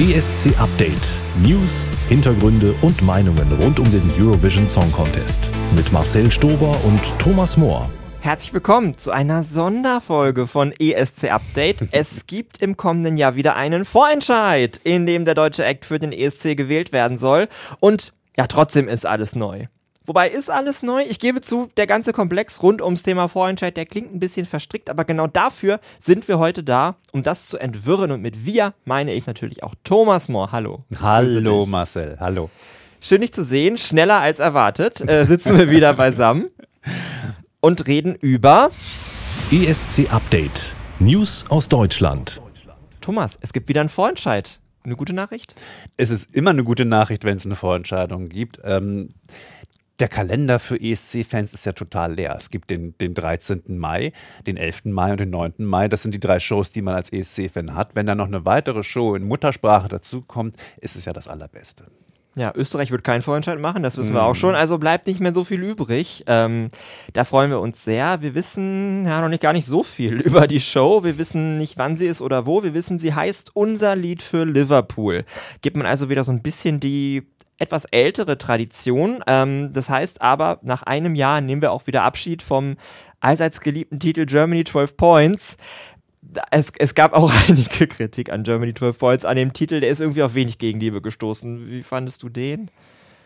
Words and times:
ESC 0.00 0.58
Update. 0.58 1.20
News, 1.42 1.86
Hintergründe 2.08 2.74
und 2.80 3.02
Meinungen 3.02 3.52
rund 3.60 3.78
um 3.78 3.84
den 3.90 4.02
Eurovision 4.18 4.66
Song 4.66 4.90
Contest. 4.90 5.50
Mit 5.76 5.92
Marcel 5.92 6.30
Stober 6.30 6.74
und 6.84 7.00
Thomas 7.18 7.58
Mohr. 7.58 7.90
Herzlich 8.20 8.54
willkommen 8.54 8.96
zu 8.96 9.10
einer 9.10 9.42
Sonderfolge 9.42 10.46
von 10.46 10.72
ESC 10.72 11.30
Update. 11.30 11.88
Es 11.92 12.26
gibt 12.26 12.62
im 12.62 12.78
kommenden 12.78 13.18
Jahr 13.18 13.36
wieder 13.36 13.54
einen 13.54 13.84
Vorentscheid, 13.84 14.80
in 14.82 15.04
dem 15.04 15.26
der 15.26 15.34
deutsche 15.34 15.64
Act 15.64 15.84
für 15.84 15.98
den 15.98 16.12
ESC 16.12 16.56
gewählt 16.56 16.92
werden 16.92 17.18
soll. 17.18 17.48
Und 17.78 18.14
ja, 18.36 18.46
trotzdem 18.46 18.88
ist 18.88 19.04
alles 19.04 19.36
neu. 19.36 19.66
Wobei 20.04 20.28
ist 20.30 20.50
alles 20.50 20.82
neu. 20.82 21.02
Ich 21.08 21.20
gebe 21.20 21.40
zu, 21.40 21.70
der 21.76 21.86
ganze 21.86 22.12
Komplex 22.12 22.62
rund 22.62 22.82
ums 22.82 23.02
Thema 23.02 23.28
Vorentscheid, 23.28 23.76
der 23.76 23.86
klingt 23.86 24.12
ein 24.12 24.18
bisschen 24.18 24.46
verstrickt, 24.46 24.90
aber 24.90 25.04
genau 25.04 25.28
dafür 25.28 25.80
sind 25.98 26.26
wir 26.26 26.38
heute 26.38 26.64
da, 26.64 26.96
um 27.12 27.22
das 27.22 27.46
zu 27.46 27.58
entwirren. 27.58 28.10
Und 28.10 28.20
mit 28.20 28.44
wir 28.44 28.74
meine 28.84 29.14
ich 29.14 29.26
natürlich 29.26 29.62
auch 29.62 29.74
Thomas 29.84 30.28
Mohr. 30.28 30.50
Hallo. 30.50 30.84
Hallo 31.00 31.66
Marcel, 31.66 32.16
hallo. 32.18 32.50
Schön 33.00 33.20
dich 33.20 33.32
zu 33.32 33.44
sehen, 33.44 33.78
schneller 33.78 34.20
als 34.20 34.40
erwartet. 34.40 35.08
Äh, 35.08 35.24
sitzen 35.24 35.56
wir 35.56 35.70
wieder 35.70 35.94
beisammen 35.94 36.48
und 37.60 37.86
reden 37.86 38.14
über 38.16 38.70
ESC 39.50 40.12
Update. 40.12 40.74
News 40.98 41.44
aus 41.48 41.68
Deutschland. 41.68 42.40
Thomas, 43.00 43.38
es 43.40 43.52
gibt 43.52 43.68
wieder 43.68 43.80
einen 43.80 43.88
Vorentscheid. 43.88 44.60
Eine 44.84 44.96
gute 44.96 45.12
Nachricht? 45.12 45.54
Es 45.96 46.10
ist 46.10 46.34
immer 46.34 46.50
eine 46.50 46.64
gute 46.64 46.84
Nachricht, 46.84 47.24
wenn 47.24 47.36
es 47.36 47.46
eine 47.46 47.54
Vorentscheidung 47.54 48.28
gibt. 48.28 48.58
Ähm, 48.64 49.14
der 50.02 50.08
Kalender 50.08 50.58
für 50.58 50.80
ESC-Fans 50.80 51.54
ist 51.54 51.64
ja 51.64 51.70
total 51.70 52.14
leer. 52.14 52.34
Es 52.36 52.50
gibt 52.50 52.70
den, 52.70 52.98
den 52.98 53.14
13. 53.14 53.78
Mai, 53.78 54.12
den 54.48 54.56
11. 54.56 54.86
Mai 54.86 55.12
und 55.12 55.20
den 55.20 55.30
9. 55.30 55.54
Mai. 55.58 55.86
Das 55.86 56.02
sind 56.02 56.12
die 56.12 56.18
drei 56.18 56.40
Shows, 56.40 56.72
die 56.72 56.82
man 56.82 56.96
als 56.96 57.12
ESC-Fan 57.12 57.76
hat. 57.76 57.94
Wenn 57.94 58.06
da 58.06 58.16
noch 58.16 58.26
eine 58.26 58.44
weitere 58.44 58.82
Show 58.82 59.14
in 59.14 59.22
Muttersprache 59.22 59.86
dazukommt, 59.86 60.56
ist 60.80 60.96
es 60.96 61.04
ja 61.04 61.12
das 61.12 61.28
Allerbeste. 61.28 61.84
Ja, 62.34 62.50
Österreich 62.56 62.90
wird 62.90 63.04
keinen 63.04 63.20
Vorentscheid 63.20 63.58
machen, 63.58 63.82
das 63.82 63.98
wissen 63.98 64.14
wir 64.14 64.22
auch 64.22 64.34
schon. 64.34 64.54
Also 64.54 64.78
bleibt 64.78 65.06
nicht 65.06 65.20
mehr 65.20 65.34
so 65.34 65.44
viel 65.44 65.62
übrig. 65.62 66.24
Ähm, 66.26 66.70
da 67.12 67.24
freuen 67.24 67.50
wir 67.50 67.60
uns 67.60 67.84
sehr. 67.84 68.22
Wir 68.22 68.34
wissen 68.34 69.04
ja 69.04 69.20
noch 69.20 69.28
nicht 69.28 69.42
gar 69.42 69.52
nicht 69.52 69.66
so 69.66 69.82
viel 69.82 70.14
über 70.22 70.46
die 70.46 70.60
Show. 70.60 71.04
Wir 71.04 71.18
wissen 71.18 71.58
nicht, 71.58 71.76
wann 71.76 71.96
sie 71.96 72.06
ist 72.06 72.22
oder 72.22 72.46
wo. 72.46 72.62
Wir 72.62 72.72
wissen, 72.72 72.98
sie 72.98 73.12
heißt 73.12 73.54
Unser 73.54 73.96
Lied 73.96 74.22
für 74.22 74.44
Liverpool. 74.44 75.26
Gibt 75.60 75.76
man 75.76 75.84
also 75.84 76.08
wieder 76.08 76.24
so 76.24 76.32
ein 76.32 76.40
bisschen 76.40 76.80
die 76.80 77.22
etwas 77.62 77.84
ältere 77.86 78.36
Tradition. 78.36 79.22
Ähm, 79.26 79.72
das 79.72 79.88
heißt 79.88 80.20
aber, 80.20 80.58
nach 80.62 80.82
einem 80.82 81.14
Jahr 81.14 81.40
nehmen 81.40 81.62
wir 81.62 81.72
auch 81.72 81.86
wieder 81.86 82.02
Abschied 82.02 82.42
vom 82.42 82.76
allseits 83.20 83.60
geliebten 83.60 84.00
Titel 84.00 84.26
Germany 84.26 84.64
12 84.64 84.96
Points. 84.96 85.56
Es, 86.50 86.72
es 86.76 86.94
gab 86.94 87.14
auch 87.14 87.32
einige 87.48 87.86
Kritik 87.86 88.32
an 88.32 88.42
Germany 88.42 88.74
12 88.74 88.98
Points, 88.98 89.24
an 89.24 89.36
dem 89.36 89.52
Titel, 89.52 89.80
der 89.80 89.90
ist 89.90 90.00
irgendwie 90.00 90.22
auf 90.22 90.34
wenig 90.34 90.58
Gegenliebe 90.58 91.00
gestoßen. 91.00 91.70
Wie 91.70 91.82
fandest 91.82 92.22
du 92.22 92.28
den? 92.28 92.68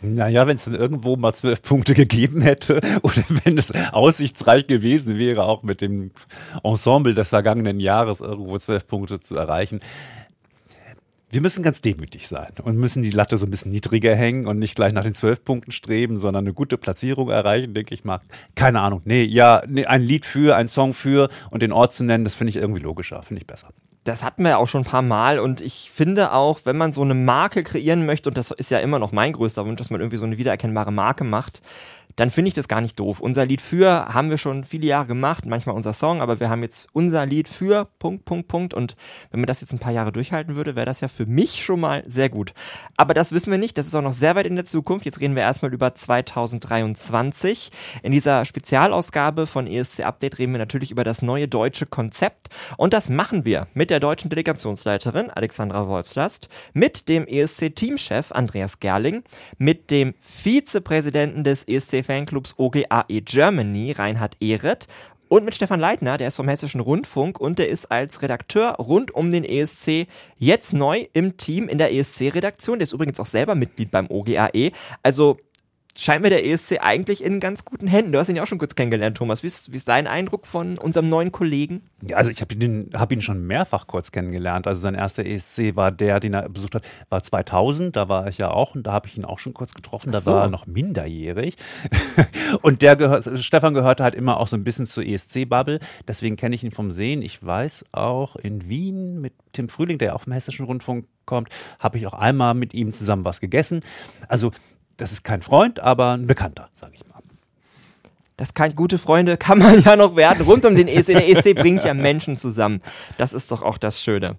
Naja, 0.03 0.47
wenn 0.47 0.57
es 0.57 0.65
dann 0.65 0.75
irgendwo 0.75 1.17
mal 1.17 1.33
zwölf 1.33 1.63
Punkte 1.63 1.95
gegeben 1.95 2.43
hätte 2.43 2.81
oder 3.03 3.25
wenn 3.45 3.57
es 3.57 3.73
aussichtsreich 3.93 4.67
gewesen 4.67 5.17
wäre, 5.19 5.45
auch 5.45 5.63
mit 5.63 5.81
dem 5.81 6.11
Ensemble 6.63 7.15
des 7.15 7.31
vergangenen 7.31 7.81
Jahres 7.81 8.21
irgendwo 8.21 8.59
zwölf 8.59 8.87
Punkte 8.87 9.21
zu 9.21 9.37
erreichen, 9.37 9.81
wir 11.31 11.41
müssen 11.41 11.63
ganz 11.63 11.81
demütig 11.81 12.29
sein 12.29 12.53
und 12.63 12.77
müssen 12.77 13.03
die 13.03 13.11
Latte 13.11 13.37
so 13.37 13.47
ein 13.47 13.51
bisschen 13.51 13.73
niedriger 13.73 14.15
hängen 14.15 14.47
und 14.47 14.59
nicht 14.59 14.77
gleich 14.77 14.93
nach 14.93 15.03
den 15.03 15.15
zwölf 15.15 15.45
Punkten 15.45 15.73
streben, 15.73 16.19
sondern 16.19 16.45
eine 16.45 16.55
gute 16.55 16.79
Platzierung 16.79 17.31
erreichen, 17.31 17.75
denke 17.75 17.95
ich 17.95 18.05
mal. 18.05 18.21
Keine 18.55 18.81
Ahnung. 18.81 19.03
Nee, 19.05 19.25
ja, 19.25 19.63
nee, 19.67 19.85
ein 19.87 20.03
Lied 20.03 20.25
für, 20.25 20.55
ein 20.57 20.69
Song 20.69 20.95
für 20.95 21.29
und 21.51 21.63
den 21.63 21.73
Ort 21.73 21.95
zu 21.95 22.05
nennen, 22.05 22.25
das 22.25 22.35
finde 22.35 22.51
ich 22.51 22.57
irgendwie 22.57 22.81
logischer, 22.81 23.23
finde 23.23 23.41
ich 23.41 23.47
besser. 23.47 23.71
Das 24.05 24.23
hatten 24.23 24.45
wir 24.45 24.59
auch 24.59 24.69
schon 24.69 24.83
ein 24.83 24.87
paar 24.87 25.03
Mal 25.03 25.41
und 25.41 25.61
ich 25.61 25.91
finde 25.93 26.33
auch, 26.33 26.61
wenn 26.63 26.77
man 26.77 26.93
so 26.93 27.03
eine 27.03 27.15
Marke 27.15 27.65
kreieren 27.65 28.07
möchte, 28.07 28.31
und 28.31 28.39
das 28.39 28.53
ist 28.53 28.71
ja 28.71 28.79
immer 28.79 29.01
noch 29.01 29.11
mein 29.11 29.33
größter 29.33 29.67
Wunsch, 29.67 29.79
dass 29.79 29.91
man 29.91 30.01
irgendwie 30.01 30.19
so 30.19 30.27
eine 30.27 30.39
wiedererkennbare 30.39 30.93
Marke 30.93 31.25
macht, 31.25 31.61
dann 32.17 32.31
finde 32.31 32.49
ich 32.49 32.55
das 32.55 32.69
gar 32.69 32.81
nicht 32.81 32.99
doof. 32.99 33.21
Unser 33.21 33.45
Lied 33.45 33.61
für 33.61 34.07
haben 34.07 34.31
wir 34.31 34.39
schon 34.39 34.65
viele 34.65 34.87
Jahre 34.87 35.07
gemacht, 35.07 35.45
manchmal 35.47 35.77
unser 35.77 35.93
Song, 35.93 36.21
aber 36.21 36.41
wir 36.41 36.49
haben 36.49 36.63
jetzt 36.63 36.89
unser 36.93 37.27
Lied 37.27 37.49
für 37.49 37.89
Punkt, 37.99 38.25
Punkt, 38.25 38.49
Punkt. 38.49 38.75
Und 38.75 38.97
wenn 39.31 39.41
man 39.41 39.47
das 39.47 39.61
jetzt 39.61 39.73
ein 39.73 39.79
paar 39.79 39.93
Jahre 39.93 40.13
durchhalten 40.13 40.57
würde, 40.57 40.75
wäre 40.75 40.87
das 40.87 41.01
ja 41.03 41.09
für 41.09 41.27
mich 41.27 41.63
schon 41.63 41.81
mal 41.81 42.03
sehr 42.07 42.31
gut. 42.31 42.55
Aber 42.97 43.15
das 43.15 43.33
wissen 43.33 43.51
wir 43.51 43.59
nicht, 43.59 43.77
das 43.77 43.87
ist 43.87 43.95
auch 43.95 44.03
noch 44.03 44.15
sehr 44.15 44.35
weit 44.35 44.47
in 44.47 44.57
der 44.57 44.65
Zukunft. 44.65 45.05
Jetzt 45.05 45.21
reden 45.21 45.37
wir 45.37 45.43
erstmal 45.43 45.73
über 45.73 45.95
2023. 45.95 47.71
In 48.03 48.13
dieser 48.13 48.45
Spezialausgabe 48.45 49.47
von 49.47 49.67
ESC 49.67 50.01
Update 50.01 50.39
reden 50.39 50.53
wir 50.53 50.59
natürlich 50.59 50.91
über 50.91 51.05
das 51.05 51.21
neue 51.21 51.49
deutsche 51.49 51.85
Konzept. 51.85 52.49
Und 52.79 52.95
das 52.95 53.11
machen 53.11 53.45
wir 53.45 53.69
mit 53.75 53.91
der 53.91 54.01
deutschen 54.01 54.31
Delegationsleiterin 54.31 55.31
Alexandra 55.31 55.87
Wolfslast, 55.87 56.49
mit 56.73 57.11
dem 57.11 57.27
ESC-Teamchef 57.27 58.33
Andreas 58.33 58.81
Gerling, 58.81 59.23
mit 59.59 59.91
dem 59.91 60.15
Vizepräsidenten 60.21 61.45
des 61.45 61.65
ESC 61.65 62.06
Fanclubs 62.07 62.55
OGAE 62.57 63.21
Germany, 63.23 63.93
Reinhard 63.93 64.37
Ehret, 64.41 64.87
und 65.29 65.45
mit 65.45 65.57
Stefan 65.57 65.81
Leitner, 65.81 66.19
der 66.19 66.29
ist 66.29 66.37
vom 66.37 66.49
Hessischen 66.49 66.81
Rundfunk 66.81 67.41
und 67.41 67.59
der 67.59 67.69
ist 67.69 67.91
als 67.91 68.23
Redakteur 68.23 68.75
rund 68.75 69.13
um 69.13 69.33
den 69.33 69.43
ESC 69.43 70.07
jetzt 70.39 70.73
neu 70.73 71.07
im 71.15 71.37
Team 71.37 71.67
in 71.67 71.79
der 71.79 71.93
ESC-Redaktion. 71.93 72.79
Der 72.79 72.85
ist 72.85 72.93
übrigens 72.93 73.19
auch 73.19 73.27
selber 73.27 73.57
Mitglied 73.57 73.91
beim 73.91 74.07
OGAE. 74.09 74.71
Also 75.03 75.39
scheint 75.97 76.23
mir 76.23 76.31
der 76.31 76.47
ESC 76.47 76.79
eigentlich 76.81 77.23
in 77.23 77.41
ganz 77.41 77.65
guten 77.65 77.87
Händen. 77.87 78.13
Du 78.13 78.19
hast 78.19 78.29
ihn 78.29 78.37
ja 78.37 78.43
auch 78.43 78.47
schon 78.47 78.59
kurz 78.59 78.75
kennengelernt, 78.75 79.17
Thomas. 79.17 79.43
Wie 79.43 79.47
ist, 79.47 79.73
wie 79.73 79.77
ist 79.77 79.89
dein 79.89 80.07
Eindruck 80.07 80.47
von 80.47 80.79
unserem 80.79 81.09
neuen 81.09 81.33
Kollegen? 81.33 81.83
Ja, 82.03 82.17
also 82.17 82.31
ich 82.31 82.41
habe 82.41 82.55
ihn, 82.55 82.91
hab 82.95 83.13
ihn 83.13 83.23
schon 83.23 83.47
mehrfach 83.47 83.87
kurz 83.87 84.13
kennengelernt. 84.13 84.67
Also 84.67 84.81
sein 84.81 84.95
erster 84.95 85.25
ESC 85.25 85.77
war 85.77 85.91
der, 85.91 86.21
den 86.21 86.35
er 86.35 86.49
besucht 86.49 86.75
hat, 86.75 86.85
war 87.09 87.23
2000. 87.23 87.97
Da 87.97 88.09
war 88.09 88.29
ich 88.29 88.39
ja 88.39 88.51
auch 88.51 88.75
und 88.75 88.87
da 88.87 88.93
habe 88.93 89.09
ich 89.09 89.17
ihn 89.17 89.25
auch 89.25 89.39
schon 89.39 89.55
kurz 89.55 89.75
getroffen. 89.75 90.13
Da 90.13 90.21
so. 90.21 90.33
war 90.33 90.43
er 90.43 90.49
noch 90.49 90.67
minderjährig. 90.67 91.57
und 92.63 92.83
der 92.83 92.97
gehört, 92.97 93.29
Stefan 93.43 93.75
gehörte 93.75 94.05
halt 94.05 94.15
immer 94.15 94.39
auch 94.39 94.49
so 94.49 94.57
ein 94.57 94.65
bisschen 94.65 94.87
zur 94.87 95.05
ESC-Bubble. 95.05 95.81
Deswegen 96.07 96.37
kenne 96.37 96.55
ich 96.55 96.65
ihn 96.65 96.73
vom 96.73 96.91
Sehen. 96.91 97.23
Ich 97.23 97.45
weiß 97.45 97.87
auch 97.93 98.37
in 98.37 98.69
Wien 98.69 99.21
mit 99.21 99.33
Tim 99.53 99.69
Frühling, 99.69 99.99
der 99.99 100.15
auf 100.15 100.25
dem 100.25 100.35
Hessischen 100.35 100.67
Rundfunk 100.67 101.07
kommt, 101.25 101.49
habe 101.79 101.99
ich 101.99 102.07
auch 102.07 102.15
einmal 102.15 102.55
mit 102.55 102.73
ihm 102.73 102.95
zusammen 102.95 103.25
was 103.25 103.41
gegessen. 103.41 103.81
Also 104.29 104.53
das 104.97 105.13
ist 105.13 105.25
kein 105.25 105.41
Freund, 105.41 105.81
aber 105.81 106.17
ein 106.17 106.27
Bekannter, 106.27 106.69
sage 106.75 106.93
ich 106.95 107.07
mal. 107.07 107.17
Das 108.37 108.55
kann 108.55 108.75
gute 108.75 108.99
Freunde 108.99 109.37
kann 109.39 109.59
man 109.59 109.83
ja 109.83 109.97
noch 109.97 110.17
werden 110.17 110.45
rund 110.45 110.65
um 110.65 110.75
den 110.75 110.89
ESC. 110.89 111.09
Der 111.09 111.29
ESC 111.29 111.55
bringt 111.55 111.85
ja 111.85 111.95
Menschen 111.95 112.37
zusammen. 112.37 112.83
Das 113.17 113.33
ist 113.33 113.51
doch 113.51 113.63
auch 113.63 113.79
das 113.79 114.03
Schöne. 114.03 114.37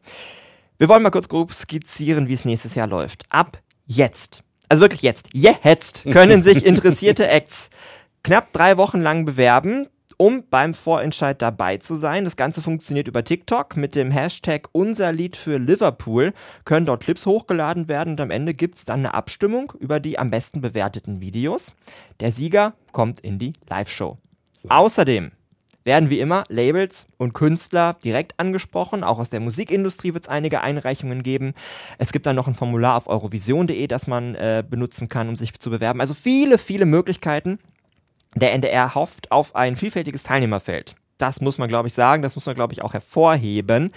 Wir 0.77 0.89
wollen 0.89 1.01
mal 1.01 1.09
kurz 1.09 1.27
grob 1.27 1.53
skizzieren, 1.53 2.27
wie 2.27 2.33
es 2.33 2.45
nächstes 2.45 2.75
Jahr 2.75 2.87
läuft. 2.87 3.25
Ab 3.29 3.59
jetzt, 3.85 4.43
also 4.69 4.81
wirklich 4.81 5.01
jetzt, 5.01 5.29
jetzt 5.33 6.05
können 6.11 6.43
sich 6.43 6.63
interessierte 6.63 7.27
Acts 7.27 7.71
knapp 8.23 8.51
drei 8.51 8.77
Wochen 8.77 9.01
lang 9.01 9.25
bewerben 9.25 9.87
um 10.17 10.43
beim 10.49 10.73
Vorentscheid 10.73 11.41
dabei 11.41 11.77
zu 11.77 11.95
sein. 11.95 12.25
Das 12.25 12.35
Ganze 12.35 12.61
funktioniert 12.61 13.07
über 13.07 13.23
TikTok 13.23 13.77
mit 13.77 13.95
dem 13.95 14.11
Hashtag 14.11 14.67
unser 14.71 15.11
Lied 15.11 15.37
für 15.37 15.57
Liverpool. 15.57 16.33
Können 16.65 16.87
dort 16.87 17.03
Clips 17.03 17.25
hochgeladen 17.25 17.87
werden 17.87 18.13
und 18.13 18.21
am 18.21 18.31
Ende 18.31 18.53
gibt 18.53 18.75
es 18.75 18.85
dann 18.85 18.99
eine 18.99 19.13
Abstimmung 19.13 19.73
über 19.79 19.99
die 19.99 20.17
am 20.17 20.31
besten 20.31 20.61
bewerteten 20.61 21.21
Videos. 21.21 21.75
Der 22.19 22.31
Sieger 22.31 22.73
kommt 22.91 23.19
in 23.21 23.37
die 23.39 23.53
Live-Show. 23.69 24.17
Außerdem 24.69 25.31
werden 25.83 26.09
wie 26.09 26.19
immer 26.19 26.43
Labels 26.49 27.07
und 27.17 27.33
Künstler 27.33 27.95
direkt 28.03 28.37
angesprochen. 28.39 29.05
Auch 29.05 29.19
aus 29.19 29.29
der 29.29 29.39
Musikindustrie 29.39 30.13
wird 30.13 30.25
es 30.25 30.29
einige 30.29 30.59
Einreichungen 30.59 31.23
geben. 31.23 31.53
Es 31.97 32.11
gibt 32.11 32.25
dann 32.25 32.35
noch 32.35 32.47
ein 32.47 32.55
Formular 32.55 32.97
auf 32.97 33.07
eurovision.de, 33.07 33.87
das 33.87 34.05
man 34.05 34.35
äh, 34.35 34.65
benutzen 34.69 35.07
kann, 35.07 35.29
um 35.29 35.37
sich 35.37 35.57
zu 35.57 35.69
bewerben. 35.69 36.01
Also 36.01 36.13
viele, 36.13 36.57
viele 36.57 36.85
Möglichkeiten. 36.85 37.59
Der 38.35 38.53
NDR 38.53 38.95
hofft 38.95 39.31
auf 39.31 39.55
ein 39.55 39.75
vielfältiges 39.75 40.23
Teilnehmerfeld. 40.23 40.95
Das 41.17 41.41
muss 41.41 41.57
man, 41.57 41.67
glaube 41.67 41.87
ich, 41.87 41.93
sagen. 41.93 42.21
Das 42.21 42.35
muss 42.35 42.45
man, 42.45 42.55
glaube 42.55 42.73
ich, 42.73 42.83
auch 42.83 42.93
hervorheben. 42.93 43.91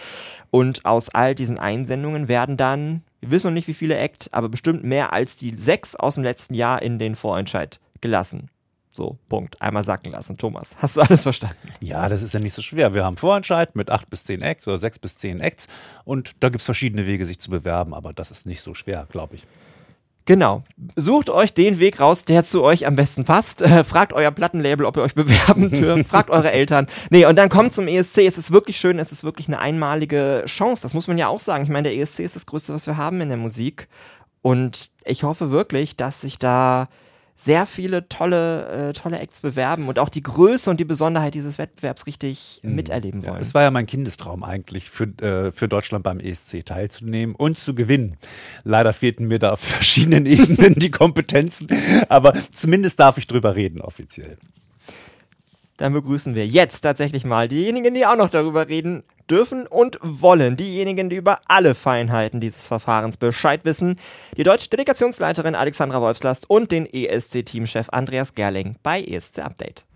Und 0.50 0.84
aus 0.84 1.10
all 1.10 1.34
diesen 1.34 1.58
Einsendungen 1.58 2.28
werden 2.28 2.56
dann, 2.56 3.02
wir 3.20 3.30
wissen 3.32 3.48
noch 3.48 3.54
nicht, 3.54 3.68
wie 3.68 3.74
viele 3.74 3.98
Act, 3.98 4.32
aber 4.32 4.48
bestimmt 4.48 4.84
mehr 4.84 5.12
als 5.12 5.36
die 5.36 5.54
sechs 5.54 5.94
aus 5.94 6.14
dem 6.14 6.24
letzten 6.24 6.54
Jahr 6.54 6.80
in 6.80 6.98
den 6.98 7.16
Vorentscheid 7.16 7.80
gelassen. 8.00 8.50
So, 8.92 9.18
Punkt. 9.28 9.60
Einmal 9.62 9.84
sacken 9.84 10.12
lassen. 10.12 10.36
Thomas, 10.36 10.76
hast 10.78 10.96
du 10.96 11.02
alles 11.02 11.22
verstanden? 11.22 11.68
Ja, 11.80 12.08
das 12.08 12.22
ist 12.22 12.34
ja 12.34 12.40
nicht 12.40 12.54
so 12.54 12.62
schwer. 12.62 12.92
Wir 12.92 13.04
haben 13.04 13.16
Vorentscheid 13.16 13.76
mit 13.76 13.90
acht 13.90 14.10
bis 14.10 14.24
zehn 14.24 14.42
Acts 14.42 14.66
oder 14.66 14.78
sechs 14.78 14.98
bis 14.98 15.16
zehn 15.16 15.40
Acts 15.40 15.68
und 16.04 16.34
da 16.40 16.48
gibt 16.48 16.60
es 16.60 16.64
verschiedene 16.64 17.06
Wege, 17.06 17.24
sich 17.24 17.38
zu 17.38 17.50
bewerben, 17.50 17.94
aber 17.94 18.12
das 18.12 18.30
ist 18.30 18.46
nicht 18.46 18.62
so 18.62 18.74
schwer, 18.74 19.06
glaube 19.10 19.36
ich. 19.36 19.46
Genau. 20.26 20.62
Sucht 20.96 21.30
euch 21.30 21.54
den 21.54 21.78
Weg 21.78 21.98
raus, 21.98 22.24
der 22.24 22.44
zu 22.44 22.62
euch 22.62 22.86
am 22.86 22.94
besten 22.94 23.24
passt. 23.24 23.62
Äh, 23.62 23.84
fragt 23.84 24.12
euer 24.12 24.30
Plattenlabel, 24.30 24.86
ob 24.86 24.96
ihr 24.96 25.02
euch 25.02 25.14
bewerben 25.16 25.70
dürft. 25.70 26.08
fragt 26.08 26.30
eure 26.30 26.52
Eltern. 26.52 26.86
Nee, 27.10 27.26
und 27.26 27.36
dann 27.36 27.48
kommt 27.48 27.72
zum 27.72 27.88
ESC. 27.88 28.18
Es 28.18 28.38
ist 28.38 28.52
wirklich 28.52 28.78
schön. 28.78 28.98
Es 28.98 29.12
ist 29.12 29.24
wirklich 29.24 29.48
eine 29.48 29.58
einmalige 29.58 30.44
Chance. 30.46 30.82
Das 30.82 30.94
muss 30.94 31.08
man 31.08 31.18
ja 31.18 31.28
auch 31.28 31.40
sagen. 31.40 31.64
Ich 31.64 31.70
meine, 31.70 31.88
der 31.88 31.98
ESC 31.98 32.20
ist 32.20 32.36
das 32.36 32.46
Größte, 32.46 32.72
was 32.74 32.86
wir 32.86 32.96
haben 32.96 33.20
in 33.20 33.28
der 33.28 33.38
Musik. 33.38 33.88
Und 34.42 34.90
ich 35.04 35.24
hoffe 35.24 35.50
wirklich, 35.50 35.96
dass 35.96 36.20
sich 36.20 36.38
da 36.38 36.88
sehr 37.40 37.64
viele 37.64 38.06
tolle, 38.06 38.90
äh, 38.90 38.92
tolle 38.92 39.18
Acts 39.18 39.40
bewerben 39.40 39.88
und 39.88 39.98
auch 39.98 40.10
die 40.10 40.22
Größe 40.22 40.70
und 40.70 40.78
die 40.78 40.84
Besonderheit 40.84 41.32
dieses 41.32 41.56
Wettbewerbs 41.56 42.06
richtig 42.06 42.60
mhm. 42.62 42.74
miterleben 42.74 43.22
wollen. 43.22 43.36
Ja, 43.36 43.40
es 43.40 43.54
war 43.54 43.62
ja 43.62 43.70
mein 43.70 43.86
Kindestraum 43.86 44.44
eigentlich, 44.44 44.90
für, 44.90 45.04
äh, 45.22 45.50
für 45.50 45.66
Deutschland 45.66 46.04
beim 46.04 46.20
ESC 46.20 46.66
teilzunehmen 46.66 47.34
und 47.34 47.58
zu 47.58 47.74
gewinnen. 47.74 48.18
Leider 48.64 48.92
fehlten 48.92 49.26
mir 49.26 49.38
da 49.38 49.50
auf 49.52 49.60
verschiedenen 49.60 50.26
Ebenen 50.26 50.74
die 50.74 50.90
Kompetenzen, 50.90 51.68
aber 52.10 52.34
zumindest 52.52 53.00
darf 53.00 53.16
ich 53.16 53.26
drüber 53.26 53.54
reden 53.54 53.80
offiziell 53.80 54.36
dann 55.80 55.92
begrüßen 55.92 56.34
wir 56.34 56.46
jetzt 56.46 56.80
tatsächlich 56.80 57.24
mal 57.24 57.48
diejenigen, 57.48 57.94
die 57.94 58.06
auch 58.06 58.16
noch 58.16 58.30
darüber 58.30 58.68
reden 58.68 59.02
dürfen 59.30 59.66
und 59.66 59.98
wollen. 60.02 60.56
Diejenigen, 60.56 61.08
die 61.08 61.16
über 61.16 61.40
alle 61.46 61.74
Feinheiten 61.74 62.40
dieses 62.40 62.66
Verfahrens 62.66 63.16
Bescheid 63.16 63.60
wissen. 63.64 63.98
Die 64.36 64.42
deutsche 64.42 64.68
Delegationsleiterin 64.68 65.54
Alexandra 65.54 66.00
Wolfslast 66.00 66.50
und 66.50 66.70
den 66.70 66.86
ESC-Teamchef 66.86 67.88
Andreas 67.90 68.34
Gerling 68.34 68.76
bei 68.82 69.02
ESC 69.02 69.38
Update. 69.38 69.86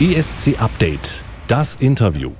ESC 0.00 0.60
Update. 0.60 1.22
Das 1.46 1.76
Interview. 1.76 2.32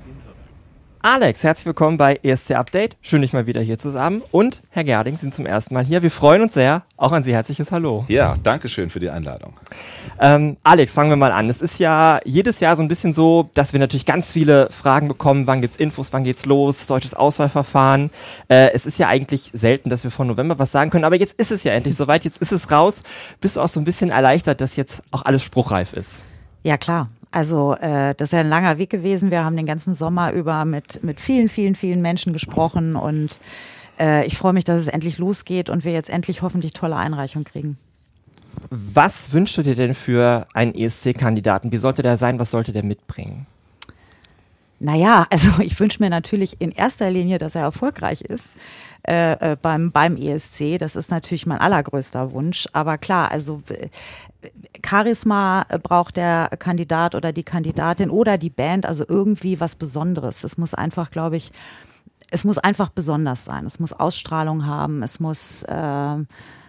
Alex, 1.02 1.44
herzlich 1.44 1.64
willkommen 1.64 1.96
bei 1.96 2.20
ESC 2.22 2.50
Update. 2.50 2.98
Schön, 3.00 3.22
dich 3.22 3.32
mal 3.32 3.46
wieder 3.46 3.62
hier 3.62 3.78
zu 3.78 3.98
haben. 3.98 4.20
Und 4.32 4.60
Herr 4.68 4.84
Gerding 4.84 5.16
sind 5.16 5.34
zum 5.34 5.46
ersten 5.46 5.72
Mal 5.72 5.82
hier. 5.82 6.02
Wir 6.02 6.10
freuen 6.10 6.42
uns 6.42 6.52
sehr. 6.52 6.82
Auch 6.98 7.12
an 7.12 7.22
Sie 7.22 7.32
herzliches 7.32 7.72
Hallo. 7.72 8.04
Ja, 8.08 8.36
danke 8.42 8.68
schön 8.68 8.90
für 8.90 9.00
die 9.00 9.08
Einladung. 9.08 9.54
Ähm, 10.20 10.58
Alex, 10.62 10.92
fangen 10.92 11.08
wir 11.08 11.16
mal 11.16 11.32
an. 11.32 11.48
Es 11.48 11.62
ist 11.62 11.78
ja 11.78 12.20
jedes 12.26 12.60
Jahr 12.60 12.76
so 12.76 12.82
ein 12.82 12.88
bisschen 12.88 13.14
so, 13.14 13.48
dass 13.54 13.72
wir 13.72 13.80
natürlich 13.80 14.04
ganz 14.04 14.30
viele 14.30 14.68
Fragen 14.68 15.08
bekommen. 15.08 15.46
Wann 15.46 15.62
gibt's 15.62 15.78
Infos? 15.78 16.12
Wann 16.12 16.22
geht's 16.24 16.44
los? 16.44 16.86
Deutsches 16.86 17.14
Auswahlverfahren. 17.14 18.10
Äh, 18.48 18.72
es 18.74 18.84
ist 18.84 18.98
ja 18.98 19.08
eigentlich 19.08 19.52
selten, 19.54 19.88
dass 19.88 20.04
wir 20.04 20.10
von 20.10 20.26
November 20.26 20.58
was 20.58 20.70
sagen 20.70 20.90
können. 20.90 21.06
Aber 21.06 21.16
jetzt 21.16 21.40
ist 21.40 21.50
es 21.50 21.64
ja 21.64 21.72
endlich 21.72 21.96
soweit. 21.96 22.24
Jetzt 22.24 22.42
ist 22.42 22.52
es 22.52 22.70
raus. 22.70 23.04
Bist 23.40 23.56
du 23.56 23.62
auch 23.62 23.68
so 23.68 23.80
ein 23.80 23.84
bisschen 23.84 24.10
erleichtert, 24.10 24.60
dass 24.60 24.76
jetzt 24.76 25.02
auch 25.12 25.24
alles 25.24 25.42
spruchreif 25.42 25.94
ist? 25.94 26.22
Ja, 26.62 26.76
klar. 26.76 27.08
Also 27.30 27.74
äh, 27.74 28.14
das 28.16 28.28
ist 28.28 28.32
ja 28.32 28.40
ein 28.40 28.48
langer 28.48 28.78
Weg 28.78 28.90
gewesen. 28.90 29.30
Wir 29.30 29.44
haben 29.44 29.56
den 29.56 29.66
ganzen 29.66 29.94
Sommer 29.94 30.32
über 30.32 30.64
mit, 30.64 31.04
mit 31.04 31.20
vielen, 31.20 31.48
vielen, 31.48 31.74
vielen 31.74 32.02
Menschen 32.02 32.32
gesprochen 32.32 32.96
und 32.96 33.38
äh, 34.00 34.26
ich 34.26 34.36
freue 34.36 34.52
mich, 34.52 34.64
dass 34.64 34.80
es 34.80 34.88
endlich 34.88 35.18
losgeht 35.18 35.70
und 35.70 35.84
wir 35.84 35.92
jetzt 35.92 36.10
endlich 36.10 36.42
hoffentlich 36.42 36.72
tolle 36.72 36.96
Einreichungen 36.96 37.44
kriegen. 37.44 37.78
Was 38.70 39.32
wünschst 39.32 39.56
du 39.58 39.62
dir 39.62 39.76
denn 39.76 39.94
für 39.94 40.46
einen 40.54 40.74
ESC-Kandidaten? 40.74 41.70
Wie 41.70 41.76
sollte 41.76 42.02
der 42.02 42.16
sein? 42.16 42.38
Was 42.38 42.50
sollte 42.50 42.72
der 42.72 42.84
mitbringen? 42.84 43.46
Naja, 44.80 45.26
also 45.30 45.60
ich 45.60 45.78
wünsche 45.78 46.02
mir 46.02 46.10
natürlich 46.10 46.60
in 46.60 46.72
erster 46.72 47.10
Linie, 47.10 47.38
dass 47.38 47.54
er 47.54 47.62
erfolgreich 47.62 48.22
ist 48.22 48.48
äh, 49.06 49.52
äh 49.52 49.56
beim, 49.60 49.92
beim 49.92 50.16
ESC. 50.16 50.78
Das 50.78 50.96
ist 50.96 51.10
natürlich 51.10 51.46
mein 51.46 51.58
allergrößter 51.58 52.32
Wunsch. 52.32 52.66
Aber 52.72 52.98
klar, 52.98 53.30
also 53.30 53.62
äh, 53.68 53.88
Charisma 54.84 55.66
braucht 55.82 56.16
der 56.16 56.50
Kandidat 56.58 57.14
oder 57.14 57.32
die 57.32 57.42
Kandidatin 57.42 58.10
oder 58.10 58.38
die 58.38 58.50
Band, 58.50 58.86
also 58.86 59.04
irgendwie 59.06 59.60
was 59.60 59.74
Besonderes. 59.74 60.44
Es 60.44 60.58
muss 60.58 60.74
einfach, 60.74 61.10
glaube 61.10 61.36
ich, 61.36 61.52
es 62.30 62.44
muss 62.44 62.58
einfach 62.58 62.90
besonders 62.90 63.44
sein. 63.44 63.64
Es 63.66 63.80
muss 63.80 63.92
Ausstrahlung 63.92 64.66
haben. 64.66 65.02
Es 65.02 65.20
muss, 65.20 65.62
äh, 65.64 66.16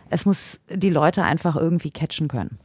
es 0.09 0.25
muss 0.25 0.59
die 0.69 0.89
Leute 0.89 1.23
einfach 1.23 1.55
irgendwie 1.55 1.91
catchen 1.91 2.27
können. 2.27 2.57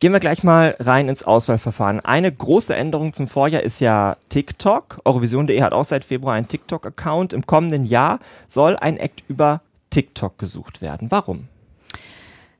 Gehen 0.00 0.12
wir 0.12 0.20
gleich 0.20 0.44
mal 0.44 0.76
rein 0.78 1.08
ins 1.08 1.24
Auswahlverfahren. 1.24 2.00
Eine 2.00 2.30
große 2.30 2.74
Änderung 2.74 3.12
zum 3.12 3.26
Vorjahr 3.26 3.62
ist 3.62 3.80
ja 3.80 4.16
TikTok. 4.28 5.00
Eurovision.de 5.04 5.60
hat 5.60 5.72
auch 5.72 5.84
seit 5.84 6.04
Februar 6.04 6.34
einen 6.34 6.46
TikTok-Account. 6.46 7.32
Im 7.32 7.46
kommenden 7.46 7.84
Jahr 7.84 8.20
soll 8.46 8.76
ein 8.76 8.96
Act 8.96 9.24
über 9.28 9.60
TikTok 9.90 10.38
gesucht 10.38 10.82
werden. 10.82 11.10
Warum? 11.10 11.48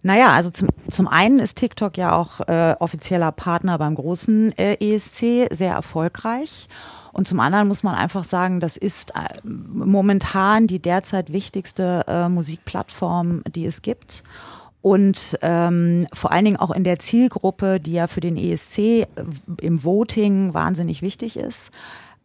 Naja, 0.02 0.32
also 0.32 0.50
zum, 0.50 0.68
zum 0.90 1.08
einen 1.08 1.40
ist 1.40 1.56
TikTok 1.56 1.96
ja 1.96 2.16
auch 2.16 2.40
äh, 2.46 2.76
offizieller 2.78 3.32
Partner 3.32 3.78
beim 3.78 3.96
großen 3.96 4.56
äh, 4.56 4.76
ESC, 4.80 5.48
sehr 5.52 5.74
erfolgreich. 5.74 6.68
Und 7.12 7.26
zum 7.26 7.40
anderen 7.40 7.66
muss 7.66 7.82
man 7.82 7.96
einfach 7.96 8.22
sagen, 8.22 8.60
das 8.60 8.76
ist 8.76 9.10
äh, 9.16 9.40
momentan 9.44 10.68
die 10.68 10.78
derzeit 10.78 11.32
wichtigste 11.32 12.04
äh, 12.06 12.28
Musikplattform, 12.28 13.42
die 13.50 13.66
es 13.66 13.82
gibt. 13.82 14.22
Und 14.82 15.36
ähm, 15.42 16.06
vor 16.12 16.30
allen 16.30 16.44
Dingen 16.44 16.56
auch 16.56 16.70
in 16.70 16.84
der 16.84 17.00
Zielgruppe, 17.00 17.80
die 17.80 17.94
ja 17.94 18.06
für 18.06 18.20
den 18.20 18.36
ESC 18.36 18.78
äh, 18.78 19.06
im 19.60 19.82
Voting 19.82 20.54
wahnsinnig 20.54 21.02
wichtig 21.02 21.36
ist. 21.36 21.72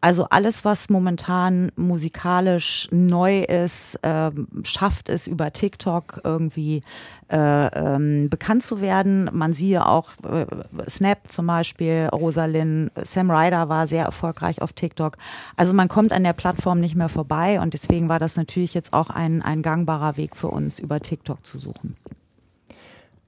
Also 0.03 0.27
alles, 0.29 0.65
was 0.65 0.89
momentan 0.89 1.71
musikalisch 1.77 2.89
neu 2.91 3.39
ist, 3.39 3.95
äh, 4.01 4.31
schafft 4.63 5.07
es 5.07 5.27
über 5.27 5.53
TikTok 5.53 6.19
irgendwie 6.25 6.83
äh, 7.31 7.67
ähm, 7.67 8.29
bekannt 8.29 8.63
zu 8.63 8.81
werden. 8.81 9.29
Man 9.31 9.53
siehe 9.53 9.85
auch 9.85 10.09
äh, 10.29 10.45
Snap 10.89 11.19
zum 11.29 11.47
Beispiel, 11.47 12.09
Rosalind, 12.11 12.91
Sam 13.01 13.31
Ryder 13.31 13.69
war 13.69 13.87
sehr 13.87 14.03
erfolgreich 14.03 14.61
auf 14.61 14.73
TikTok. 14.73 15.17
Also 15.55 15.71
man 15.71 15.87
kommt 15.87 16.11
an 16.11 16.25
der 16.25 16.33
Plattform 16.33 16.81
nicht 16.81 16.95
mehr 16.95 17.07
vorbei 17.07 17.61
und 17.61 17.73
deswegen 17.73 18.09
war 18.09 18.19
das 18.19 18.35
natürlich 18.35 18.73
jetzt 18.73 18.91
auch 18.91 19.09
ein, 19.09 19.41
ein 19.41 19.61
gangbarer 19.61 20.17
Weg 20.17 20.35
für 20.35 20.49
uns, 20.49 20.79
über 20.79 20.99
TikTok 20.99 21.45
zu 21.45 21.57
suchen. 21.57 21.95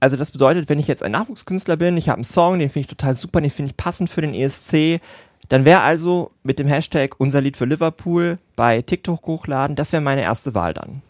Also 0.02 0.18
das 0.18 0.32
bedeutet, 0.32 0.68
wenn 0.68 0.78
ich 0.78 0.88
jetzt 0.88 1.04
ein 1.04 1.14
Nachwuchskünstler 1.14 1.78
bin, 1.78 1.96
ich 1.96 2.10
habe 2.10 2.18
einen 2.18 2.26
Song, 2.26 2.60
den 2.60 2.70
finde 2.70 2.82
ich 2.82 2.88
total 2.88 3.16
super, 3.16 3.40
den 3.40 3.50
finde 3.50 3.72
ich 3.72 3.78
passend 3.78 4.10
für 4.10 4.20
den 4.20 4.34
ESC, 4.34 5.00
dann 5.50 5.66
wäre 5.66 5.82
also 5.82 6.32
mit 6.44 6.60
dem 6.60 6.68
Hashtag 6.68 7.16
unser 7.18 7.42
Lied 7.42 7.58
für 7.58 7.66
Liverpool 7.66 8.38
bei 8.56 8.82
TikTok 8.82 9.26
hochladen, 9.26 9.76
das 9.76 9.92
wäre 9.92 10.02
meine 10.02 10.22
erste 10.22 10.56
Wahl 10.56 10.74
dann. 10.74 11.02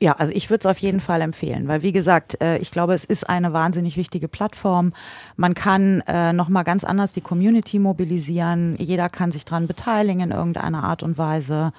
Ja, 0.00 0.14
also 0.14 0.32
ich 0.34 0.50
würde 0.50 0.66
es 0.66 0.66
auf 0.66 0.78
jeden 0.78 0.98
Fall 0.98 1.20
empfehlen, 1.20 1.68
weil 1.68 1.82
wie 1.82 1.92
gesagt, 1.92 2.42
äh, 2.42 2.58
ich 2.58 2.72
glaube, 2.72 2.92
es 2.92 3.04
ist 3.04 3.28
eine 3.28 3.52
wahnsinnig 3.52 3.96
wichtige 3.96 4.26
Plattform. 4.26 4.92
Man 5.36 5.54
kann 5.54 6.00
äh, 6.08 6.32
nochmal 6.32 6.64
ganz 6.64 6.82
anders 6.82 7.12
die 7.12 7.20
Community 7.20 7.78
mobilisieren. 7.78 8.74
Jeder 8.80 9.08
kann 9.08 9.30
sich 9.30 9.44
daran 9.44 9.68
beteiligen 9.68 10.20
in 10.20 10.30
irgendeiner 10.32 10.82
Art 10.82 11.04
und 11.04 11.18
Weise. 11.18 11.72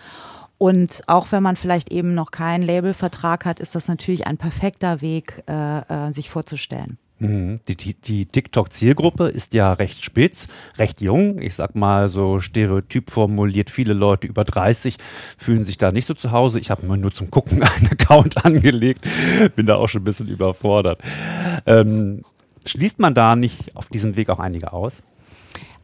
Und 0.58 1.04
auch 1.08 1.34
wenn 1.34 1.44
man 1.44 1.58
vielleicht 1.58 1.92
eben 1.92 2.14
noch 2.14 2.32
keinen 2.32 2.64
Labelvertrag 2.64 3.44
hat, 3.44 3.60
ist 3.60 3.76
das 3.76 3.90
natürlich 3.90 4.26
ein 4.26 4.38
perfekter 4.38 5.02
Weg, 5.02 5.44
äh 5.48 6.14
sich 6.14 6.30
vorzustellen. 6.30 6.98
Mhm. 7.24 7.60
Die, 7.70 7.78
die, 7.78 7.94
die 7.94 8.26
TikTok-Zielgruppe 8.26 9.30
ist 9.30 9.54
ja 9.54 9.72
recht 9.72 10.04
spitz, 10.04 10.50
recht 10.78 11.00
jung. 11.00 11.42
Ich 11.42 11.56
sag 11.56 11.74
mal 11.74 12.10
so 12.10 12.42
stereotyp 12.42 13.10
formuliert, 13.10 13.70
viele 13.70 13.94
Leute 13.94 14.28
über 14.28 14.44
30 14.44 14.98
fühlen 15.38 15.64
sich 15.64 15.78
da 15.78 15.94
nicht 15.94 16.06
so 16.06 16.14
zu 16.14 16.32
Hause. 16.32 16.60
Ich 16.60 16.70
habe 16.70 16.86
mir 16.86 16.98
nur 16.98 17.14
zum 17.14 17.32
Gucken 17.32 17.64
einen 17.64 17.88
Account 17.88 18.46
angelegt, 18.46 19.08
bin 19.56 19.66
da 19.66 19.76
auch 19.76 19.88
schon 19.88 20.02
ein 20.02 20.06
bisschen 20.06 20.28
überfordert. 20.28 21.00
Ähm, 21.66 22.24
schließt 22.66 23.00
man 23.00 23.14
da 23.14 23.38
nicht 23.38 23.76
auf 23.76 23.88
diesem 23.88 24.18
Weg 24.18 24.30
auch 24.30 24.40
einige 24.40 24.74
aus? 24.74 25.02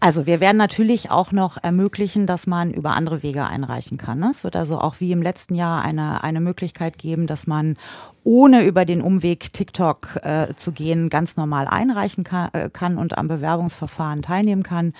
Also 0.02 0.26
wir 0.26 0.40
werden 0.40 0.56
natürlich 0.56 1.12
auch 1.12 1.34
noch 1.34 1.58
ermöglichen, 1.62 2.26
dass 2.26 2.48
man 2.48 2.74
über 2.74 2.92
andere 2.92 3.22
Wege 3.22 3.46
einreichen 3.46 3.98
kann. 3.98 4.20
Ne? 4.20 4.30
Es 4.30 4.46
wird 4.46 4.56
also 4.56 4.80
auch 4.80 4.96
wie 5.00 5.12
im 5.12 5.22
letzten 5.22 5.56
Jahr 5.56 5.84
eine, 5.84 6.24
eine 6.24 6.40
Möglichkeit 6.40 6.98
geben, 6.98 7.28
dass 7.28 7.48
man 7.48 7.76
ohne 8.24 8.64
über 8.64 8.86
den 8.86 9.02
Umweg 9.02 9.52
TikTok 9.52 10.20
äh, 10.24 10.54
zu 10.56 10.72
gehen, 10.72 11.10
ganz 11.10 11.36
normal 11.36 11.68
einreichen 11.68 12.24
kann, 12.24 12.50
äh, 12.54 12.70
kann 12.70 12.98
und 12.98 13.18
am 13.18 13.28
Bewerbungsverfahren 13.28 14.22
teilnehmen 14.22 14.64
kann. 14.64 14.94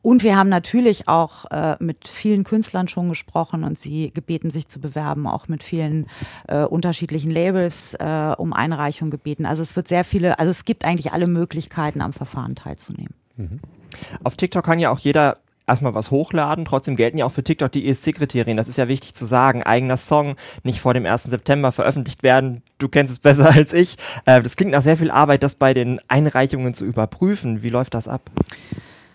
Und 0.00 0.22
wir 0.22 0.38
haben 0.38 0.48
natürlich 0.48 1.06
auch 1.06 1.44
äh, 1.50 1.76
mit 1.78 2.08
vielen 2.08 2.44
Künstlern 2.44 2.88
schon 2.88 3.10
gesprochen 3.10 3.62
und 3.62 3.78
sie 3.78 4.10
gebeten, 4.10 4.48
sich 4.48 4.68
zu 4.68 4.80
bewerben, 4.80 5.26
auch 5.26 5.48
mit 5.48 5.64
vielen 5.64 6.06
äh, 6.48 6.64
unterschiedlichen 6.64 7.30
Labels 7.30 7.94
äh, 7.94 8.34
um 8.38 8.54
Einreichung 8.54 9.10
gebeten. 9.10 9.44
Also 9.44 9.62
es 9.62 9.76
wird 9.76 9.88
sehr 9.88 10.04
viele, 10.04 10.38
also 10.38 10.50
es 10.50 10.64
gibt 10.64 10.86
eigentlich 10.86 11.12
alle 11.12 11.26
Möglichkeiten, 11.26 12.00
am 12.00 12.14
Verfahren 12.14 12.54
teilzunehmen. 12.54 13.14
Mhm. 13.36 13.60
Auf 14.24 14.36
TikTok 14.36 14.64
kann 14.64 14.78
ja 14.78 14.90
auch 14.90 14.98
jeder 14.98 15.38
erstmal 15.66 15.94
was 15.94 16.10
hochladen. 16.10 16.64
Trotzdem 16.64 16.96
gelten 16.96 17.18
ja 17.18 17.26
auch 17.26 17.32
für 17.32 17.44
TikTok 17.44 17.72
die 17.72 17.88
ESC-Kriterien. 17.88 18.56
Das 18.56 18.68
ist 18.68 18.78
ja 18.78 18.88
wichtig 18.88 19.14
zu 19.14 19.26
sagen. 19.26 19.62
Eigener 19.62 19.96
Song 19.96 20.36
nicht 20.62 20.80
vor 20.80 20.94
dem 20.94 21.06
1. 21.06 21.24
September 21.24 21.72
veröffentlicht 21.72 22.22
werden. 22.22 22.62
Du 22.78 22.88
kennst 22.88 23.12
es 23.12 23.20
besser 23.20 23.50
als 23.54 23.72
ich. 23.72 23.96
Äh, 24.24 24.42
das 24.42 24.56
klingt 24.56 24.72
nach 24.72 24.82
sehr 24.82 24.96
viel 24.96 25.10
Arbeit, 25.10 25.42
das 25.42 25.56
bei 25.56 25.74
den 25.74 26.00
Einreichungen 26.08 26.74
zu 26.74 26.84
überprüfen. 26.84 27.62
Wie 27.62 27.68
läuft 27.68 27.94
das 27.94 28.08
ab? 28.08 28.30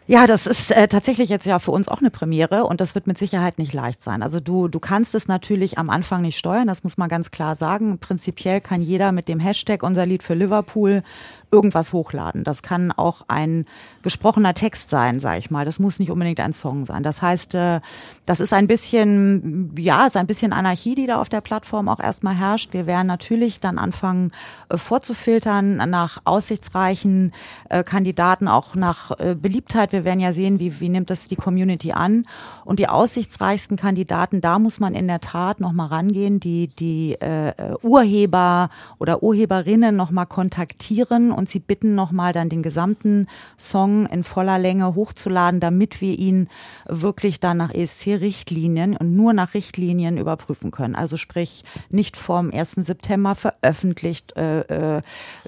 Ja, 0.08 0.28
das 0.28 0.46
ist 0.46 0.72
äh, 0.72 0.90
tatsächlich 0.90 1.30
jetzt 1.30 1.46
ja 1.46 1.60
für 1.60 1.72
uns 1.72 1.88
auch 1.88 2.00
eine 2.00 2.10
Premiere 2.10 2.66
und 2.66 2.82
das 2.82 2.96
wird 2.96 3.08
mit 3.08 3.18
Sicherheit 3.18 3.58
nicht 3.58 3.72
leicht 3.72 4.02
sein. 4.02 4.24
Also 4.24 4.42
du, 4.42 4.68
du 4.68 4.80
kannst 4.82 5.16
es 5.16 5.30
natürlich 5.30 5.78
am 5.78 5.90
Anfang 5.90 6.22
nicht 6.22 6.38
steuern, 6.38 6.68
das 6.68 6.84
muss 6.84 6.98
man 6.98 7.08
ganz 7.08 7.32
klar 7.32 7.56
sagen. 7.56 7.98
Prinzipiell 8.00 8.60
kann 8.60 8.82
jeder 8.82 9.14
mit 9.14 9.30
dem 9.30 9.40
Hashtag 9.40 9.84
unser 9.84 10.06
Lied 10.06 10.22
für 10.24 10.34
Liverpool 10.34 11.04
irgendwas 11.52 11.94
hochladen. 11.94 12.44
Das 12.44 12.64
kann 12.64 12.92
auch 12.92 13.24
ein 13.28 13.66
gesprochener 14.02 14.54
Text 14.54 14.90
sein, 14.90 15.20
sage 15.20 15.40
ich 15.40 15.52
mal. 15.52 15.66
Das 15.66 15.80
muss 15.80 16.00
nicht 16.00 16.12
unbedingt 16.12 16.40
ein 16.40 16.54
Song 16.54 16.86
sein. 16.86 17.04
Das 17.04 17.22
heißt, 17.22 17.56
äh, 17.56 17.82
das 18.26 18.40
ist 18.40 18.54
ein 18.54 18.68
bisschen, 18.68 19.74
ja, 19.78 20.08
ist 20.08 20.18
ein 20.18 20.28
bisschen 20.28 20.54
Anarchie, 20.54 20.96
die 20.96 21.08
da 21.08 21.20
auf 21.20 21.30
der 21.30 21.42
Plattform 21.42 21.90
auch 21.90 22.00
erstmal 22.00 22.36
herrscht. 22.36 22.74
Wir 22.74 22.88
werden 22.88 23.08
natürlich 23.08 23.60
dann 23.60 23.78
anfangen 23.78 24.32
äh, 24.70 24.78
vorzufiltern 24.78 25.78
nach 25.90 26.22
aussichtsreichen 26.24 27.34
äh, 27.70 27.84
Kandidaten, 27.84 28.48
auch 28.48 28.76
nach 28.76 29.12
Beliebtheit. 29.36 29.92
Wir 29.92 30.04
werden 30.04 30.20
ja 30.20 30.34
sehen, 30.34 30.60
wie, 30.60 30.80
wie 30.80 30.90
nimmt 30.90 31.10
das 31.10 31.28
die 31.28 31.36
Community 31.36 31.92
an. 31.92 32.26
Und 32.66 32.80
die 32.80 32.88
aussichtsreichsten 32.88 33.78
Kandidaten, 33.78 34.42
da 34.42 34.60
muss 34.60 34.80
man 34.80 34.94
in 34.94 35.08
der 35.08 35.20
Tat 35.20 35.60
nochmal 35.60 35.88
rangehen, 35.88 36.40
die, 36.40 36.68
die 36.68 37.14
äh, 37.14 37.54
Urheber 37.82 38.70
oder 39.00 39.24
Urheberinnen 39.24 39.96
nochmal 39.96 40.26
kontaktieren 40.26 41.32
und 41.42 41.50
sie 41.50 41.60
bitten 41.60 41.96
nochmal 41.96 42.34
dann 42.34 42.50
den 42.50 42.62
gesamten 42.62 43.26
Song 43.58 44.06
in 44.06 44.24
voller 44.24 44.60
Länge 44.60 44.94
hochzuladen, 44.94 45.60
damit 45.60 46.00
wir 46.00 46.18
ihn 46.18 46.48
wirklich 46.88 47.40
dann 47.40 47.58
nach 47.58 47.74
ESC-Richtlinien 47.74 48.96
und 48.96 49.16
nur 49.16 49.34
nach 49.34 49.56
Richtlinien 49.56 50.20
überprüfen 50.20 50.70
können. 50.70 50.94
Also 50.94 51.18
sprich, 51.18 51.66
nicht 51.90 52.16
vom 52.16 52.52
1. 52.52 52.74
September 52.74 53.34
veröffentlicht, 53.34 54.38
äh, 54.38 54.60
äh, 54.98 55.02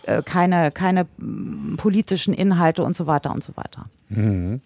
äh, 0.07 0.23
keine, 0.23 0.71
keine 0.71 1.05
politischen 1.77 2.33
Inhalte 2.33 2.83
und 2.83 2.95
so 2.95 3.05
weiter 3.05 3.31
und 3.31 3.43
so 3.43 3.53
weiter. 3.55 3.85
Mhm. 4.09 4.61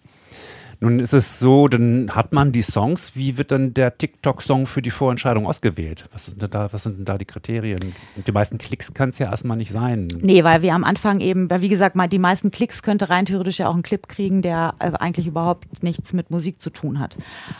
Nun 0.80 1.00
ist 1.00 1.12
es 1.12 1.40
so, 1.40 1.66
dann 1.66 2.14
hat 2.14 2.32
man 2.32 2.52
die 2.52 2.62
Songs. 2.62 3.12
Wie 3.16 3.36
wird 3.36 3.50
dann 3.50 3.74
der 3.74 3.98
TikTok-Song 3.98 4.66
für 4.66 4.80
die 4.80 4.92
Vorentscheidung 4.92 5.46
ausgewählt? 5.46 6.04
Was 6.12 6.26
sind 6.26 6.40
denn 6.40 6.50
da, 6.50 6.72
was 6.72 6.84
sind 6.84 6.98
denn 6.98 7.04
da 7.04 7.18
die 7.18 7.24
Kriterien? 7.24 7.94
Und 8.14 8.28
die 8.28 8.32
meisten 8.32 8.58
Klicks 8.58 8.94
kann 8.94 9.08
es 9.08 9.18
ja 9.18 9.28
erstmal 9.28 9.56
nicht 9.56 9.72
sein. 9.72 10.06
Nee, 10.20 10.44
weil 10.44 10.62
wir 10.62 10.74
am 10.74 10.84
Anfang 10.84 11.18
eben, 11.18 11.50
wie 11.50 11.68
gesagt, 11.68 11.96
mal 11.96 12.06
die 12.06 12.20
meisten 12.20 12.52
Klicks 12.52 12.82
könnte 12.82 13.10
rein 13.10 13.26
theoretisch 13.26 13.58
ja 13.58 13.68
auch 13.68 13.74
ein 13.74 13.82
Clip 13.82 14.06
kriegen, 14.06 14.40
der 14.40 14.74
äh, 14.78 14.92
eigentlich 14.92 15.26
überhaupt 15.26 15.82
nichts 15.82 16.12
mit 16.12 16.30
Musik 16.30 16.60
zu 16.60 16.70
tun 16.70 17.00
hat. 17.00 17.16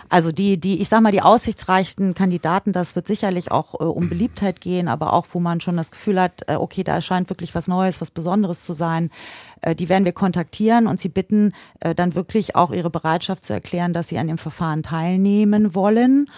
Also 0.08 0.30
die, 0.30 0.56
die, 0.56 0.80
ich 0.80 0.88
sag 0.88 1.00
mal, 1.00 1.10
die 1.10 1.22
aussichtsreichen 1.22 2.14
Kandidaten, 2.14 2.72
das 2.72 2.94
wird 2.94 3.08
sicherlich 3.08 3.50
auch 3.50 3.74
äh, 3.74 3.84
um 3.84 4.08
Beliebtheit 4.08 4.60
gehen, 4.60 4.86
aber 4.86 5.12
auch, 5.12 5.26
wo 5.32 5.40
man 5.40 5.60
schon 5.60 5.76
das 5.76 5.90
Gefühl 5.90 6.20
hat, 6.20 6.42
äh, 6.46 6.54
okay, 6.54 6.84
da 6.84 6.94
erscheint 6.94 7.30
wirklich 7.30 7.54
was 7.56 7.66
Neues, 7.66 8.00
was 8.00 8.12
Besonderes 8.12 8.64
zu 8.64 8.74
sein 8.74 9.10
die 9.74 9.88
werden 9.88 10.04
wir 10.04 10.12
kontaktieren 10.12 10.86
und 10.86 11.00
sie 11.00 11.08
bitten 11.08 11.52
äh, 11.80 11.94
dann 11.94 12.14
wirklich 12.14 12.56
auch 12.56 12.72
ihre 12.72 12.90
Bereitschaft 12.90 13.44
zu 13.44 13.52
erklären, 13.52 13.92
dass 13.92 14.08
sie 14.08 14.18
an 14.18 14.28
dem 14.28 14.38
Verfahren 14.38 14.82
teilnehmen 14.82 15.74
wollen. 15.74 16.28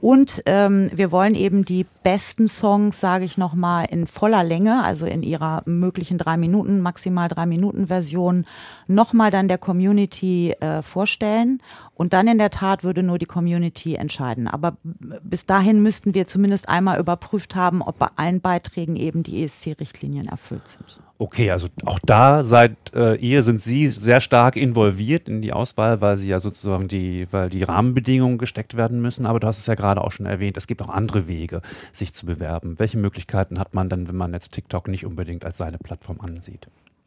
Und 0.00 0.42
ähm, 0.46 0.90
wir 0.94 1.12
wollen 1.12 1.34
eben 1.34 1.64
die 1.64 1.86
besten 2.02 2.48
Songs, 2.48 2.98
sage 2.98 3.24
ich 3.24 3.36
nochmal, 3.36 3.86
in 3.90 4.06
voller 4.06 4.42
Länge, 4.42 4.82
also 4.82 5.06
in 5.06 5.22
ihrer 5.22 5.62
möglichen 5.66 6.18
drei 6.18 6.36
Minuten, 6.36 6.80
maximal 6.80 7.28
drei 7.28 7.46
Minuten 7.46 7.86
Version, 7.88 8.46
nochmal 8.86 9.30
dann 9.30 9.48
der 9.48 9.58
Community 9.58 10.52
äh, 10.52 10.82
vorstellen. 10.82 11.60
Und 12.02 12.14
dann 12.14 12.26
in 12.26 12.38
der 12.38 12.50
Tat 12.50 12.82
würde 12.82 13.04
nur 13.04 13.20
die 13.20 13.26
Community 13.26 13.94
entscheiden. 13.94 14.48
Aber 14.48 14.76
bis 14.82 15.46
dahin 15.46 15.84
müssten 15.84 16.14
wir 16.14 16.26
zumindest 16.26 16.68
einmal 16.68 16.98
überprüft 16.98 17.54
haben, 17.54 17.80
ob 17.80 18.00
bei 18.00 18.08
allen 18.16 18.40
Beiträgen 18.40 18.96
eben 18.96 19.22
die 19.22 19.44
ESC-Richtlinien 19.44 20.26
erfüllt 20.26 20.66
sind. 20.66 20.98
Okay, 21.18 21.52
also 21.52 21.68
auch 21.84 22.00
da 22.00 22.42
seit 22.42 22.92
äh, 22.92 23.14
ihr 23.14 23.44
sind 23.44 23.60
Sie 23.60 23.86
sehr 23.86 24.18
stark 24.18 24.56
involviert 24.56 25.28
in 25.28 25.42
die 25.42 25.52
Auswahl, 25.52 26.00
weil 26.00 26.16
Sie 26.16 26.26
ja 26.26 26.40
sozusagen 26.40 26.88
die, 26.88 27.28
weil 27.30 27.50
die 27.50 27.62
Rahmenbedingungen 27.62 28.36
gesteckt 28.36 28.76
werden 28.76 29.00
müssen. 29.00 29.24
Aber 29.24 29.38
du 29.38 29.46
hast 29.46 29.60
es 29.60 29.66
ja 29.66 29.76
gerade 29.76 30.02
auch 30.02 30.10
schon 30.10 30.26
erwähnt, 30.26 30.56
es 30.56 30.66
gibt 30.66 30.82
auch 30.82 30.88
andere 30.88 31.28
Wege, 31.28 31.62
sich 31.92 32.14
zu 32.14 32.26
bewerben. 32.26 32.80
Welche 32.80 32.98
Möglichkeiten 32.98 33.60
hat 33.60 33.74
man 33.74 33.88
denn, 33.88 34.08
wenn 34.08 34.16
man 34.16 34.32
jetzt 34.32 34.50
TikTok 34.50 34.88
nicht 34.88 35.06
unbedingt 35.06 35.44
als 35.44 35.56
seine 35.56 35.78
Plattform 35.78 36.20
ansieht? 36.20 36.66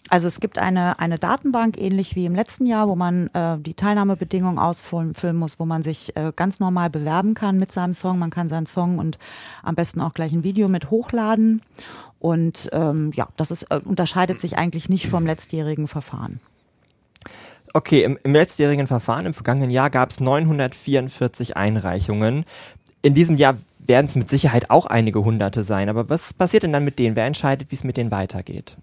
Also 0.09 0.27
es 0.27 0.39
gibt 0.39 0.59
eine, 0.59 0.99
eine 0.99 1.17
Datenbank, 1.17 1.81
ähnlich 1.81 2.15
wie 2.15 2.25
im 2.25 2.35
letzten 2.35 2.67
Jahr, 2.67 2.87
wo 2.87 2.95
man 2.95 3.27
äh, 3.33 3.57
die 3.57 3.73
Teilnahmebedingungen 3.73 4.59
ausfüllen 4.59 5.35
muss, 5.35 5.59
wo 5.59 5.65
man 5.65 5.81
sich 5.81 6.15
äh, 6.15 6.31
ganz 6.35 6.59
normal 6.59 6.91
bewerben 6.91 7.33
kann 7.33 7.57
mit 7.57 7.71
seinem 7.71 7.95
Song. 7.95 8.19
Man 8.19 8.29
kann 8.29 8.47
seinen 8.47 8.67
Song 8.67 8.99
und 8.99 9.17
am 9.63 9.73
besten 9.73 10.01
auch 10.01 10.13
gleich 10.13 10.31
ein 10.31 10.43
Video 10.43 10.67
mit 10.67 10.91
hochladen. 10.91 11.61
Und 12.19 12.69
ähm, 12.71 13.11
ja, 13.15 13.27
das 13.35 13.49
ist, 13.49 13.63
äh, 13.63 13.79
unterscheidet 13.83 14.39
sich 14.39 14.57
eigentlich 14.57 14.89
nicht 14.89 15.07
vom 15.07 15.25
letztjährigen 15.25 15.87
Verfahren. 15.87 16.39
Okay, 17.73 18.03
im, 18.03 18.19
im 18.23 18.33
letztjährigen 18.33 18.87
Verfahren, 18.87 19.25
im 19.25 19.33
vergangenen 19.33 19.71
Jahr, 19.71 19.89
gab 19.89 20.11
es 20.11 20.19
944 20.19 21.57
Einreichungen. 21.57 22.45
In 23.01 23.15
diesem 23.15 23.37
Jahr 23.37 23.57
werden 23.79 24.05
es 24.05 24.15
mit 24.15 24.29
Sicherheit 24.29 24.69
auch 24.69 24.85
einige 24.85 25.23
Hunderte 25.23 25.63
sein. 25.63 25.89
Aber 25.89 26.09
was 26.09 26.33
passiert 26.33 26.63
denn 26.63 26.73
dann 26.73 26.85
mit 26.85 26.99
denen? 26.99 27.15
Wer 27.15 27.25
entscheidet, 27.25 27.71
wie 27.71 27.75
es 27.75 27.83
mit 27.83 27.97
denen 27.97 28.11
weitergeht? 28.11 28.77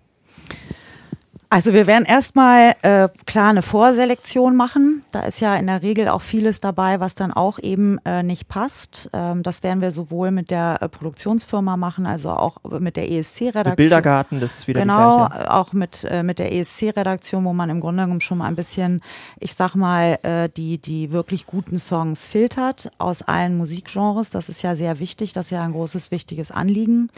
Also 1.52 1.74
wir 1.74 1.86
werden 1.86 2.06
erstmal 2.06 2.76
äh, 2.80 3.10
klar 3.26 3.50
eine 3.50 3.60
Vorselektion 3.60 4.56
machen. 4.56 5.04
Da 5.12 5.20
ist 5.20 5.42
ja 5.42 5.54
in 5.56 5.66
der 5.66 5.82
Regel 5.82 6.08
auch 6.08 6.22
vieles 6.22 6.60
dabei, 6.60 6.98
was 6.98 7.14
dann 7.14 7.30
auch 7.30 7.58
eben 7.58 7.98
äh, 8.06 8.22
nicht 8.22 8.48
passt. 8.48 9.10
Ähm, 9.12 9.42
das 9.42 9.62
werden 9.62 9.82
wir 9.82 9.92
sowohl 9.92 10.30
mit 10.30 10.50
der 10.50 10.78
äh, 10.80 10.88
Produktionsfirma 10.88 11.76
machen, 11.76 12.06
also 12.06 12.30
auch 12.30 12.56
mit 12.80 12.96
der 12.96 13.12
ESC-Redaktion. 13.12 13.76
Bildergarten, 13.76 14.40
das 14.40 14.60
ist 14.60 14.66
wieder 14.66 14.80
genau, 14.80 14.94
die 14.94 15.28
gleiche. 15.28 15.42
Genau, 15.42 15.54
auch 15.54 15.72
mit, 15.74 16.04
äh, 16.04 16.22
mit 16.22 16.38
der 16.38 16.54
ESC-Redaktion, 16.54 17.44
wo 17.44 17.52
man 17.52 17.68
im 17.68 17.80
Grunde 17.80 18.04
genommen 18.04 18.22
schon 18.22 18.38
mal 18.38 18.46
ein 18.46 18.56
bisschen, 18.56 19.02
ich 19.38 19.54
sag 19.54 19.74
mal, 19.74 20.18
äh, 20.22 20.48
die, 20.48 20.78
die 20.78 21.12
wirklich 21.12 21.44
guten 21.44 21.78
Songs 21.78 22.24
filtert 22.24 22.90
aus 22.96 23.20
allen 23.20 23.58
Musikgenres. 23.58 24.30
Das 24.30 24.48
ist 24.48 24.62
ja 24.62 24.74
sehr 24.74 25.00
wichtig, 25.00 25.34
das 25.34 25.46
ist 25.46 25.50
ja 25.50 25.62
ein 25.62 25.72
großes, 25.72 26.12
wichtiges 26.12 26.50
Anliegen. 26.50 27.10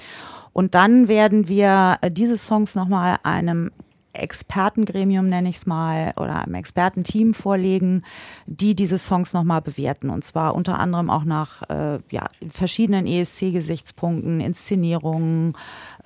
Und 0.53 0.75
dann 0.75 1.07
werden 1.07 1.47
wir 1.47 1.99
äh, 2.01 2.11
diese 2.11 2.37
Songs 2.37 2.75
nochmal 2.75 3.19
einem 3.23 3.71
Expertengremium, 4.15 5.29
nenne 5.29 5.49
ich 5.49 5.57
es 5.57 5.67
mal, 5.67 6.13
oder 6.17 6.45
einem 6.45 6.55
Expertenteam 6.55 7.35
vorlegen, 7.35 8.03
die 8.47 8.75
diese 8.75 8.99
Songs 8.99 9.33
nochmal 9.33 9.63
bewerten. 9.63 10.11
Und 10.11 10.25
zwar 10.25 10.55
unter 10.55 10.79
anderem 10.79 11.11
auch 11.11 11.25
nach 11.25 11.63
äh, 11.69 11.99
ja, 12.11 12.27
verschiedenen 12.49 13.07
ESC-Gesichtspunkten, 13.07 14.41
Inszenierungen, 14.41 15.55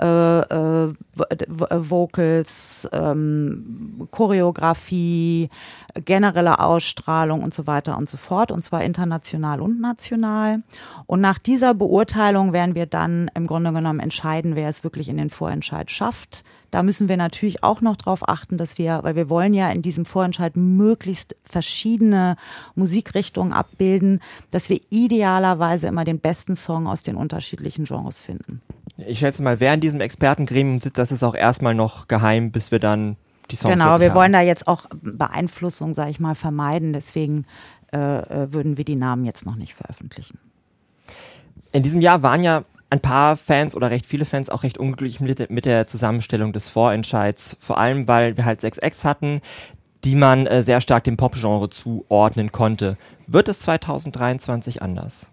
äh, 0.00 0.40
äh, 0.40 0.92
Vocals, 1.18 2.88
ähm, 2.92 4.08
Choreografie, 4.10 5.50
generelle 6.04 6.60
Ausstrahlung 6.60 7.42
und 7.42 7.54
so 7.54 7.66
weiter 7.66 7.98
und 7.98 8.08
so 8.08 8.16
fort. 8.16 8.52
Und 8.52 8.64
zwar 8.64 8.82
international 8.82 9.60
und 9.60 9.80
national. 9.80 10.60
Und 11.06 11.20
nach 11.20 11.38
dieser 11.38 11.74
Beurteilung 11.74 12.52
werden 12.52 12.74
wir 12.74 12.86
dann 12.86 13.30
im 13.34 13.46
Grunde 13.46 13.72
genommen 13.72 14.00
entscheiden, 14.00 14.54
wer 14.56 14.68
es 14.68 14.84
wirklich 14.84 15.08
in 15.08 15.16
den 15.16 15.30
Vorentscheid 15.30 15.90
schafft 15.90 16.44
da 16.70 16.82
müssen 16.82 17.08
wir 17.08 17.16
natürlich 17.16 17.62
auch 17.64 17.80
noch 17.80 17.96
darauf 17.96 18.28
achten, 18.28 18.58
dass 18.58 18.78
wir, 18.78 19.00
weil 19.02 19.16
wir 19.16 19.28
wollen 19.28 19.54
ja 19.54 19.70
in 19.70 19.82
diesem 19.82 20.04
Vorentscheid 20.04 20.56
möglichst 20.56 21.34
verschiedene 21.44 22.36
Musikrichtungen 22.74 23.52
abbilden, 23.52 24.20
dass 24.50 24.68
wir 24.68 24.80
idealerweise 24.90 25.86
immer 25.86 26.04
den 26.04 26.18
besten 26.18 26.56
Song 26.56 26.86
aus 26.86 27.02
den 27.02 27.16
unterschiedlichen 27.16 27.84
Genres 27.84 28.18
finden. 28.18 28.60
Ich 28.98 29.20
schätze 29.20 29.42
mal, 29.42 29.60
wer 29.60 29.74
in 29.74 29.80
diesem 29.80 30.00
Expertengremium 30.00 30.80
sitzt, 30.80 30.98
das 30.98 31.12
ist 31.12 31.22
auch 31.22 31.34
erstmal 31.34 31.74
noch 31.74 32.08
geheim, 32.08 32.50
bis 32.50 32.70
wir 32.70 32.80
dann 32.80 33.16
die 33.50 33.56
Songs 33.56 33.74
Genau, 33.74 34.00
wir 34.00 34.08
haben. 34.08 34.14
wollen 34.16 34.32
da 34.32 34.40
jetzt 34.40 34.66
auch 34.66 34.86
Beeinflussung, 35.02 35.94
sage 35.94 36.10
ich 36.10 36.20
mal, 36.20 36.34
vermeiden. 36.34 36.92
Deswegen 36.92 37.46
äh, 37.92 37.96
äh, 37.96 38.52
würden 38.52 38.76
wir 38.76 38.84
die 38.84 38.96
Namen 38.96 39.24
jetzt 39.24 39.46
noch 39.46 39.54
nicht 39.54 39.74
veröffentlichen. 39.74 40.38
In 41.72 41.82
diesem 41.82 42.00
Jahr 42.00 42.22
waren 42.22 42.42
ja 42.42 42.62
ein 42.90 43.00
paar 43.00 43.36
Fans 43.36 43.76
oder 43.76 43.90
recht 43.90 44.06
viele 44.06 44.24
Fans 44.24 44.50
auch 44.50 44.62
recht 44.62 44.78
unglücklich 44.78 45.20
mit, 45.20 45.64
der 45.66 45.86
Zusammenstellung 45.86 46.52
des 46.52 46.68
Vorentscheids. 46.68 47.56
Vor 47.60 47.78
allem, 47.78 48.08
weil 48.08 48.36
wir 48.36 48.44
halt 48.44 48.60
sechs 48.60 48.78
Acts 48.78 49.04
hatten, 49.04 49.40
die 50.04 50.14
man 50.14 50.46
äh, 50.46 50.62
sehr 50.62 50.80
stark 50.80 51.04
dem 51.04 51.16
Popgenre 51.16 51.70
zuordnen 51.70 52.52
konnte. 52.52 52.96
Wird 53.26 53.48
es 53.48 53.60
2023 53.60 54.80
anders? 54.80 55.30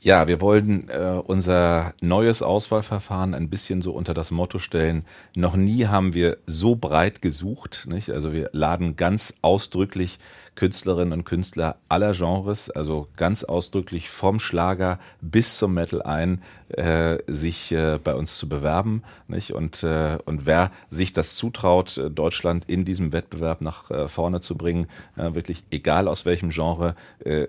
Ja, 0.00 0.28
wir 0.28 0.40
wollen 0.40 0.88
äh, 0.88 1.20
unser 1.24 1.94
neues 2.00 2.42
Auswahlverfahren 2.42 3.34
ein 3.34 3.50
bisschen 3.50 3.82
so 3.82 3.92
unter 3.92 4.14
das 4.14 4.30
Motto 4.30 4.58
stellen, 4.58 5.04
noch 5.36 5.56
nie 5.56 5.86
haben 5.86 6.14
wir 6.14 6.38
so 6.46 6.76
breit 6.76 7.22
gesucht. 7.22 7.86
Nicht? 7.88 8.10
Also 8.10 8.32
wir 8.32 8.50
laden 8.52 8.96
ganz 8.96 9.34
ausdrücklich 9.42 10.18
Künstlerinnen 10.56 11.12
und 11.12 11.24
Künstler 11.24 11.76
aller 11.88 12.12
Genres, 12.12 12.70
also 12.70 13.06
ganz 13.16 13.44
ausdrücklich 13.44 14.10
vom 14.10 14.40
Schlager 14.40 14.98
bis 15.20 15.58
zum 15.58 15.74
Metal 15.74 16.02
ein, 16.02 16.42
äh, 16.68 17.18
sich 17.26 17.70
äh, 17.70 17.98
bei 18.02 18.14
uns 18.14 18.38
zu 18.38 18.48
bewerben. 18.48 19.02
Nicht? 19.28 19.52
Und, 19.52 19.84
äh, 19.84 20.18
und 20.24 20.46
wer 20.46 20.72
sich 20.88 21.12
das 21.12 21.36
zutraut, 21.36 21.98
äh, 21.98 22.10
Deutschland 22.10 22.64
in 22.66 22.84
diesem 22.84 23.12
Wettbewerb 23.12 23.60
nach 23.60 23.90
äh, 23.90 24.08
vorne 24.08 24.40
zu 24.40 24.56
bringen, 24.56 24.88
äh, 25.16 25.34
wirklich 25.34 25.64
egal 25.70 26.08
aus 26.08 26.26
welchem 26.26 26.50
Genre, 26.50 26.94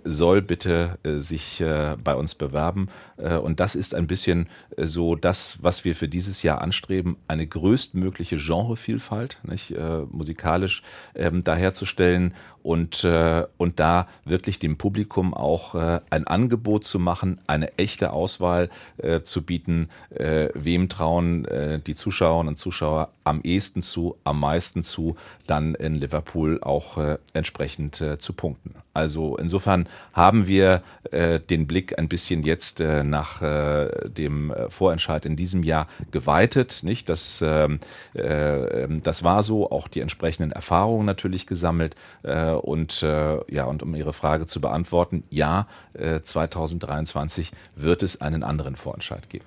soll 0.03 0.41
bitte 0.41 0.97
sich 1.03 1.63
bei 2.03 2.15
uns 2.15 2.35
bewerben. 2.35 2.89
Und 3.17 3.59
das 3.59 3.75
ist 3.75 3.95
ein 3.95 4.07
bisschen 4.07 4.47
so 4.75 5.15
das, 5.15 5.59
was 5.61 5.85
wir 5.85 5.95
für 5.95 6.07
dieses 6.07 6.43
Jahr 6.43 6.61
anstreben, 6.61 7.17
eine 7.27 7.47
größtmögliche 7.47 8.37
Genrevielfalt, 8.37 9.39
nicht? 9.43 9.73
Musikalisch 10.11 10.83
ähm, 11.15 11.43
daherzustellen 11.43 12.33
und, 12.67 13.05
äh, 13.05 13.45
und 13.55 13.79
da 13.79 14.09
wirklich 14.25 14.59
dem 14.59 14.77
Publikum 14.77 15.33
auch 15.33 15.73
äh, 15.73 16.01
ein 16.09 16.27
Angebot 16.27 16.83
zu 16.83 16.99
machen, 16.99 17.39
eine 17.47 17.77
echte 17.77 18.11
Auswahl 18.11 18.67
äh, 18.97 19.21
zu 19.21 19.43
bieten, 19.43 19.87
äh, 20.09 20.49
wem 20.53 20.89
trauen 20.89 21.45
äh, 21.45 21.79
die 21.79 21.95
Zuschauerinnen 21.95 22.49
und 22.49 22.59
Zuschauer 22.59 23.11
am 23.23 23.39
ehesten 23.41 23.81
zu, 23.81 24.17
am 24.25 24.41
meisten 24.41 24.83
zu, 24.83 25.15
dann 25.47 25.75
in 25.75 25.95
Liverpool 25.95 26.59
auch 26.61 26.97
äh, 26.97 27.17
entsprechend 27.33 28.03
zu 28.19 28.33
punkten. 28.33 28.73
Also 28.93 29.37
insofern 29.37 29.87
haben 30.13 30.47
wir 30.47 30.81
den 31.11 31.67
Blick 31.67 31.99
ein 31.99 32.07
bisschen 32.09 32.43
jetzt 32.43 32.79
nach 32.79 33.41
dem 34.05 34.53
Vorentscheid 34.69 35.25
in 35.25 35.35
diesem 35.35 35.63
Jahr 35.63 35.87
geweitet. 36.11 36.79
Nicht, 36.83 37.07
das, 37.09 37.43
ähm, 37.45 37.79
äh, 38.15 38.83
ähm, 38.83 39.01
das 39.03 39.23
war 39.23 39.43
so, 39.43 39.69
auch 39.69 39.87
die 39.87 40.01
entsprechenden 40.01 40.51
Erfahrungen 40.51 41.05
natürlich 41.05 41.47
gesammelt. 41.47 41.95
Äh, 42.23 42.56
und 42.57 43.03
äh, 43.03 43.39
ja, 43.53 43.65
und 43.65 43.83
um 43.83 43.95
Ihre 43.95 44.13
Frage 44.13 44.47
zu 44.47 44.61
beantworten, 44.61 45.23
ja, 45.29 45.67
äh, 45.93 46.21
2023 46.21 47.51
wird 47.75 48.03
es 48.03 48.21
einen 48.21 48.43
anderen 48.43 48.75
Vorentscheid 48.75 49.29
geben. 49.29 49.45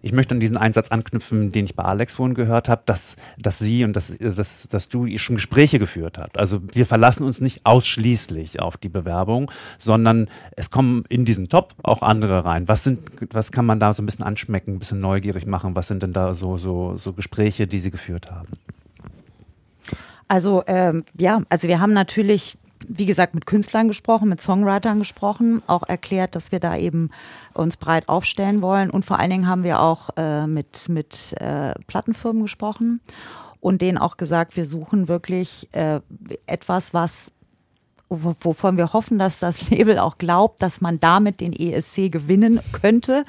Ich 0.00 0.12
möchte 0.12 0.34
an 0.34 0.40
diesen 0.40 0.56
Einsatz 0.56 0.88
anknüpfen, 0.90 1.50
den 1.50 1.64
ich 1.64 1.74
bei 1.74 1.82
Alex 1.82 2.14
vorhin 2.14 2.34
gehört 2.34 2.68
habe, 2.68 2.82
dass, 2.86 3.16
dass 3.36 3.58
sie 3.58 3.84
und 3.84 3.94
dass, 3.94 4.16
dass, 4.18 4.68
dass 4.68 4.88
du 4.88 5.06
schon 5.18 5.36
Gespräche 5.36 5.78
geführt 5.78 6.18
hast. 6.18 6.38
Also 6.38 6.60
wir 6.72 6.86
verlassen 6.86 7.24
uns 7.24 7.40
nicht 7.40 7.66
ausschließlich 7.66 8.60
auf 8.60 8.76
die 8.76 8.88
Bewerbung, 8.88 9.50
sondern 9.76 10.28
es 10.56 10.70
kommen 10.70 11.04
in 11.08 11.24
diesen 11.24 11.48
Top 11.48 11.74
auch 11.82 12.02
andere 12.02 12.44
rein. 12.44 12.68
Was 12.68 12.84
sind, 12.84 13.00
was 13.32 13.50
kann 13.50 13.66
man 13.66 13.80
da 13.80 13.92
so 13.92 14.02
ein 14.02 14.06
bisschen 14.06 14.24
anschmecken, 14.24 14.74
ein 14.74 14.78
bisschen 14.78 15.00
neugierig 15.00 15.46
machen? 15.46 15.74
Was 15.74 15.88
sind 15.88 16.02
denn 16.02 16.12
da 16.12 16.34
so, 16.34 16.58
so, 16.58 16.96
so 16.96 17.12
Gespräche, 17.12 17.66
die 17.66 17.80
sie 17.80 17.90
geführt 17.90 18.30
haben? 18.30 18.48
Also 20.28 20.62
ähm, 20.66 21.04
ja, 21.16 21.40
also 21.48 21.68
wir 21.68 21.80
haben 21.80 21.92
natürlich 21.92 22.58
wie 22.86 23.06
gesagt, 23.06 23.34
mit 23.34 23.46
Künstlern 23.46 23.88
gesprochen, 23.88 24.28
mit 24.28 24.40
Songwritern 24.40 25.00
gesprochen, 25.00 25.62
auch 25.66 25.82
erklärt, 25.82 26.34
dass 26.34 26.52
wir 26.52 26.60
da 26.60 26.76
eben 26.76 27.10
uns 27.54 27.76
breit 27.76 28.08
aufstellen 28.08 28.62
wollen. 28.62 28.90
Und 28.90 29.04
vor 29.04 29.18
allen 29.18 29.30
Dingen 29.30 29.48
haben 29.48 29.64
wir 29.64 29.80
auch 29.80 30.10
äh, 30.16 30.46
mit, 30.46 30.88
mit 30.88 31.34
äh, 31.40 31.74
Plattenfirmen 31.86 32.42
gesprochen 32.42 33.00
und 33.60 33.82
denen 33.82 33.98
auch 33.98 34.16
gesagt, 34.16 34.56
wir 34.56 34.66
suchen 34.66 35.08
wirklich 35.08 35.68
äh, 35.72 36.00
etwas, 36.46 36.94
was 36.94 37.32
wovon 38.10 38.78
wir 38.78 38.94
hoffen, 38.94 39.18
dass 39.18 39.38
das 39.38 39.68
Label 39.70 39.98
auch 39.98 40.16
glaubt, 40.16 40.62
dass 40.62 40.80
man 40.80 40.98
damit 40.98 41.40
den 41.40 41.52
ESC 41.52 42.10
gewinnen 42.10 42.60
könnte 42.72 43.24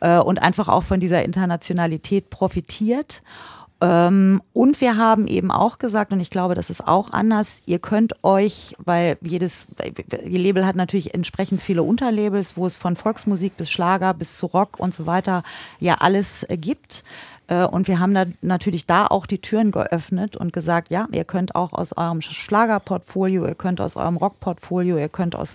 äh, 0.00 0.18
und 0.18 0.42
einfach 0.42 0.66
auch 0.66 0.82
von 0.82 0.98
dieser 0.98 1.24
Internationalität 1.24 2.28
profitiert. 2.30 3.22
Ähm, 3.80 4.42
und 4.52 4.80
wir 4.80 4.96
haben 4.96 5.28
eben 5.28 5.50
auch 5.50 5.78
gesagt, 5.78 6.12
und 6.12 6.20
ich 6.20 6.30
glaube, 6.30 6.54
das 6.54 6.68
ist 6.68 6.86
auch 6.86 7.12
anders, 7.12 7.62
ihr 7.66 7.78
könnt 7.78 8.24
euch, 8.24 8.74
weil 8.78 9.18
jedes, 9.20 9.68
ihr 10.24 10.38
Label 10.38 10.66
hat 10.66 10.74
natürlich 10.74 11.14
entsprechend 11.14 11.60
viele 11.60 11.84
Unterlabels, 11.84 12.56
wo 12.56 12.66
es 12.66 12.76
von 12.76 12.96
Volksmusik 12.96 13.56
bis 13.56 13.70
Schlager 13.70 14.14
bis 14.14 14.36
zu 14.36 14.46
Rock 14.46 14.80
und 14.80 14.92
so 14.94 15.06
weiter 15.06 15.44
ja 15.80 15.94
alles 15.94 16.42
äh, 16.44 16.56
gibt. 16.56 17.04
Äh, 17.46 17.64
und 17.64 17.86
wir 17.86 18.00
haben 18.00 18.14
da 18.14 18.26
natürlich 18.42 18.86
da 18.86 19.06
auch 19.06 19.26
die 19.26 19.40
Türen 19.40 19.70
geöffnet 19.70 20.36
und 20.36 20.52
gesagt, 20.52 20.90
ja, 20.90 21.06
ihr 21.12 21.24
könnt 21.24 21.54
auch 21.54 21.72
aus 21.72 21.96
eurem 21.96 22.20
Schlagerportfolio, 22.20 23.46
ihr 23.46 23.54
könnt 23.54 23.80
aus 23.80 23.96
eurem 23.96 24.16
Rockportfolio, 24.16 24.98
ihr 24.98 25.08
könnt 25.08 25.36
aus 25.36 25.54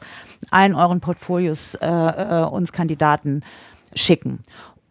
allen 0.50 0.76
euren 0.76 1.02
Portfolios 1.02 1.76
äh, 1.76 1.88
äh, 1.88 2.46
uns 2.46 2.72
Kandidaten 2.72 3.42
schicken. 3.96 4.40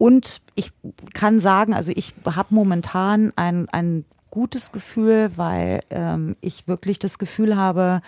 Und 0.03 0.43
ich 0.57 0.73
kann 1.15 1.39
sagen, 1.39 1.75
also 1.75 1.93
ich 1.95 2.13
habe 2.27 2.53
momentan 2.53 3.33
ein, 3.37 3.69
ein 3.69 4.05
gutes 4.33 4.73
Gefühl, 4.73 5.31
weil 5.37 5.79
ähm, 5.91 6.35
ich 6.41 6.67
wirklich 6.67 6.99
das 6.99 7.21
Gefühl 7.21 7.55
habe, 7.55 8.01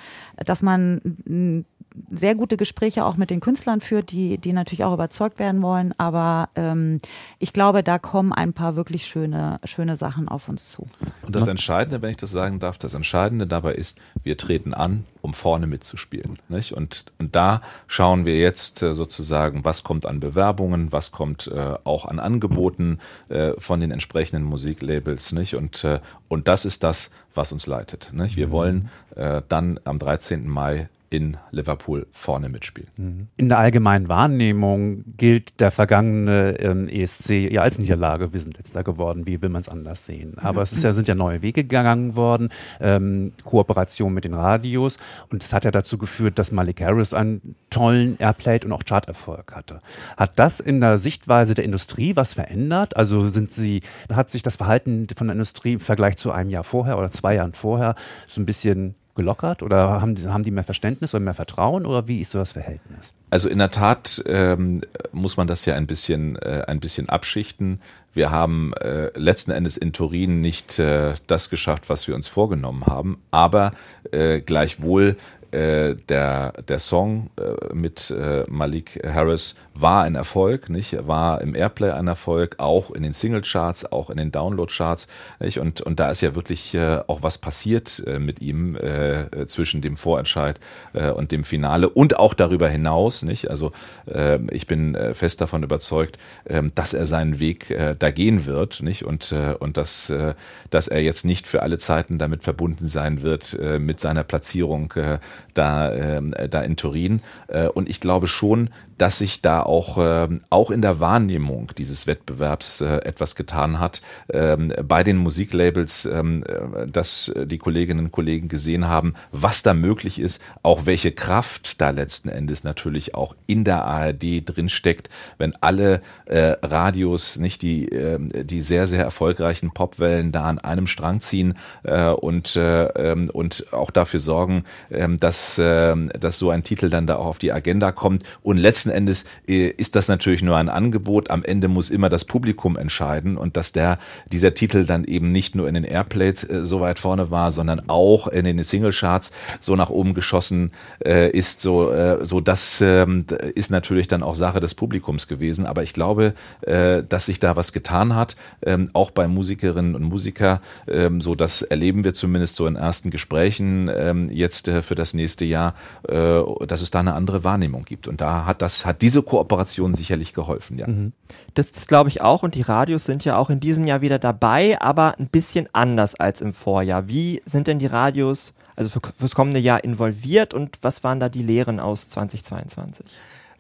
dass 0.45 0.61
man 0.61 1.65
sehr 2.11 2.35
gute 2.35 2.57
Gespräche 2.57 3.05
auch 3.05 3.17
mit 3.17 3.31
den 3.31 3.41
Künstlern 3.41 3.81
führt, 3.81 4.11
die, 4.11 4.39
die 4.39 4.53
natürlich 4.53 4.85
auch 4.85 4.93
überzeugt 4.93 5.39
werden 5.39 5.63
wollen. 5.63 5.95
Aber 5.97 6.49
ähm, 6.57 7.01
ich 7.39 7.53
glaube, 7.53 7.83
da 7.83 7.99
kommen 7.99 8.33
ein 8.33 8.53
paar 8.53 8.75
wirklich 8.75 9.07
schöne, 9.07 9.61
schöne 9.65 9.97
Sachen 9.97 10.29
auf 10.29 10.49
uns 10.49 10.71
zu. 10.71 10.89
Und 11.23 11.37
das 11.37 11.47
Entscheidende, 11.47 12.03
wenn 12.03 12.11
ich 12.11 12.17
das 12.17 12.33
sagen 12.33 12.59
darf, 12.59 12.79
das 12.79 12.95
Entscheidende 12.95 13.47
dabei 13.47 13.75
ist, 13.75 13.99
wir 14.23 14.37
treten 14.37 14.75
an, 14.75 15.05
um 15.23 15.35
vorne 15.35 15.67
mitzuspielen. 15.67 16.39
Nicht? 16.49 16.73
Und, 16.73 17.07
und 17.19 17.37
da 17.37 17.63
schauen 17.87 18.25
wir 18.25 18.39
jetzt 18.39 18.83
äh, 18.83 18.93
sozusagen, 18.93 19.65
was 19.65 19.85
kommt 19.85 20.05
an 20.05 20.19
Bewerbungen, 20.19 20.93
was 20.93 21.13
kommt 21.13 21.47
äh, 21.47 21.75
auch 21.85 22.07
an 22.07 22.19
Angeboten 22.19 22.99
äh, 23.29 23.53
von 23.59 23.81
den 23.81 23.93
entsprechenden 23.93 24.45
Musiklabels. 24.45 25.33
Nicht? 25.33 25.55
Und, 25.55 25.85
äh, 25.85 26.01
und 26.29 26.49
das 26.49 26.65
ist 26.65 26.83
das, 26.83 27.11
was 27.35 27.53
uns 27.53 27.67
leitet. 27.67 28.13
Nicht? 28.13 28.37
Wir 28.37 28.49
mhm. 28.49 28.53
wollen 28.53 28.91
äh, 29.15 29.43
dann 29.49 29.79
am 29.85 30.01
13. 30.01 30.49
Mai 30.49 30.89
in 31.15 31.37
Liverpool 31.53 32.07
vorne 32.11 32.49
mitspielen. 32.49 32.91
Mhm. 32.97 33.29
In 33.37 33.49
der 33.49 33.59
allgemeinen 33.59 34.09
Wahrnehmung 34.09 35.05
gilt 35.17 35.61
der 35.61 35.71
vergangene 35.71 36.59
ähm, 36.59 36.89
ESC 36.89 37.53
ja 37.53 37.63
als 37.63 37.79
Niederlage. 37.79 38.33
Wir 38.33 38.41
sind 38.41 38.57
letzter 38.57 38.83
geworden. 38.83 39.25
Wie 39.27 39.41
will 39.41 39.49
man 39.49 39.63
es 39.63 39.69
anders 39.69 40.07
sehen? 40.07 40.35
Aber 40.39 40.63
es 40.63 40.83
ja, 40.83 40.93
sind 40.93 41.07
ja 41.07 41.15
neue 41.15 41.41
Wege 41.43 41.63
gegangen 41.63 42.17
worden, 42.17 42.49
ähm, 42.81 43.33
Kooperation 43.45 44.13
mit 44.13 44.25
den 44.25 44.35
Radios. 44.35 44.97
Und 45.31 45.45
das 45.45 45.53
hat 45.53 45.65
ja 45.65 45.71
dazu 45.71 45.99
geführt, 45.99 46.39
dass 46.39 46.51
Malik 46.51 46.81
Harris 46.81 47.15
einen 47.15 47.55
tollen 47.71 48.19
Airplay 48.19 48.61
und 48.65 48.73
auch 48.73 48.85
Charterfolg 48.85 49.55
hatte. 49.55 49.81
Hat 50.17 50.39
das 50.39 50.59
in 50.59 50.81
der 50.81 50.99
Sichtweise 50.99 51.55
der 51.55 51.65
Industrie 51.65 52.17
was 52.17 52.35
verändert? 52.35 52.97
Also 52.97 53.29
sind 53.29 53.53
Sie, 53.53 53.83
hat 54.13 54.31
sich 54.31 54.43
das 54.43 54.57
Verhalten 54.57 55.07
von 55.17 55.29
der 55.29 55.35
Industrie 55.35 55.75
im 55.75 55.81
Vergleich 55.81 56.17
zu 56.17 56.33
einem 56.33 56.51
Jahr 56.51 56.65
vorher 56.65 56.99
oder 56.99 57.13
zwei 57.13 57.37
Jahren 57.37 57.53
vorher 57.53 57.95
so 58.27 58.41
ein 58.41 58.47
bisschen 58.47 58.97
gelockert 59.15 59.63
oder 59.63 60.01
haben, 60.01 60.17
haben 60.33 60.43
die 60.43 60.51
mehr 60.51 60.65
Verständnis 60.65 61.15
oder 61.15 61.23
mehr 61.23 61.35
Vertrauen 61.35 61.87
oder 61.87 62.09
wie 62.09 62.21
ist 62.21 62.33
so 62.33 62.39
das 62.39 62.53
Verhältnis? 62.53 63.13
Also 63.31 63.49
in 63.49 63.59
der 63.59 63.71
Tat 63.71 64.23
ähm, 64.27 64.81
muss 65.13 65.37
man 65.37 65.47
das 65.47 65.65
ja 65.67 65.75
ein 65.75 65.87
bisschen, 65.87 66.37
äh, 66.37 66.65
ein 66.67 66.81
bisschen 66.81 67.09
abschichten. 67.09 67.81
Wir 68.13 68.31
haben 68.31 68.73
äh, 68.75 69.11
letzten 69.19 69.51
Endes 69.51 69.77
in 69.77 69.93
Turin 69.93 70.41
nicht 70.41 70.79
äh, 70.79 71.15
das 71.27 71.51
geschafft, 71.51 71.89
was 71.89 72.07
wir 72.09 72.15
uns 72.15 72.29
vorgenommen 72.29 72.87
haben, 72.87 73.19
aber 73.31 73.73
äh, 74.11 74.41
gleichwohl 74.41 75.17
äh, 75.51 75.95
der, 76.09 76.53
der 76.67 76.79
Song 76.79 77.31
äh, 77.37 77.75
mit 77.75 78.13
Malik 78.49 79.01
Harris 79.07 79.55
war 79.75 80.05
ein 80.05 80.15
Erfolg, 80.15 80.71
nicht? 80.71 80.97
War 81.07 81.41
im 81.41 81.55
Airplay 81.57 81.91
ein 81.91 82.07
Erfolg, 82.07 82.57
auch 82.59 82.93
in 82.93 83.03
den 83.03 83.13
Singlecharts, 83.13 83.91
auch 83.91 84.09
in 84.09 84.17
den 84.17 84.31
Downloadcharts, 84.31 85.09
nicht? 85.41 85.59
Und, 85.59 85.81
und 85.81 85.99
da 85.99 86.11
ist 86.11 86.21
ja 86.21 86.37
wirklich 86.37 86.75
äh, 86.75 87.01
auch 87.09 87.23
was 87.23 87.39
passiert 87.39 88.03
äh, 88.07 88.21
mit 88.21 88.41
ihm 88.41 88.77
äh, 88.77 89.47
zwischen 89.49 89.81
dem 89.81 89.97
Vorentscheid 89.97 90.61
äh, 90.93 91.11
und 91.11 91.33
dem 91.33 91.43
Finale 91.43 91.89
und 91.89 92.19
auch 92.19 92.35
darüber 92.35 92.69
hinaus, 92.69 93.23
nicht? 93.23 93.51
Also 93.51 93.73
äh, 94.07 94.39
ich 94.53 94.69
bin 94.69 94.95
äh, 94.95 95.13
fest 95.13 95.41
davon 95.41 95.65
überzeugt, 95.65 96.19
äh, 96.45 96.63
dass 96.75 96.95
er 96.95 97.05
seinen 97.05 97.41
Weg 97.41 97.71
äh, 97.71 97.97
da 97.99 98.13
gehen 98.13 98.47
wird, 98.47 98.81
nicht? 98.81 99.05
Und, 99.05 99.33
äh, 99.33 99.55
und 99.59 99.77
dass, 99.77 100.09
äh, 100.09 100.35
dass 100.71 100.87
er 100.87 101.03
jetzt 101.03 101.25
nicht 101.25 101.49
für 101.49 101.63
alle 101.63 101.79
Zeiten 101.79 102.19
damit 102.19 102.45
verbunden 102.45 102.87
sein 102.87 103.23
wird 103.23 103.59
äh, 103.61 103.81
mit 103.81 103.99
seiner 103.99 104.23
Platzierung 104.23 104.93
äh, 104.93 105.19
da, 105.55 105.93
äh, 105.93 106.49
da 106.49 106.61
in 106.61 106.77
Turin. 106.77 107.23
Äh, 107.49 107.67
und 107.67 107.89
ich 107.89 108.01
glaube 108.01 108.29
schon, 108.29 108.71
dass 108.99 109.19
sich 109.19 109.43
da 109.43 109.63
auch, 109.63 109.99
äh, 109.99 110.29
auch 110.51 110.71
in 110.71 110.83
der 110.83 111.01
Wahrnehmung 111.01 111.73
dieses 111.77 112.07
Wettbewerbs 112.07 112.81
äh, 112.81 112.97
etwas 112.99 113.35
getan 113.37 113.81
hat. 113.81 114.03
Ähm, 114.33 114.73
bei 114.87 115.03
den 115.03 115.17
Musiklabels, 115.17 116.07
ähm, 116.07 116.45
äh, 116.45 116.87
dass 116.87 117.33
die 117.35 117.59
Kolleginnen 117.59 118.07
und 118.07 118.13
Kollegen 118.13 118.49
gesehen 118.49 118.89
haben, 118.89 119.15
was 119.33 119.63
da 119.63 119.75
möglich 119.75 120.19
ist, 120.19 120.41
auch 120.63 120.87
welche 120.87 121.13
Kraft 121.13 121.81
da 121.81 121.91
letzten 121.91 122.29
Endes 122.29 122.65
natürlich 122.65 123.15
auch 123.15 123.35
in 123.47 123.65
der 123.65 123.85
ARD 123.85 124.43
drinsteckt, 124.45 125.09
wenn 125.39 125.55
alle 125.61 126.01
äh, 126.27 126.57
Radios, 126.63 127.39
nicht 127.39 127.63
die, 127.63 127.89
äh, 127.91 128.19
die 128.45 128.61
sehr, 128.61 128.87
sehr 128.87 129.03
erfolgreichen 129.03 129.73
Popwellen 129.73 130.33
da 130.33 130.45
an 130.45 130.59
einem 130.59 130.87
Strang 130.87 131.21
ziehen 131.21 131.55
äh, 131.83 132.09
und, 132.09 132.57
äh, 132.57 132.85
ähm, 132.87 133.29
und 133.33 133.73
auch 133.73 133.91
dafür 133.91 134.21
sorgen, 134.21 134.65
äh, 134.91 135.09
dass, 135.17 135.59
äh, 135.59 135.95
dass 136.19 136.39
so 136.39 136.51
ein 136.51 136.63
Titel 136.65 136.91
dann 136.91 137.07
da 137.07 137.17
auch 137.17 137.27
auf 137.27 137.39
die 137.39 137.53
Agenda 137.53 137.93
kommt 137.93 138.23
und 138.43 138.57
letzten 138.57 138.84
letzten 138.85 138.91
Endes 138.91 139.25
äh, 139.49 139.69
ist 139.69 139.97
das 139.97 140.09
natürlich 140.09 140.43
nur 140.43 140.57
ein 140.57 140.69
Angebot. 140.69 141.31
Am 141.31 141.43
Ende 141.43 141.69
muss 141.69 141.91
immer 141.91 142.09
das 142.09 142.25
Publikum 142.25 142.77
entscheiden 142.77 143.37
und 143.37 143.57
dass 143.57 143.73
der, 143.73 143.99
dieser 144.31 144.55
Titel 144.55 144.85
dann 144.85 145.05
eben 145.05 145.33
nicht 145.33 145.55
nur 145.55 145.69
in 145.69 145.75
den 145.75 145.85
Airplays 145.85 146.45
äh, 146.45 146.65
so 146.65 146.81
weit 146.81 146.99
vorne 146.99 147.31
war, 147.31 147.53
sondern 147.53 147.89
auch 147.89 148.29
in 148.29 148.45
den 148.45 148.63
Singlecharts 148.63 149.33
so 149.61 149.77
nach 149.77 149.91
oben 149.91 150.15
geschossen 150.15 150.73
äh, 151.05 151.31
ist, 151.31 151.61
so, 151.61 151.93
so 152.23 152.41
das 152.41 152.81
ähm, 152.81 153.25
ist 153.55 153.71
natürlich 153.71 154.09
dann 154.09 154.23
auch 154.23 154.37
Sache 154.37 154.61
des 154.61 154.75
Publikums 154.75 155.29
gewesen. 155.29 155.67
Aber 155.67 155.83
ich 155.83 155.93
glaube, 155.93 156.35
dass 156.63 157.27
sich 157.27 157.39
da 157.39 157.57
was 157.57 157.73
getan 157.73 158.15
hat, 158.15 158.37
ähm, 158.65 158.91
auch 158.93 159.11
bei 159.11 159.29
Musikerinnen 159.29 159.95
und 159.95 160.03
Musikern. 160.03 160.61
Ähm, 160.89 161.21
so 161.21 161.35
das 161.35 161.63
erleben 161.63 162.05
wir 162.05 162.15
zumindest 162.15 162.57
so 162.57 162.67
in 162.67 162.77
ersten 162.77 163.11
Gesprächen 163.11 164.29
jetzt 164.31 164.69
für 164.69 164.95
das 164.95 165.15
nächste 165.15 165.45
Jahr, 165.45 165.75
dass 166.03 166.83
es 166.83 166.91
da 166.91 167.01
eine 167.01 167.15
andere 167.15 167.45
Wahrnehmung 167.45 167.85
gibt. 167.85 168.09
Und 168.09 168.21
da 168.21 168.45
hat 168.45 168.63
das 168.63 168.74
das 168.75 168.87
hat 168.87 169.03
diese 169.03 169.23
Kooperation 169.23 169.95
sicherlich 169.95 170.35
geholfen, 170.35 170.79
ja. 170.79 170.89
Mhm. 170.89 171.13
Das, 171.55 171.87
glaube 171.87 172.09
ich 172.09 172.21
auch 172.21 172.43
und 172.43 172.55
die 172.55 172.63
Radios 172.63 173.05
sind 173.05 173.25
ja 173.25 173.37
auch 173.37 173.51
in 173.51 173.61
diesem 173.61 173.87
Jahr 173.87 174.01
wieder 174.01 174.19
dabei, 174.19 174.81
aber 174.81 175.19
ein 175.19 175.29
bisschen 175.29 175.69
anders 175.73 176.15
als 176.17 176.41
im 176.41 176.53
Vorjahr. 176.53 177.09
Wie 177.09 177.41
sind 177.47 177.69
denn 177.69 177.79
die 177.79 177.87
Radios 177.87 178.53
also 178.77 178.91
für, 178.91 179.01
fürs 179.17 179.35
kommende 179.35 179.61
Jahr 179.61 179.85
involviert 179.85 180.55
und 180.55 180.79
was 180.83 181.05
waren 181.05 181.21
da 181.21 181.29
die 181.29 181.43
Lehren 181.43 181.79
aus 181.79 182.09
2022? 182.09 183.07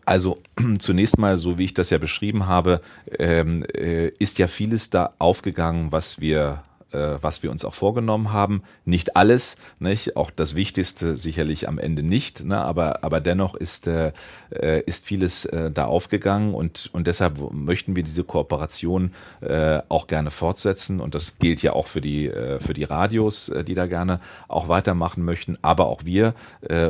Also 0.04 0.38
zunächst 0.78 1.18
mal, 1.18 1.36
so 1.36 1.58
wie 1.58 1.64
ich 1.64 1.74
das 1.74 1.90
ja 1.90 1.98
beschrieben 1.98 2.46
habe, 2.46 2.80
ähm, 3.18 3.64
äh, 3.74 4.08
ist 4.18 4.38
ja 4.38 4.48
vieles 4.48 4.90
da 4.90 5.14
aufgegangen, 5.18 5.92
was 5.92 6.20
wir 6.20 6.64
äh, 6.94 7.22
was 7.22 7.42
wir 7.42 7.50
uns 7.50 7.64
auch 7.64 7.74
vorgenommen 7.74 8.32
haben. 8.32 8.62
Nicht 8.84 9.16
alles, 9.16 9.56
nicht? 9.78 10.16
Auch 10.16 10.30
das 10.30 10.54
Wichtigste 10.54 11.16
sicherlich 11.16 11.68
am 11.68 11.78
Ende 11.78 12.02
nicht, 12.02 12.44
ne? 12.44 12.60
aber, 12.60 13.04
aber 13.04 13.20
dennoch 13.20 13.54
ist, 13.54 13.86
äh, 13.86 14.12
äh 14.50 14.82
ist 14.86 15.06
vieles 15.06 15.44
äh, 15.46 15.70
da 15.70 15.86
aufgegangen 15.86 16.54
und, 16.54 16.90
und 16.92 17.06
deshalb 17.06 17.38
möchten 17.52 17.96
wir 17.96 18.02
diese 18.02 18.24
Kooperation 18.24 19.12
äh, 19.40 19.80
auch 19.88 20.06
gerne 20.06 20.30
fortsetzen 20.30 21.00
und 21.00 21.14
das 21.14 21.38
gilt 21.38 21.62
ja 21.62 21.72
auch 21.72 21.86
für 21.86 22.00
die, 22.00 22.26
äh, 22.28 22.58
für 22.60 22.74
die 22.74 22.84
Radios, 22.84 23.50
die 23.66 23.74
da 23.74 23.86
gerne 23.86 24.20
auch 24.48 24.68
weitermachen 24.68 25.24
möchten, 25.24 25.58
aber 25.62 25.86
auch 25.86 26.04
wir, 26.04 26.34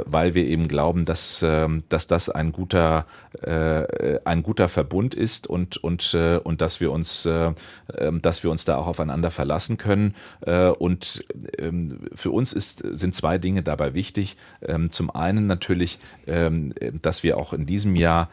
weil 0.07 0.35
wir 0.35 0.45
eben 0.45 0.69
glauben, 0.69 1.05
dass, 1.05 1.43
äh, 1.43 1.69
dass 1.89 2.07
das 2.07 2.29
ein 2.29 2.53
guter, 2.53 3.07
ein 3.43 4.43
guter 4.43 4.69
Verbund 4.69 5.15
ist 5.15 5.47
und, 5.47 5.77
und, 5.77 6.15
und 6.45 6.61
dass 6.61 6.81
wir 6.81 6.93
uns, 6.93 7.27
äh, 7.27 7.53
ähm, 7.99 8.23
dass 8.23 8.43
wir 8.43 8.51
uns 8.51 8.65
da 8.65 8.77
auch 8.77 8.87
aufeinander 8.87 9.31
verlassen 9.31 9.77
können. 9.77 9.94
Äh, 10.41 10.69
und 10.69 11.25
ähm, 11.59 12.01
für 12.15 12.31
uns 12.31 12.53
ist, 12.53 12.83
sind 12.93 13.15
zwei 13.15 13.39
Dinge 13.39 13.63
dabei 13.63 13.95
wichtig. 13.95 14.37
Ähm, 14.63 14.91
zum 14.91 15.11
einen 15.11 15.47
natürlich, 15.47 15.99
ähm, 16.27 16.75
dass 17.03 17.23
wir 17.23 17.39
auch 17.39 17.53
in 17.53 17.67
diesem 17.67 17.97
Jahr 17.97 18.29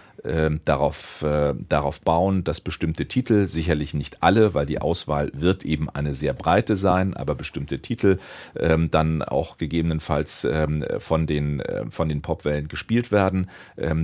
darauf, 0.66 1.24
äh, 1.24 1.56
darauf 1.68 2.02
bauen, 2.02 2.44
dass 2.44 2.62
bestimmte 2.62 3.08
Titel, 3.08 3.48
sicherlich 3.48 3.96
nicht 3.96 4.22
alle, 4.22 4.54
weil 4.54 4.68
die 4.68 4.80
Auswahl 4.80 5.32
wird 5.34 5.66
eben 5.66 5.90
eine 5.90 6.14
sehr 6.14 6.34
breite 6.34 6.76
sein, 6.76 7.16
aber 7.16 7.34
bestimmte 7.34 7.80
Titel 7.80 8.20
dann 8.54 9.24
auch 9.24 9.58
gegebenenfalls 9.58 10.48
von 11.00 11.26
den, 11.26 11.60
äh, 11.62 11.86
von 11.90 12.08
den 12.08 12.22
Popwellen 12.22 12.68
gespielt 12.68 13.12
werden, 13.12 13.50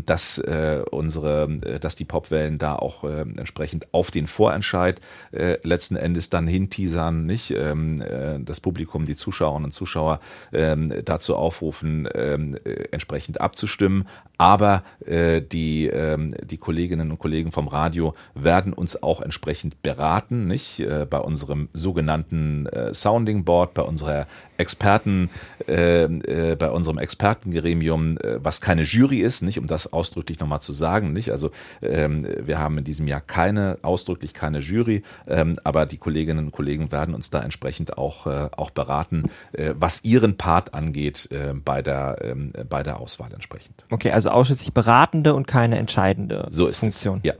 dass 0.05 0.41
unsere, 0.89 1.57
dass 1.79 1.95
die 1.95 2.05
Popwellen 2.05 2.57
da 2.57 2.75
auch 2.75 3.03
entsprechend 3.03 3.87
auf 3.93 4.09
den 4.09 4.27
Vorentscheid 4.27 4.99
letzten 5.31 5.95
Endes 5.95 6.29
dann 6.29 6.47
hinteasern, 6.47 7.25
nicht 7.25 7.46
ähm, 7.51 8.01
äh, 8.01 8.39
das 8.39 8.59
Publikum, 8.59 9.05
die 9.05 9.15
Zuschauerinnen 9.15 9.65
und 9.65 9.73
Zuschauer 9.73 10.19
ähm, 10.51 10.91
dazu 11.05 11.35
aufrufen, 11.35 12.09
ähm, 12.13 12.57
äh, 12.63 12.85
entsprechend 12.91 13.39
abzustimmen. 13.39 14.07
Aber 14.39 14.83
äh, 15.05 15.41
die 15.41 15.87
äh, 15.87 16.07
ähm, 16.17 16.33
die 16.43 16.57
Kolleginnen 16.57 17.11
und 17.11 17.19
Kollegen 17.19 17.51
vom 17.51 17.67
Radio 17.67 18.13
werden 18.33 18.73
uns 18.73 19.01
auch 19.01 19.21
entsprechend 19.21 19.81
beraten, 19.81 20.47
nicht? 20.47 20.79
Äh, 20.79 21.05
bei 21.09 21.19
unserem 21.19 21.69
sogenannten 21.73 22.65
äh, 22.67 22.93
Sounding 22.93 23.43
Board, 23.43 23.73
bei 23.73 23.83
unserer 23.83 24.27
Experten, 24.57 25.29
äh, 25.67 26.03
äh, 26.03 26.55
bei 26.55 26.69
unserem 26.69 26.97
Expertengremium, 26.97 28.17
äh, 28.17 28.43
was 28.43 28.61
keine 28.61 28.83
Jury 28.83 29.19
ist, 29.19 29.41
nicht, 29.41 29.59
um 29.59 29.67
das 29.67 29.93
ausdrücklich 29.93 30.39
nochmal 30.39 30.61
zu 30.61 30.73
sagen, 30.73 31.13
nicht. 31.13 31.31
Also 31.31 31.51
ähm, 31.81 32.25
wir 32.41 32.59
haben 32.59 32.77
in 32.77 32.83
diesem 32.83 33.07
Jahr 33.07 33.21
keine, 33.21 33.77
ausdrücklich 33.81 34.33
keine 34.33 34.59
Jury, 34.59 35.03
ähm, 35.27 35.55
aber 35.63 35.85
die 35.85 35.97
Kolleginnen 35.97 36.45
und 36.45 36.51
Kollegen 36.51 36.91
werden 36.91 37.13
uns 37.13 37.26
da 37.29 37.41
entsprechend 37.41 37.97
auch, 37.97 38.27
äh, 38.27 38.49
auch 38.55 38.69
beraten, 38.69 39.25
äh, 39.53 39.73
was 39.75 40.03
ihren 40.03 40.37
Part 40.37 40.73
angeht 40.73 41.29
äh, 41.31 41.53
bei, 41.53 41.81
der, 41.81 42.17
ähm, 42.21 42.51
bei 42.69 42.83
der 42.83 42.99
Auswahl 42.99 43.33
entsprechend. 43.33 43.83
Okay, 43.89 44.11
also 44.11 44.29
ausschließlich 44.29 44.73
beratende 44.73 45.33
und 45.33 45.47
keine 45.47 45.77
entscheidende 45.77 46.47
so 46.49 46.67
ist 46.67 46.79
Funktion. 46.79 47.17
Es. 47.17 47.23
Ja. 47.23 47.33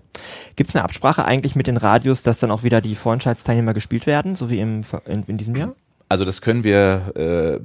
Gibt 0.56 0.70
es 0.70 0.76
eine 0.76 0.84
Absprache 0.84 1.26
eigentlich 1.26 1.56
mit 1.56 1.68
den 1.68 1.78
Radios, 1.78 2.24
dass 2.24 2.40
dann 2.40 2.52
auch 2.52 2.64
wieder 2.64 2.82
die 2.82 2.96
Vorentscheidsteilnehmer 2.96 3.74
gespielt 3.74 4.08
werden, 4.08 4.36
so 4.36 4.50
wie 4.50 4.60
im, 4.60 4.82
in, 5.06 5.24
in 5.24 5.38
diesem 5.38 5.56
Jahr? 5.56 5.74
Also 6.10 6.24
das 6.24 6.42
können 6.42 6.64
wir, 6.64 7.12
äh, 7.16 7.60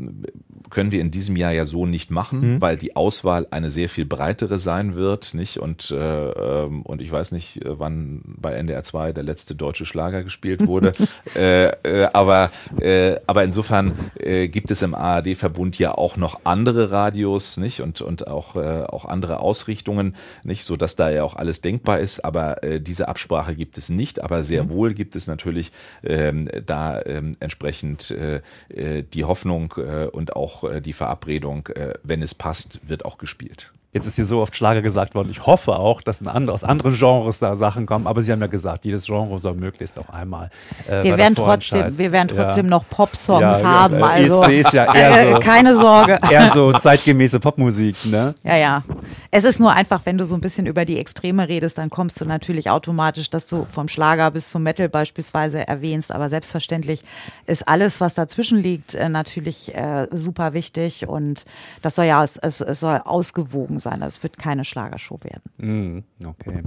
können 0.72 0.90
wir 0.90 1.02
in 1.02 1.11
diesem 1.11 1.37
Jahr 1.37 1.52
ja 1.52 1.66
so 1.66 1.85
nicht 1.85 2.11
machen, 2.11 2.54
mhm. 2.54 2.61
weil 2.61 2.76
die 2.76 2.96
Auswahl 2.96 3.46
eine 3.50 3.68
sehr 3.68 3.90
viel 3.90 4.06
breitere 4.06 4.58
sein 4.58 4.94
wird, 4.94 5.35
nicht? 5.35 5.58
Und, 5.58 5.90
äh, 5.90 5.96
ähm, 5.96 6.80
und 6.82 7.02
ich 7.02 7.12
weiß 7.12 7.32
nicht, 7.32 7.61
wann 7.62 8.22
bei 8.24 8.54
NDR 8.54 8.82
2 8.82 9.12
der 9.12 9.22
letzte 9.22 9.54
deutsche 9.54 9.85
Schlager 9.85 10.24
gespielt 10.24 10.66
wurde. 10.66 10.92
äh, 11.37 11.66
äh, 11.66 12.08
aber, 12.14 12.50
äh, 12.80 13.16
aber 13.26 13.44
insofern 13.44 13.92
äh, 14.18 14.48
gibt 14.48 14.70
es 14.70 14.80
im 14.80 14.94
ARD-Verbund 14.94 15.78
ja 15.78 15.92
auch 15.92 16.16
noch 16.16 16.40
andere 16.44 16.90
Radios, 16.90 17.58
nicht? 17.58 17.82
Und, 17.82 18.00
und 18.00 18.26
auch, 18.26 18.56
äh, 18.56 18.85
auch 18.85 19.04
andere 19.04 19.40
Ausrichtungen, 19.40 20.16
nicht? 20.42 20.64
So 20.64 20.76
dass 20.76 20.96
da 20.96 21.11
ja 21.11 21.22
auch 21.22 21.37
alles 21.37 21.61
denkbar 21.61 22.00
ist. 22.00 22.24
Aber 22.24 22.64
äh, 22.64 22.80
diese 22.80 23.08
Absprache 23.08 23.54
gibt 23.54 23.76
es 23.76 23.90
nicht. 23.90 24.24
Aber 24.24 24.42
sehr 24.42 24.64
mhm. 24.64 24.70
wohl 24.70 24.94
gibt 24.94 25.16
es 25.16 25.26
natürlich 25.26 25.70
ähm, 26.02 26.48
da 26.64 27.02
ähm, 27.04 27.37
entsprechend 27.40 28.11
äh, 28.11 28.40
äh, 28.70 29.02
die 29.02 29.24
Hoffnung 29.24 29.74
äh, 29.76 30.06
und 30.06 30.35
auch 30.35 30.62
äh, 30.64 30.81
die 30.81 30.92
Verabredung, 30.92 31.68
wenn 32.03 32.22
es 32.22 32.35
passt, 32.35 32.81
wird 32.88 33.05
auch 33.05 33.18
gespielt. 33.18 33.72
Jetzt 33.94 34.07
ist 34.07 34.16
hier 34.16 34.24
so 34.24 34.40
oft 34.40 34.57
Schlager 34.57 34.81
gesagt 34.81 35.14
worden. 35.14 35.28
Ich 35.31 35.44
hoffe 35.44 35.76
auch, 35.76 36.00
dass 36.00 36.26
andere, 36.26 36.55
aus 36.55 36.64
anderen 36.64 36.94
Genres 36.94 37.40
da 37.40 37.57
Sachen 37.57 37.85
kommen. 37.85 38.07
Aber 38.07 38.22
Sie 38.22 38.33
haben 38.33 38.40
ja 38.40 38.46
gesagt, 38.46 38.87
jedes 38.87 39.05
Genre 39.05 39.38
soll 39.38 39.52
möglichst 39.52 39.98
auch 39.98 40.09
einmal. 40.09 40.48
Äh, 40.88 41.05
wir, 41.05 41.18
werden 41.18 41.35
trotzdem, 41.35 41.98
wir 41.98 42.11
werden 42.11 42.28
trotzdem 42.28 42.64
ja. 42.64 42.70
noch 42.70 42.88
Pop-Songs 42.88 43.61
ja, 43.61 43.62
haben. 43.62 43.98
Ja, 43.98 44.07
also 44.07 44.44
ist 44.44 44.72
ja 44.72 44.94
eher 44.94 45.35
so, 45.35 45.40
keine 45.40 45.74
Sorge. 45.74 46.18
Eher 46.31 46.50
so 46.52 46.72
zeitgemäße 46.72 47.38
Popmusik, 47.38 48.07
ne? 48.07 48.35
Ja, 48.44 48.57
ja. 48.57 48.83
Es 49.31 49.44
ist 49.44 49.61
nur 49.61 49.72
einfach, 49.72 50.00
wenn 50.07 50.16
du 50.16 50.24
so 50.24 50.37
ein 50.37 50.40
bisschen 50.40 50.64
über 50.64 50.87
die 50.87 50.98
Extreme 50.98 51.46
redest, 51.46 51.76
dann 51.76 51.90
kommst 51.90 52.18
du 52.18 52.24
natürlich 52.24 52.70
automatisch, 52.70 53.28
dass 53.28 53.46
du 53.46 53.66
vom 53.70 53.88
Schlager 53.88 54.31
bis 54.31 54.48
zum 54.48 54.62
Metal 54.62 54.88
beispielsweise 54.88 55.68
erwähnst. 55.68 56.12
Aber 56.12 56.31
selbstverständlich 56.31 57.05
ist 57.44 57.68
alles, 57.68 58.00
was 58.00 58.14
dazwischen 58.14 58.62
liegt, 58.62 58.94
äh, 58.94 59.11
natürlich 59.11 59.74
äh, 59.74 60.07
super 60.11 60.55
wichtig. 60.55 61.07
Und 61.07 61.44
das 61.83 61.96
soll 61.96 62.07
ja, 62.07 62.24
es, 62.24 62.38
es 62.38 62.81
soll 62.81 63.02
ausgewogen 63.05 63.81
sein. 63.82 64.00
Das 64.00 64.14
also 64.14 64.22
wird 64.24 64.38
keine 64.38 64.64
Schlagershow 64.64 65.18
werden. 65.22 66.04
Mm, 66.22 66.26
okay. 66.26 66.62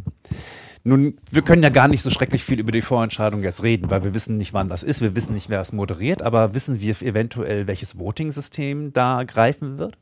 Nun, 0.84 1.18
wir 1.32 1.42
können 1.42 1.64
ja 1.64 1.70
gar 1.70 1.88
nicht 1.88 2.04
so 2.04 2.12
schrecklich 2.12 2.44
viel 2.44 2.60
über 2.60 2.72
die 2.72 2.84
Vorentscheidung 2.84 3.42
jetzt 3.42 3.64
reden, 3.64 3.90
weil 3.90 4.04
wir 4.04 4.14
wissen 4.14 4.38
nicht, 4.38 4.54
wann 4.54 4.68
das 4.68 4.84
ist, 4.84 5.02
wir 5.02 5.16
wissen 5.16 5.34
nicht, 5.34 5.50
wer 5.50 5.60
es 5.60 5.74
moderiert, 5.74 6.22
aber 6.22 6.54
wissen 6.54 6.80
wir 6.80 7.02
eventuell, 7.02 7.66
welches 7.66 7.98
Voting-System 7.98 8.94
da 8.94 9.24
greifen 9.24 9.80
wird? 9.80 9.98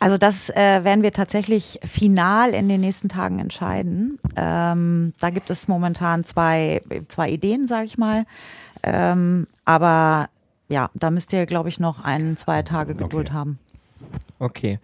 Also 0.00 0.18
das 0.18 0.50
äh, 0.50 0.84
werden 0.84 1.02
wir 1.02 1.12
tatsächlich 1.12 1.80
final 1.82 2.50
in 2.50 2.68
den 2.68 2.82
nächsten 2.82 3.08
Tagen 3.08 3.38
entscheiden. 3.38 4.18
Ähm, 4.36 5.14
da 5.18 5.30
gibt 5.30 5.48
es 5.48 5.66
momentan 5.66 6.24
zwei, 6.24 6.82
zwei 7.08 7.30
Ideen, 7.30 7.66
sage 7.66 7.86
ich 7.86 7.96
mal. 7.96 8.26
Ähm, 8.82 9.46
aber 9.64 10.28
ja, 10.68 10.90
da 10.92 11.10
müsst 11.10 11.32
ihr, 11.32 11.46
glaube 11.46 11.70
ich, 11.70 11.80
noch 11.80 12.04
ein, 12.04 12.36
zwei 12.36 12.60
Tage 12.60 12.94
Geduld 12.94 13.28
okay. 13.28 13.34
haben. 13.34 13.58
Okay 14.38 14.78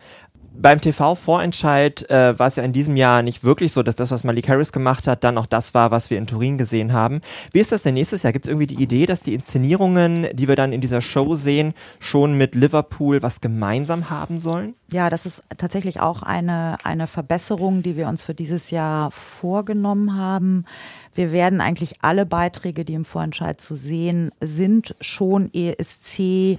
beim 0.60 0.80
TV-Vorentscheid 0.80 2.08
äh, 2.10 2.38
war 2.38 2.46
es 2.46 2.56
ja 2.56 2.62
in 2.62 2.72
diesem 2.72 2.96
Jahr 2.96 3.22
nicht 3.22 3.44
wirklich 3.44 3.72
so, 3.72 3.82
dass 3.82 3.96
das, 3.96 4.10
was 4.10 4.24
Malik 4.24 4.48
Harris 4.48 4.72
gemacht 4.72 5.06
hat, 5.06 5.24
dann 5.24 5.38
auch 5.38 5.46
das 5.46 5.74
war, 5.74 5.90
was 5.90 6.10
wir 6.10 6.18
in 6.18 6.26
Turin 6.26 6.58
gesehen 6.58 6.92
haben. 6.92 7.20
Wie 7.52 7.60
ist 7.60 7.72
das 7.72 7.82
denn 7.82 7.94
nächstes 7.94 8.22
Jahr? 8.22 8.32
Gibt 8.32 8.46
es 8.46 8.50
irgendwie 8.50 8.66
die 8.66 8.82
Idee, 8.82 9.06
dass 9.06 9.20
die 9.20 9.34
Inszenierungen, 9.34 10.26
die 10.32 10.48
wir 10.48 10.56
dann 10.56 10.72
in 10.72 10.80
dieser 10.80 11.00
Show 11.00 11.34
sehen, 11.34 11.72
schon 11.98 12.36
mit 12.36 12.54
Liverpool 12.54 13.22
was 13.22 13.40
gemeinsam 13.40 14.10
haben 14.10 14.38
sollen? 14.40 14.74
Ja, 14.92 15.08
das 15.08 15.24
ist 15.24 15.42
tatsächlich 15.56 16.00
auch 16.00 16.22
eine, 16.22 16.76
eine 16.84 17.06
Verbesserung, 17.06 17.82
die 17.82 17.96
wir 17.96 18.08
uns 18.08 18.22
für 18.22 18.34
dieses 18.34 18.70
Jahr 18.70 19.10
vorgenommen 19.10 20.16
haben. 20.16 20.64
Wir 21.14 21.32
werden 21.32 21.60
eigentlich 21.60 21.94
alle 22.02 22.26
Beiträge, 22.26 22.84
die 22.84 22.94
im 22.94 23.04
Vorentscheid 23.04 23.60
zu 23.60 23.76
sehen 23.76 24.30
sind, 24.40 24.94
schon 25.00 25.50
ESC 25.54 26.58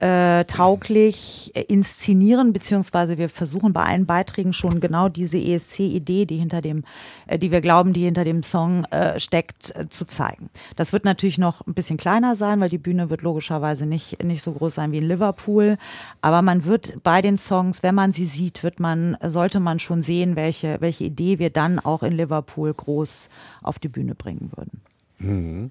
äh, 0.00 0.44
tauglich 0.44 1.52
inszenieren, 1.68 2.52
beziehungsweise 2.52 3.18
wir 3.18 3.28
versuchen 3.28 3.72
bei 3.72 3.82
allen 3.82 4.06
Beiträgen 4.06 4.52
schon 4.52 4.80
genau 4.80 5.08
diese 5.08 5.38
ESC-Idee, 5.38 6.24
die 6.24 6.36
hinter 6.36 6.60
dem, 6.60 6.84
äh, 7.26 7.38
die 7.38 7.50
wir 7.50 7.60
glauben, 7.60 7.92
die 7.92 8.04
hinter 8.04 8.24
dem 8.24 8.42
Song 8.42 8.84
äh, 8.86 9.18
steckt, 9.18 9.74
äh, 9.74 9.88
zu 9.88 10.04
zeigen. 10.04 10.50
Das 10.76 10.92
wird 10.92 11.04
natürlich 11.04 11.38
noch 11.38 11.66
ein 11.66 11.74
bisschen 11.74 11.96
kleiner 11.96 12.36
sein, 12.36 12.60
weil 12.60 12.68
die 12.68 12.78
Bühne 12.78 13.10
wird 13.10 13.22
logischerweise 13.22 13.86
nicht, 13.86 14.22
nicht 14.22 14.42
so 14.42 14.52
groß 14.52 14.74
sein 14.74 14.92
wie 14.92 14.98
in 14.98 15.08
Liverpool. 15.08 15.78
Aber 16.20 16.42
man 16.42 16.64
wird 16.64 17.02
bei 17.02 17.20
den 17.20 17.36
Songs, 17.36 17.82
wenn 17.82 17.94
man 17.94 18.12
sie 18.12 18.26
sieht, 18.26 18.62
wird 18.62 18.78
man, 18.78 19.16
sollte 19.22 19.58
man 19.58 19.80
schon 19.80 20.02
sehen, 20.02 20.36
welche, 20.36 20.80
welche 20.80 21.04
Idee 21.04 21.38
wir 21.38 21.50
dann 21.50 21.78
auch 21.80 22.02
in 22.02 22.12
Liverpool 22.12 22.72
groß 22.72 23.30
auf 23.62 23.78
die 23.78 23.88
Bühne 23.88 24.14
bringen 24.14 24.52
würden. 24.54 24.80
Mhm. 25.18 25.70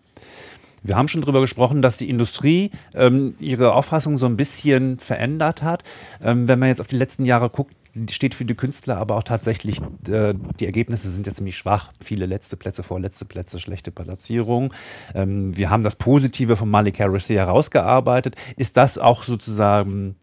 Wir 0.84 0.96
haben 0.96 1.08
schon 1.08 1.22
darüber 1.22 1.42
gesprochen, 1.42 1.82
dass 1.82 1.98
die 1.98 2.10
Industrie 2.10 2.72
ähm, 2.94 3.36
ihre 3.40 3.74
Auffassung 3.74 4.18
so 4.18 4.26
ein 4.26 4.38
bisschen 4.38 5.00
verändert 5.00 5.64
hat. 5.64 5.84
Ähm, 6.22 6.48
wenn 6.48 6.60
man 6.60 6.70
jetzt 6.70 6.82
auf 6.82 6.88
die 6.88 6.98
letzten 6.98 7.26
Jahre 7.26 7.50
guckt, 7.50 7.76
steht 8.10 8.36
für 8.36 8.46
die 8.46 8.56
Künstler 8.56 8.98
aber 8.98 9.16
auch 9.16 9.24
tatsächlich, 9.24 9.82
äh, 10.08 10.34
die 10.60 10.66
Ergebnisse 10.66 11.10
sind 11.10 11.26
ja 11.26 11.34
ziemlich 11.34 11.58
schwach. 11.58 11.92
Viele 12.04 12.26
letzte 12.26 12.58
Plätze, 12.58 12.84
vorletzte 12.84 13.26
Plätze, 13.26 13.60
schlechte 13.60 13.92
Platzierung. 13.92 14.74
Ähm, 15.16 15.58
wir 15.58 15.70
haben 15.70 15.84
das 15.84 15.96
Positive 15.96 16.56
von 16.56 16.70
Malik 16.70 17.00
Harris 17.00 17.30
herausgearbeitet. 17.30 18.36
Ist 18.56 18.78
das 18.78 18.98
auch 18.98 19.24
sozusagen 19.24 20.16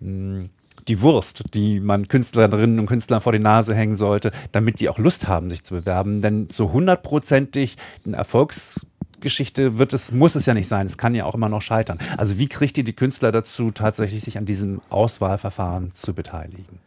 mh, 0.00 0.08
hm, 0.08 0.50
die 0.88 1.02
Wurst, 1.02 1.54
die 1.54 1.78
man 1.78 2.08
Künstlerinnen 2.08 2.78
und 2.78 2.86
Künstlern 2.86 3.20
vor 3.20 3.32
die 3.32 3.38
Nase 3.38 3.74
hängen 3.74 3.96
sollte, 3.96 4.32
damit 4.52 4.80
die 4.80 4.88
auch 4.88 4.98
Lust 4.98 5.28
haben, 5.28 5.50
sich 5.50 5.62
zu 5.62 5.74
bewerben? 5.74 6.22
Denn 6.22 6.48
so 6.50 6.72
hundertprozentig 6.72 7.76
ein 8.06 8.14
Erfolgs 8.14 8.80
Geschichte 9.20 9.78
wird 9.78 9.92
es, 9.92 10.12
muss 10.12 10.34
es 10.34 10.46
ja 10.46 10.54
nicht 10.54 10.68
sein. 10.68 10.86
Es 10.86 10.98
kann 10.98 11.14
ja 11.14 11.24
auch 11.24 11.34
immer 11.34 11.48
noch 11.48 11.62
scheitern. 11.62 11.98
Also 12.16 12.38
wie 12.38 12.48
kriegt 12.48 12.78
ihr 12.78 12.84
die 12.84 12.92
Künstler 12.92 13.32
dazu, 13.32 13.70
tatsächlich 13.70 14.22
sich 14.22 14.38
an 14.38 14.46
diesem 14.46 14.80
Auswahlverfahren 14.90 15.94
zu 15.94 16.14
beteiligen? 16.14 16.80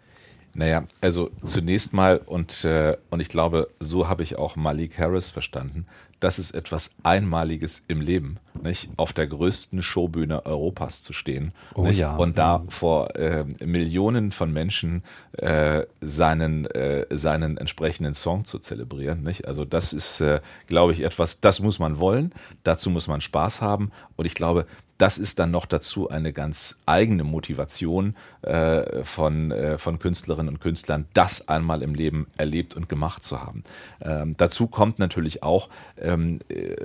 Naja, 0.56 0.84
also 1.02 1.32
zunächst 1.46 1.94
mal, 1.94 2.18
und, 2.18 2.64
äh, 2.64 2.96
und 3.10 3.20
ich 3.20 3.30
glaube, 3.30 3.70
so 3.80 4.08
habe 4.08 4.22
ich 4.22 4.38
auch 4.38 4.56
Malik 4.56 5.00
Harris 5.00 5.30
verstanden, 5.30 5.88
das 6.20 6.40
ist 6.40 6.52
etwas 6.52 6.92
Einmaliges 7.04 7.84
im 7.88 8.00
Leben, 8.00 8.38
nicht? 8.62 8.90
Auf 8.96 9.12
der 9.12 9.28
größten 9.28 9.82
Showbühne 9.82 10.46
Europas 10.46 11.04
zu 11.04 11.12
stehen 11.12 11.52
oh, 11.76 11.84
nicht? 11.84 12.00
ja. 12.00 12.16
und 12.16 12.38
da 12.38 12.64
vor 12.70 13.14
äh, 13.18 13.44
Millionen 13.66 14.32
von 14.32 14.54
Menschen 14.54 15.04
äh, 15.34 15.84
seinen, 16.00 16.66
äh, 16.68 17.06
seinen 17.10 17.58
entsprechenden 17.58 18.14
Song 18.14 18.46
zu 18.46 18.60
zelebrieren. 18.60 19.24
Nicht? 19.24 19.48
Also 19.48 19.66
das 19.66 19.92
ist, 19.92 20.22
äh, 20.22 20.40
glaube 20.68 20.94
ich, 20.94 21.02
etwas, 21.02 21.42
das 21.42 21.60
muss 21.60 21.80
man 21.80 22.00
wollen, 22.00 22.32
dazu 22.64 22.90
muss 22.90 23.08
man 23.08 23.20
Spaß 23.20 23.62
haben 23.62 23.92
und 24.16 24.26
ich 24.26 24.36
glaube, 24.36 24.66
das 24.98 25.18
ist 25.18 25.40
dann 25.40 25.52
noch 25.52 25.66
dazu 25.66 26.10
eine 26.10 26.34
ganz 26.34 26.80
eigene 26.86 27.24
Motivation 27.24 28.16
äh, 28.42 29.04
von, 29.04 29.52
äh, 29.52 29.78
von 29.78 30.00
Künstlerinnen 30.00 30.54
und 30.54 30.62
Künstlern, 30.62 31.06
das 31.14 31.48
einmal 31.48 31.82
im 31.82 31.96
Leben 31.96 32.28
erlebt 32.38 32.76
und 32.76 32.90
gemacht 32.90 33.24
zu 33.24 33.42
haben. 33.42 33.64
Ähm, 34.02 34.36
dazu 34.38 34.68
kommt 34.68 35.00
natürlich 35.00 35.44
auch, 35.44 35.70
ähm, 36.00 36.40
äh, 36.48 36.76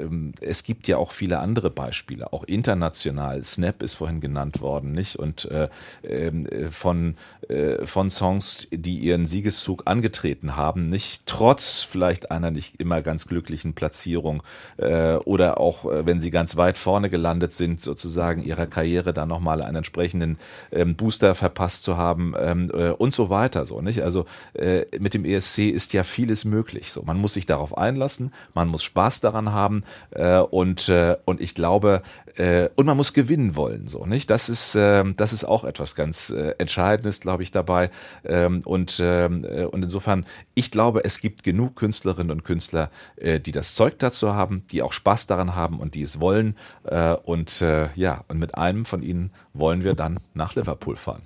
es 0.40 0.64
gibt 0.64 0.88
ja 0.88 0.96
auch 0.96 1.12
viele 1.12 1.38
andere 1.38 1.70
Beispiele, 1.70 2.32
auch 2.32 2.44
international. 2.44 3.44
Snap 3.44 3.82
ist 3.82 3.94
vorhin 3.94 4.20
genannt 4.20 4.60
worden, 4.60 4.92
nicht? 4.92 5.16
Und 5.16 5.44
äh, 5.46 5.68
ähm, 6.02 6.48
von, 6.70 7.14
äh, 7.48 7.86
von 7.86 8.10
Songs, 8.10 8.66
die 8.72 8.98
ihren 8.98 9.26
Siegeszug 9.26 9.82
angetreten 9.84 10.56
haben, 10.56 10.88
nicht 10.88 11.26
trotz 11.26 11.82
vielleicht 11.82 12.30
einer 12.30 12.50
nicht 12.50 12.80
immer 12.80 13.02
ganz 13.02 13.26
glücklichen 13.26 13.74
Platzierung 13.74 14.42
äh, 14.78 15.14
oder 15.16 15.60
auch, 15.60 15.84
wenn 15.84 16.20
sie 16.20 16.30
ganz 16.30 16.56
weit 16.56 16.78
vorne 16.78 17.10
gelandet 17.10 17.52
sind, 17.52 17.82
sozusagen 17.82 17.97
sozusagen 18.00 18.42
ihrer 18.42 18.66
Karriere 18.66 19.12
dann 19.12 19.28
nochmal 19.28 19.62
einen 19.62 19.76
entsprechenden 19.76 20.38
ähm, 20.72 20.94
Booster 20.94 21.34
verpasst 21.34 21.82
zu 21.82 21.96
haben 21.96 22.34
ähm, 22.38 22.70
äh, 22.72 22.90
und 22.90 23.14
so 23.14 23.30
weiter. 23.30 23.66
So, 23.66 23.80
nicht? 23.80 24.02
Also 24.02 24.26
äh, 24.54 24.84
mit 24.98 25.14
dem 25.14 25.24
ESC 25.24 25.70
ist 25.70 25.92
ja 25.92 26.04
vieles 26.04 26.44
möglich. 26.44 26.92
So, 26.92 27.02
man 27.02 27.18
muss 27.18 27.34
sich 27.34 27.46
darauf 27.46 27.76
einlassen, 27.76 28.32
man 28.54 28.68
muss 28.68 28.82
Spaß 28.84 29.20
daran 29.20 29.52
haben 29.52 29.84
äh, 30.10 30.38
und, 30.38 30.88
äh, 30.88 31.16
und 31.24 31.40
ich 31.40 31.54
glaube, 31.54 32.02
äh, 32.38 32.68
und 32.76 32.86
man 32.86 32.96
muss 32.96 33.12
gewinnen 33.12 33.56
wollen. 33.56 33.88
So, 33.88 34.06
nicht? 34.06 34.30
Das 34.30 34.48
ist, 34.48 34.74
äh, 34.74 35.04
das 35.16 35.32
ist 35.32 35.44
auch 35.44 35.64
etwas 35.64 35.94
ganz 35.94 36.30
äh, 36.30 36.54
Entscheidendes, 36.58 37.20
glaube 37.20 37.42
ich, 37.42 37.50
dabei. 37.50 37.90
Ähm, 38.24 38.62
und, 38.64 39.00
ähm, 39.02 39.44
äh, 39.44 39.64
und 39.64 39.82
insofern, 39.82 40.24
ich 40.54 40.70
glaube, 40.70 41.04
es 41.04 41.20
gibt 41.20 41.42
genug 41.42 41.76
Künstlerinnen 41.76 42.30
und 42.30 42.44
Künstler, 42.44 42.90
äh, 43.16 43.40
die 43.40 43.52
das 43.52 43.74
Zeug 43.74 43.98
dazu 43.98 44.34
haben, 44.34 44.64
die 44.70 44.82
auch 44.82 44.92
Spaß 44.92 45.26
daran 45.26 45.54
haben 45.54 45.80
und 45.80 45.94
die 45.94 46.02
es 46.02 46.20
wollen. 46.20 46.56
Äh, 46.84 47.14
und 47.14 47.60
äh, 47.60 47.88
ja, 47.94 48.24
und 48.28 48.38
mit 48.38 48.54
einem 48.54 48.84
von 48.84 49.02
ihnen 49.02 49.32
wollen 49.52 49.82
wir 49.82 49.94
dann 49.94 50.20
nach 50.34 50.54
Liverpool 50.54 50.96
fahren. 50.96 51.22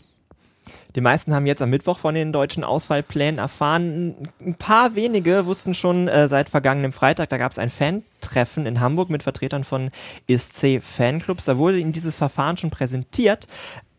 Die 0.94 1.00
meisten 1.00 1.34
haben 1.34 1.46
jetzt 1.46 1.62
am 1.62 1.70
Mittwoch 1.70 1.98
von 1.98 2.14
den 2.14 2.32
deutschen 2.32 2.64
Auswahlplänen 2.64 3.38
erfahren. 3.38 4.28
Ein 4.40 4.56
paar 4.56 4.94
wenige 4.94 5.46
wussten 5.46 5.74
schon 5.74 6.08
äh, 6.08 6.28
seit 6.28 6.50
vergangenem 6.50 6.92
Freitag, 6.92 7.30
da 7.30 7.38
gab 7.38 7.52
es 7.52 7.58
ein 7.58 7.70
Fan-Treffen 7.70 8.66
in 8.66 8.80
Hamburg 8.80 9.08
mit 9.08 9.22
Vertretern 9.22 9.64
von 9.64 9.90
ESC-Fanclubs. 10.28 11.46
Da 11.46 11.56
wurde 11.56 11.78
ihnen 11.78 11.92
dieses 11.92 12.18
Verfahren 12.18 12.58
schon 12.58 12.70
präsentiert. 12.70 13.46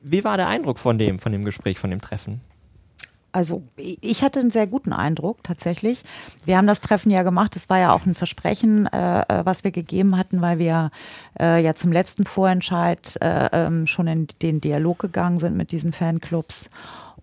Wie 0.01 0.23
war 0.23 0.37
der 0.37 0.47
Eindruck 0.47 0.79
von 0.79 0.97
dem, 0.97 1.19
von 1.19 1.31
dem 1.31 1.45
Gespräch, 1.45 1.79
von 1.79 1.89
dem 1.89 2.01
Treffen? 2.01 2.41
Also 3.33 3.63
ich 3.75 4.23
hatte 4.23 4.39
einen 4.39 4.51
sehr 4.51 4.67
guten 4.67 4.93
Eindruck 4.93 5.43
tatsächlich. 5.43 6.03
Wir 6.45 6.55
haben 6.55 6.67
das 6.67 6.81
Treffen 6.81 7.09
ja 7.09 7.23
gemacht. 7.23 7.55
Es 7.55 7.67
war 7.67 7.79
ja 7.79 7.91
auch 7.91 8.05
ein 8.05 8.13
Versprechen, 8.13 8.85
äh, 8.87 9.21
äh, 9.21 9.45
was 9.45 9.63
wir 9.63 9.71
gegeben 9.71 10.17
hatten, 10.17 10.39
weil 10.39 10.59
wir 10.59 10.91
äh, 11.39 11.61
ja 11.61 11.73
zum 11.73 11.91
letzten 11.91 12.25
Vorentscheid 12.25 13.17
äh, 13.21 13.49
ähm, 13.51 13.87
schon 13.87 14.05
in 14.05 14.27
den 14.43 14.61
Dialog 14.61 14.99
gegangen 14.99 15.39
sind 15.39 15.57
mit 15.57 15.71
diesen 15.71 15.93
Fanclubs. 15.93 16.69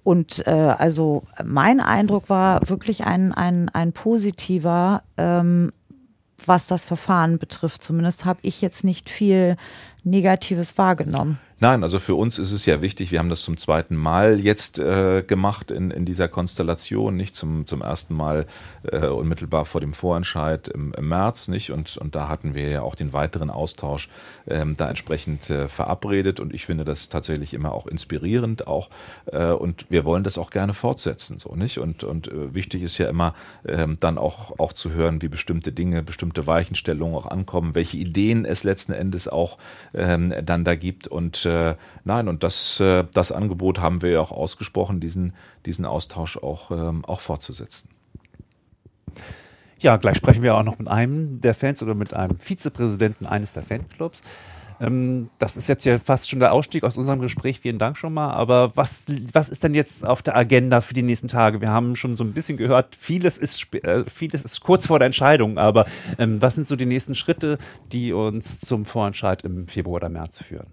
Und 0.03 0.44
äh, 0.49 0.51
also 0.51 1.23
mein 1.44 1.79
Eindruck 1.79 2.29
war 2.29 2.68
wirklich 2.68 3.05
ein, 3.05 3.33
ein, 3.33 3.68
ein 3.68 3.92
positiver, 3.92 5.03
ähm, 5.16 5.70
was 6.44 6.66
das 6.66 6.85
Verfahren 6.85 7.38
betrifft. 7.38 7.85
Zumindest 7.85 8.25
habe 8.25 8.40
ich 8.42 8.61
jetzt 8.62 8.83
nicht 8.83 9.11
viel 9.11 9.57
Negatives 10.03 10.77
wahrgenommen. 10.77 11.38
Nein, 11.62 11.83
also 11.83 11.99
für 11.99 12.14
uns 12.14 12.38
ist 12.38 12.53
es 12.53 12.64
ja 12.64 12.81
wichtig, 12.81 13.12
wir 13.12 13.18
haben 13.18 13.29
das 13.29 13.42
zum 13.42 13.59
zweiten 13.59 13.94
Mal 13.94 14.40
jetzt 14.40 14.79
äh, 14.79 15.23
gemacht 15.23 15.70
in, 15.70 15.90
in 15.90 16.07
dieser 16.07 16.27
Konstellation, 16.27 17.16
nicht 17.16 17.37
zum, 17.37 17.66
zum 17.66 17.83
ersten 17.83 18.14
Mal 18.14 18.46
äh, 18.90 19.09
unmittelbar 19.09 19.66
vor 19.66 19.83
dem 19.83 19.92
Vorentscheid 19.92 20.68
im, 20.68 20.94
im 20.94 21.09
März, 21.09 21.49
nicht? 21.49 21.70
Und, 21.70 21.99
und 21.99 22.14
da 22.14 22.29
hatten 22.29 22.55
wir 22.55 22.70
ja 22.70 22.81
auch 22.81 22.94
den 22.94 23.12
weiteren 23.12 23.51
Austausch 23.51 24.09
ähm, 24.49 24.75
da 24.79 24.88
entsprechend 24.88 25.51
äh, 25.51 25.68
verabredet 25.68 26.40
und 26.40 26.55
ich 26.55 26.64
finde 26.64 26.87
das 26.87 27.11
tatsächlich 27.11 27.53
immer 27.53 27.73
auch 27.73 27.87
inspirierend 27.87 28.66
auch 28.66 28.88
äh, 29.27 29.51
und 29.51 29.85
wir 29.90 30.07
wollen 30.07 30.25
das 30.25 30.38
auch 30.38 30.49
gerne 30.49 30.73
fortsetzen, 30.73 31.38
so, 31.38 31.55
nicht? 31.57 31.77
Und, 31.77 32.05
und 32.05 32.29
äh, 32.29 32.55
wichtig 32.55 32.83
ist 32.83 32.96
ja 32.96 33.07
immer 33.07 33.35
ähm, 33.68 33.99
dann 34.01 34.16
auch, 34.16 34.59
auch 34.59 34.73
zu 34.73 34.92
hören, 34.92 35.20
wie 35.20 35.29
bestimmte 35.29 35.73
Dinge, 35.73 36.03
bestimmte 36.03 36.46
Weichenstellungen 36.46 37.14
auch 37.14 37.27
ankommen, 37.27 37.75
welche 37.75 37.99
Ideen 37.99 38.46
es 38.46 38.64
letzten 38.64 38.94
Endes 38.94 39.29
auch 39.29 39.59
ähm, 39.92 40.33
dann 40.42 40.64
da 40.64 40.75
gibt 40.75 41.07
und 41.07 41.50
äh, 41.51 41.75
nein, 42.05 42.29
und 42.29 42.43
das, 42.43 42.81
äh, 42.81 43.05
das 43.13 43.33
Angebot 43.33 43.81
haben 43.81 44.03
wir 44.03 44.11
ja 44.11 44.21
auch 44.21 44.33
ausgesprochen, 44.33 45.01
diesen, 45.01 45.35
diesen 45.67 45.85
Austausch 45.85 46.37
auch, 46.37 46.71
ähm, 46.71 47.05
auch 47.05 47.21
fortzusetzen. 47.21 47.89
Ja, 49.79 49.97
gleich 49.97 50.19
sprechen 50.19 50.43
wir 50.43 50.55
auch 50.55 50.63
noch 50.63 50.79
mit 50.79 50.89
einem 50.89 51.41
der 51.41 51.55
Fans 51.55 51.83
oder 51.83 51.95
mit 51.95 52.13
einem 52.13 52.39
Vizepräsidenten 52.39 53.27
eines 53.27 53.53
der 53.53 53.63
Fanclubs. 53.63 54.23
Ähm, 54.81 55.29
das 55.39 55.57
ist 55.57 55.69
jetzt 55.69 55.85
ja 55.85 55.99
fast 55.99 56.29
schon 56.29 56.41
der 56.41 56.53
Ausstieg 56.53 56.85
aus 56.85 56.97
unserem 56.97 57.21
Gespräch. 57.21 57.61
Vielen 57.61 57.79
Dank 57.79 57.99
schon 57.99 58.15
mal. 58.15 58.33
Aber 58.33 58.77
was, 58.77 59.05
was 59.33 59.51
ist 59.51 59.63
denn 59.63 59.75
jetzt 59.75 60.05
auf 60.07 60.23
der 60.23 60.37
Agenda 60.37 60.81
für 60.81 60.95
die 60.95 61.03
nächsten 61.03 61.29
Tage? 61.29 61.61
Wir 61.61 61.71
haben 61.71 61.97
schon 61.97 62.17
so 62.17 62.25
ein 62.25 62.33
bisschen 62.33 62.57
gehört, 62.57 62.97
vieles 62.97 63.37
ist, 63.39 63.73
äh, 63.75 64.05
vieles 64.11 64.45
ist 64.45 64.61
kurz 64.61 64.87
vor 64.87 64.99
der 64.99 65.07
Entscheidung. 65.07 65.59
Aber 65.59 65.85
ähm, 66.19 66.41
was 66.41 66.55
sind 66.55 66.67
so 66.67 66.77
die 66.77 66.87
nächsten 66.87 67.15
Schritte, 67.15 67.59
die 67.93 68.13
uns 68.13 68.61
zum 68.61 68.87
Vorentscheid 68.87 69.45
im 69.45 69.69
Februar 69.69 69.97
oder 69.97 70.09
März 70.09 70.43
führen? 70.43 70.69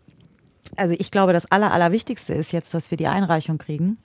Also 0.75 0.95
ich 0.97 1.11
glaube, 1.11 1.33
das 1.33 1.51
Aller, 1.51 1.71
Allerwichtigste 1.71 2.33
ist 2.33 2.51
jetzt, 2.51 2.73
dass 2.73 2.91
wir 2.91 2.97
die 2.97 3.07
Einreichung 3.07 3.57
kriegen 3.57 3.97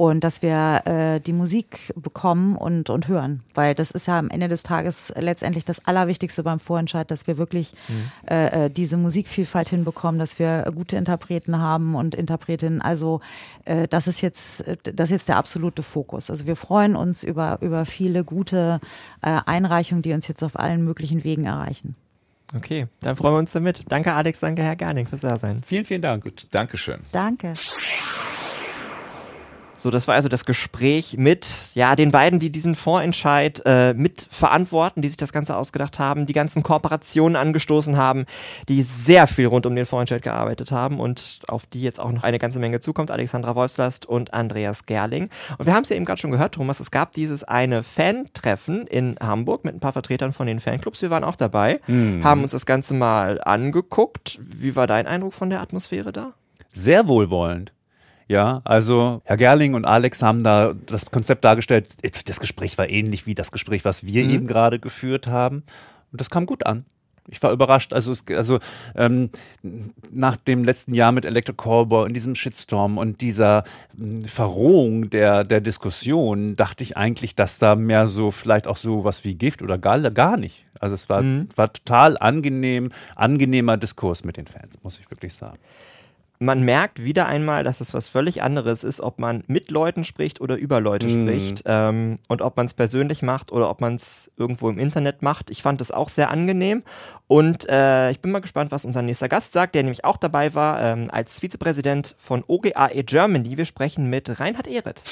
und 0.00 0.24
dass 0.24 0.40
wir 0.40 0.80
äh, 0.86 1.20
die 1.20 1.34
Musik 1.34 1.92
bekommen 1.94 2.56
und, 2.56 2.88
und 2.88 3.06
hören. 3.06 3.42
Weil 3.52 3.74
das 3.74 3.90
ist 3.90 4.06
ja 4.06 4.18
am 4.18 4.30
Ende 4.30 4.48
des 4.48 4.62
Tages 4.62 5.12
letztendlich 5.14 5.66
das 5.66 5.86
Allerwichtigste 5.86 6.42
beim 6.42 6.58
Vorentscheid, 6.58 7.10
dass 7.10 7.26
wir 7.26 7.36
wirklich 7.36 7.74
mhm. 7.86 8.10
äh, 8.30 8.64
äh 8.66 8.70
diese 8.70 8.96
Musikvielfalt 8.96 9.68
hinbekommen, 9.68 10.18
dass 10.18 10.38
wir 10.38 10.72
gute 10.74 10.96
Interpreten 10.96 11.58
haben 11.58 11.94
und 11.94 12.14
Interpretinnen. 12.14 12.80
Also 12.80 13.20
äh, 13.66 13.88
das 13.88 14.06
ist 14.06 14.22
jetzt 14.22 14.64
das 14.84 15.10
ist 15.10 15.10
jetzt 15.10 15.28
der 15.28 15.36
absolute 15.36 15.82
Fokus. 15.82 16.30
Also 16.30 16.46
wir 16.46 16.56
freuen 16.56 16.96
uns 16.96 17.22
über, 17.22 17.58
über 17.60 17.84
viele 17.84 18.24
gute 18.24 18.80
äh, 19.20 19.40
Einreichungen, 19.44 20.00
die 20.00 20.14
uns 20.14 20.26
jetzt 20.28 20.42
auf 20.42 20.58
allen 20.58 20.82
möglichen 20.82 21.24
Wegen 21.24 21.44
erreichen. 21.44 21.94
Okay, 22.54 22.86
dann 23.00 23.16
freuen 23.16 23.34
wir 23.34 23.38
uns 23.38 23.52
damit. 23.52 23.84
Danke 23.88 24.12
Alex, 24.12 24.40
danke 24.40 24.62
Herr 24.62 24.76
Gerning 24.76 25.06
fürs 25.06 25.20
Dasein. 25.20 25.62
Vielen, 25.64 25.84
vielen 25.84 26.02
Dank. 26.02 26.24
Gut, 26.24 26.46
Dankeschön. 26.50 27.00
Danke. 27.12 27.52
So, 29.80 29.90
das 29.90 30.06
war 30.06 30.14
also 30.14 30.28
das 30.28 30.44
Gespräch 30.44 31.16
mit 31.16 31.70
ja 31.74 31.96
den 31.96 32.10
beiden, 32.10 32.38
die 32.38 32.52
diesen 32.52 32.74
Vorentscheid 32.74 33.62
äh, 33.64 33.94
mit 33.94 34.26
verantworten, 34.30 35.00
die 35.00 35.08
sich 35.08 35.16
das 35.16 35.32
Ganze 35.32 35.56
ausgedacht 35.56 35.98
haben, 35.98 36.26
die 36.26 36.34
ganzen 36.34 36.62
Kooperationen 36.62 37.34
angestoßen 37.34 37.96
haben, 37.96 38.26
die 38.68 38.82
sehr 38.82 39.26
viel 39.26 39.46
rund 39.46 39.64
um 39.64 39.74
den 39.74 39.86
Vorentscheid 39.86 40.20
gearbeitet 40.20 40.70
haben 40.70 41.00
und 41.00 41.40
auf 41.48 41.64
die 41.64 41.80
jetzt 41.80 41.98
auch 41.98 42.12
noch 42.12 42.24
eine 42.24 42.38
ganze 42.38 42.58
Menge 42.58 42.80
zukommt. 42.80 43.10
Alexandra 43.10 43.54
Wolfslast 43.54 44.04
und 44.04 44.34
Andreas 44.34 44.84
Gerling. 44.84 45.30
Und 45.56 45.64
wir 45.64 45.72
haben 45.72 45.84
es 45.84 45.88
ja 45.88 45.96
eben 45.96 46.04
gerade 46.04 46.20
schon 46.20 46.30
gehört, 46.30 46.56
Thomas, 46.56 46.78
es 46.78 46.90
gab 46.90 47.12
dieses 47.12 47.42
eine 47.42 47.82
Fan-Treffen 47.82 48.86
in 48.86 49.16
Hamburg 49.18 49.64
mit 49.64 49.74
ein 49.74 49.80
paar 49.80 49.92
Vertretern 49.92 50.34
von 50.34 50.46
den 50.46 50.60
Fanclubs. 50.60 51.00
Wir 51.00 51.08
waren 51.08 51.24
auch 51.24 51.36
dabei, 51.36 51.80
mhm. 51.86 52.22
haben 52.22 52.42
uns 52.42 52.52
das 52.52 52.66
Ganze 52.66 52.92
mal 52.92 53.40
angeguckt. 53.42 54.38
Wie 54.42 54.76
war 54.76 54.86
dein 54.86 55.06
Eindruck 55.06 55.32
von 55.32 55.48
der 55.48 55.62
Atmosphäre 55.62 56.12
da? 56.12 56.34
Sehr 56.74 57.08
wohlwollend. 57.08 57.72
Ja, 58.30 58.60
also 58.62 59.22
Herr 59.24 59.36
Gerling 59.36 59.74
und 59.74 59.84
Alex 59.84 60.22
haben 60.22 60.44
da 60.44 60.72
das 60.86 61.10
Konzept 61.10 61.44
dargestellt. 61.44 61.88
Das 62.26 62.38
Gespräch 62.38 62.78
war 62.78 62.88
ähnlich 62.88 63.26
wie 63.26 63.34
das 63.34 63.50
Gespräch, 63.50 63.84
was 63.84 64.06
wir 64.06 64.22
mhm. 64.22 64.30
eben 64.30 64.46
gerade 64.46 64.78
geführt 64.78 65.26
haben. 65.26 65.64
Und 66.12 66.20
das 66.20 66.30
kam 66.30 66.46
gut 66.46 66.64
an. 66.64 66.84
Ich 67.26 67.42
war 67.42 67.50
überrascht. 67.50 67.92
Also, 67.92 68.12
es, 68.12 68.22
also 68.28 68.60
ähm, 68.94 69.30
nach 70.12 70.36
dem 70.36 70.62
letzten 70.62 70.94
Jahr 70.94 71.10
mit 71.10 71.24
Electric 71.24 71.56
Callboy 71.60 72.04
und 72.04 72.14
diesem 72.14 72.36
Shitstorm 72.36 72.98
und 72.98 73.20
dieser 73.20 73.64
äh, 73.98 74.24
Verrohung 74.28 75.10
der, 75.10 75.42
der 75.42 75.60
Diskussion 75.60 76.54
dachte 76.54 76.84
ich 76.84 76.96
eigentlich, 76.96 77.34
dass 77.34 77.58
da 77.58 77.74
mehr 77.74 78.06
so 78.06 78.30
vielleicht 78.30 78.68
auch 78.68 78.76
so 78.76 79.02
was 79.02 79.24
wie 79.24 79.34
Gift 79.34 79.60
oder 79.60 79.76
gar, 79.76 79.98
gar 80.12 80.36
nicht. 80.36 80.64
Also 80.78 80.94
es 80.94 81.08
war, 81.08 81.22
mhm. 81.22 81.48
war 81.56 81.72
total 81.72 82.16
angenehm, 82.16 82.92
angenehmer 83.16 83.76
Diskurs 83.76 84.22
mit 84.22 84.36
den 84.36 84.46
Fans, 84.46 84.78
muss 84.84 85.00
ich 85.00 85.10
wirklich 85.10 85.34
sagen. 85.34 85.58
Man 86.42 86.62
merkt 86.62 87.04
wieder 87.04 87.26
einmal, 87.26 87.64
dass 87.64 87.82
es 87.82 87.92
was 87.92 88.08
völlig 88.08 88.42
anderes 88.42 88.82
ist, 88.82 89.02
ob 89.02 89.18
man 89.18 89.44
mit 89.46 89.70
Leuten 89.70 90.04
spricht 90.04 90.40
oder 90.40 90.56
über 90.56 90.80
Leute 90.80 91.06
mhm. 91.06 91.26
spricht 91.26 91.62
ähm, 91.66 92.18
und 92.28 92.40
ob 92.40 92.56
man 92.56 92.64
es 92.64 92.72
persönlich 92.72 93.20
macht 93.20 93.52
oder 93.52 93.68
ob 93.68 93.82
man 93.82 93.96
es 93.96 94.30
irgendwo 94.38 94.70
im 94.70 94.78
Internet 94.78 95.20
macht. 95.20 95.50
Ich 95.50 95.62
fand 95.62 95.82
das 95.82 95.90
auch 95.90 96.08
sehr 96.08 96.30
angenehm 96.30 96.82
und 97.26 97.68
äh, 97.68 98.10
ich 98.10 98.20
bin 98.20 98.32
mal 98.32 98.40
gespannt, 98.40 98.72
was 98.72 98.86
unser 98.86 99.02
nächster 99.02 99.28
Gast 99.28 99.52
sagt, 99.52 99.74
der 99.74 99.82
nämlich 99.82 100.06
auch 100.06 100.16
dabei 100.16 100.54
war 100.54 100.80
ähm, 100.80 101.08
als 101.12 101.40
Vizepräsident 101.40 102.16
von 102.18 102.42
OGAE 102.46 103.04
Germany. 103.04 103.58
Wir 103.58 103.66
sprechen 103.66 104.08
mit 104.08 104.40
Reinhard 104.40 104.66
Ehret. 104.66 105.02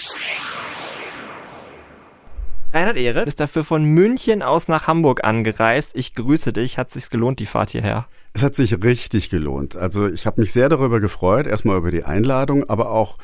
Reinhard 2.70 2.98
Ehre 2.98 3.22
ist 3.22 3.40
dafür 3.40 3.64
von 3.64 3.82
München 3.82 4.42
aus 4.42 4.68
nach 4.68 4.86
Hamburg 4.86 5.24
angereist. 5.24 5.96
Ich 5.96 6.14
grüße 6.14 6.52
dich. 6.52 6.76
Hat 6.76 6.88
es 6.88 6.94
sich 6.94 7.08
gelohnt, 7.08 7.38
die 7.40 7.46
Fahrt 7.46 7.70
hierher? 7.70 8.06
Es 8.34 8.42
hat 8.42 8.54
sich 8.54 8.84
richtig 8.84 9.30
gelohnt. 9.30 9.74
Also 9.74 10.06
ich 10.06 10.26
habe 10.26 10.42
mich 10.42 10.52
sehr 10.52 10.68
darüber 10.68 11.00
gefreut, 11.00 11.46
erstmal 11.46 11.78
über 11.78 11.90
die 11.90 12.04
Einladung, 12.04 12.68
aber 12.68 12.90
auch 12.90 13.16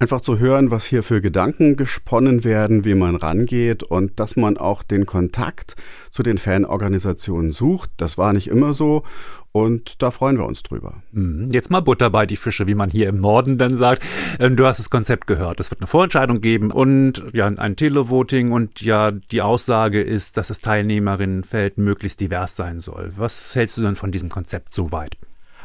einfach 0.00 0.22
zu 0.22 0.38
hören, 0.38 0.70
was 0.70 0.86
hier 0.86 1.02
für 1.02 1.20
Gedanken 1.20 1.76
gesponnen 1.76 2.42
werden, 2.42 2.86
wie 2.86 2.94
man 2.94 3.16
rangeht 3.16 3.82
und 3.82 4.18
dass 4.18 4.34
man 4.34 4.56
auch 4.56 4.82
den 4.82 5.04
Kontakt 5.04 5.76
zu 6.10 6.22
den 6.22 6.38
Fanorganisationen 6.38 7.52
sucht. 7.52 7.90
Das 7.98 8.16
war 8.16 8.32
nicht 8.32 8.48
immer 8.48 8.72
so 8.72 9.02
und 9.52 10.00
da 10.00 10.10
freuen 10.10 10.38
wir 10.38 10.46
uns 10.46 10.62
drüber. 10.62 11.02
Mhm. 11.12 11.50
Jetzt 11.52 11.70
mal 11.70 11.80
Butter 11.80 12.08
bei 12.08 12.24
die 12.24 12.36
Fische, 12.36 12.66
wie 12.66 12.74
man 12.74 12.88
hier 12.88 13.10
im 13.10 13.20
Norden 13.20 13.58
dann 13.58 13.76
sagt. 13.76 14.02
Ähm, 14.38 14.56
du 14.56 14.64
hast 14.64 14.78
das 14.78 14.88
Konzept 14.88 15.26
gehört. 15.26 15.60
Es 15.60 15.70
wird 15.70 15.82
eine 15.82 15.86
Vorentscheidung 15.86 16.40
geben 16.40 16.70
und 16.70 17.22
ja 17.34 17.46
ein 17.46 17.76
Televoting 17.76 18.52
und 18.52 18.80
ja 18.80 19.10
die 19.10 19.42
Aussage 19.42 20.00
ist, 20.00 20.38
dass 20.38 20.48
das 20.48 20.62
Teilnehmerinnenfeld 20.62 21.76
möglichst 21.76 22.20
divers 22.20 22.56
sein 22.56 22.80
soll. 22.80 23.12
Was 23.16 23.54
hältst 23.54 23.76
du 23.76 23.82
denn 23.82 23.96
von 23.96 24.12
diesem 24.12 24.30
Konzept 24.30 24.72
so 24.72 24.92
weit? 24.92 25.18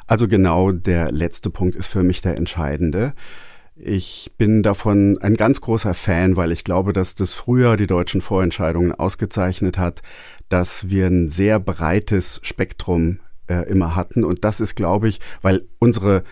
Also 0.07 0.27
genau 0.27 0.73
der 0.73 1.11
letzte 1.13 1.49
Punkt 1.49 1.77
ist 1.77 1.87
für 1.87 2.03
mich 2.03 2.19
der 2.19 2.37
entscheidende. 2.37 3.13
Ich 3.77 4.31
bin 4.37 4.63
davon 4.63 5.17
ein 5.19 5.35
ganz 5.35 5.59
großer 5.59 5.93
Fan, 5.93 6.37
weil 6.37 6.53
ich 6.53 6.63
glaube, 6.63 6.93
dass 6.93 7.15
das 7.15 7.33
früher 7.33 7.75
die 7.75 7.87
deutschen 7.87 8.21
Vorentscheidungen 8.21 8.93
ausgezeichnet 8.93 9.77
hat, 9.77 10.01
dass 10.47 10.89
wir 10.89 11.07
ein 11.07 11.27
sehr 11.27 11.59
breites 11.59 12.39
Spektrum 12.41 13.19
äh, 13.47 13.67
immer 13.67 13.95
hatten. 13.95 14.23
Und 14.23 14.45
das 14.45 14.61
ist, 14.61 14.75
glaube 14.75 15.09
ich, 15.09 15.19
weil 15.41 15.67
unsere 15.79 16.23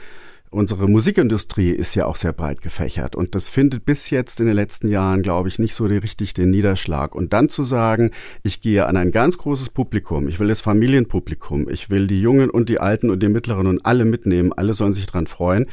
unsere 0.53 0.87
Musikindustrie 0.87 1.71
ist 1.71 1.95
ja 1.95 2.05
auch 2.05 2.15
sehr 2.15 2.31
breit 2.31 2.61
gefächert 2.61 3.15
und 3.15 3.35
das 3.35 3.49
findet 3.49 3.85
bis 3.85 4.09
jetzt 4.09 4.39
in 4.39 4.45
den 4.45 4.55
letzten 4.55 4.87
Jahren, 4.87 5.23
glaube 5.23 5.49
ich, 5.49 5.59
nicht 5.59 5.73
so 5.73 5.85
richtig 5.85 6.33
den 6.33 6.51
Niederschlag. 6.51 7.15
Und 7.15 7.33
dann 7.33 7.49
zu 7.49 7.63
sagen, 7.63 8.11
ich 8.43 8.61
gehe 8.61 8.85
an 8.85 8.95
ein 8.95 9.11
ganz 9.11 9.37
großes 9.37 9.69
Publikum, 9.69 10.27
ich 10.27 10.39
will 10.39 10.47
das 10.47 10.61
Familienpublikum, 10.61 11.67
ich 11.69 11.89
will 11.89 12.07
die 12.07 12.21
Jungen 12.21 12.49
und 12.49 12.69
die 12.69 12.79
Alten 12.79 13.09
und 13.09 13.21
die 13.21 13.29
Mittleren 13.29 13.67
und 13.67 13.85
alle 13.85 14.05
mitnehmen, 14.05 14.53
alle 14.53 14.73
sollen 14.73 14.93
sich 14.93 15.07
dran 15.07 15.27
freuen, 15.27 15.65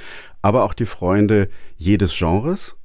aber 0.42 0.64
auch 0.64 0.74
die 0.74 0.86
Freunde 0.86 1.48
jedes 1.76 2.16
Genres. 2.16 2.76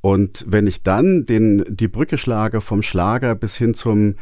Und 0.00 0.44
wenn 0.48 0.66
ich 0.66 0.82
dann 0.82 1.24
den, 1.24 1.64
die 1.68 1.88
Brücke 1.88 2.18
schlage 2.18 2.60
vom 2.60 2.82
Schlager 2.82 3.34
bis 3.34 3.56
hin 3.56 3.74
zum 3.74 4.14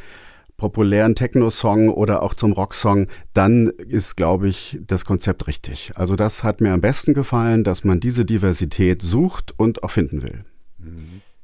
populären 0.57 1.15
Techno-Song 1.15 1.91
oder 1.91 2.23
auch 2.23 2.35
zum 2.35 2.53
Rocksong, 2.53 3.09
dann 3.35 3.67
ist, 3.67 4.17
glaube 4.17 4.49
ich, 4.49 4.79
das 4.87 5.05
Konzept 5.05 5.47
richtig. 5.47 5.93
Also 5.97 6.17
das 6.17 6.45
hat 6.45 6.63
mir 6.63 6.73
am 6.73 6.81
besten 6.81 7.13
gefallen, 7.13 7.63
dass 7.63 7.85
man 7.85 8.01
diese 8.01 8.25
Diversität 8.25 9.03
sucht 9.03 9.53
und 9.59 9.83
auch 9.83 9.91
finden 9.91 10.23
will. 10.23 10.45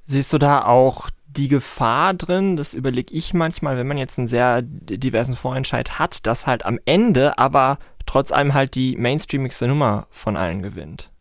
Siehst 0.04 0.32
du 0.32 0.38
da 0.38 0.64
auch 0.64 1.10
die 1.26 1.48
Gefahr 1.48 2.14
drin, 2.14 2.56
das 2.56 2.74
überlege 2.74 3.14
ich 3.14 3.34
manchmal, 3.34 3.76
wenn 3.76 3.86
man 3.86 3.98
jetzt 3.98 4.18
einen 4.18 4.26
sehr 4.26 4.62
diversen 4.62 5.36
Vorentscheid 5.36 5.98
hat, 5.98 6.26
dass 6.26 6.46
halt 6.46 6.64
am 6.64 6.78
Ende 6.84 7.38
aber 7.38 7.78
trotz 8.06 8.32
allem 8.32 8.54
halt 8.54 8.74
die 8.74 8.96
mainstreamigste 8.96 9.68
Nummer 9.68 10.06
von 10.10 10.36
allen 10.36 10.62
gewinnt? 10.62 11.11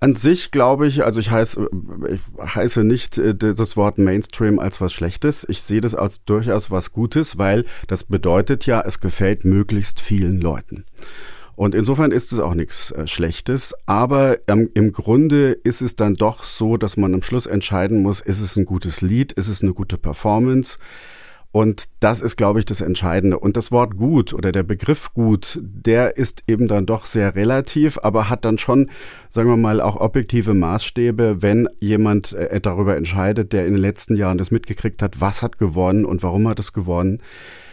An 0.00 0.14
sich 0.14 0.52
glaube 0.52 0.86
ich, 0.86 1.04
also 1.04 1.18
ich 1.18 1.30
heiße, 1.30 1.68
ich 2.08 2.20
heiße 2.54 2.84
nicht 2.84 3.18
äh, 3.18 3.34
das 3.34 3.76
Wort 3.76 3.98
Mainstream 3.98 4.60
als 4.60 4.80
was 4.80 4.92
Schlechtes. 4.92 5.44
Ich 5.48 5.62
sehe 5.62 5.80
das 5.80 5.96
als 5.96 6.24
durchaus 6.24 6.70
was 6.70 6.92
Gutes, 6.92 7.36
weil 7.36 7.64
das 7.88 8.04
bedeutet 8.04 8.64
ja, 8.66 8.80
es 8.80 9.00
gefällt 9.00 9.44
möglichst 9.44 10.00
vielen 10.00 10.40
Leuten. 10.40 10.84
Und 11.56 11.74
insofern 11.74 12.12
ist 12.12 12.32
es 12.32 12.38
auch 12.38 12.54
nichts 12.54 12.92
äh, 12.92 13.08
Schlechtes. 13.08 13.74
Aber 13.86 14.38
ähm, 14.46 14.70
im 14.74 14.92
Grunde 14.92 15.50
ist 15.50 15.82
es 15.82 15.96
dann 15.96 16.14
doch 16.14 16.44
so, 16.44 16.76
dass 16.76 16.96
man 16.96 17.12
am 17.14 17.22
Schluss 17.24 17.46
entscheiden 17.46 18.00
muss, 18.00 18.20
ist 18.20 18.40
es 18.40 18.54
ein 18.54 18.64
gutes 18.64 19.00
Lied, 19.00 19.32
ist 19.32 19.48
es 19.48 19.62
eine 19.62 19.74
gute 19.74 19.98
Performance, 19.98 20.78
und 21.50 21.88
das 22.00 22.20
ist, 22.20 22.36
glaube 22.36 22.58
ich, 22.58 22.66
das 22.66 22.80
Entscheidende. 22.82 23.38
Und 23.38 23.56
das 23.56 23.72
Wort 23.72 23.96
gut 23.96 24.34
oder 24.34 24.52
der 24.52 24.64
Begriff 24.64 25.14
gut, 25.14 25.58
der 25.62 26.16
ist 26.16 26.44
eben 26.46 26.68
dann 26.68 26.84
doch 26.84 27.06
sehr 27.06 27.34
relativ, 27.34 27.98
aber 28.02 28.28
hat 28.28 28.44
dann 28.44 28.58
schon, 28.58 28.90
sagen 29.30 29.48
wir 29.48 29.56
mal, 29.56 29.80
auch 29.80 29.96
objektive 29.96 30.52
Maßstäbe, 30.52 31.40
wenn 31.40 31.68
jemand 31.80 32.34
äh, 32.34 32.60
darüber 32.60 32.96
entscheidet, 32.96 33.52
der 33.52 33.66
in 33.66 33.72
den 33.72 33.80
letzten 33.80 34.14
Jahren 34.14 34.36
das 34.36 34.50
mitgekriegt 34.50 35.00
hat, 35.00 35.20
was 35.20 35.42
hat 35.42 35.58
gewonnen 35.58 36.04
und 36.04 36.22
warum 36.22 36.46
hat 36.48 36.58
es 36.60 36.74
gewonnen. 36.74 37.20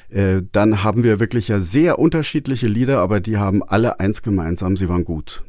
Äh, 0.10 0.42
dann 0.54 0.84
haben 0.84 1.04
wir 1.04 1.20
wirklich 1.20 1.50
ja 1.50 1.60
sehr 1.60 2.00
unterschiedliche 2.00 2.68
Lieder, 2.68 3.00
aber 3.00 3.20
die 3.20 3.38
haben 3.38 3.62
alle 3.62 4.00
eins 4.00 4.22
gemeinsam, 4.22 4.78
sie 4.78 4.88
waren 4.88 5.04
gut. 5.04 5.44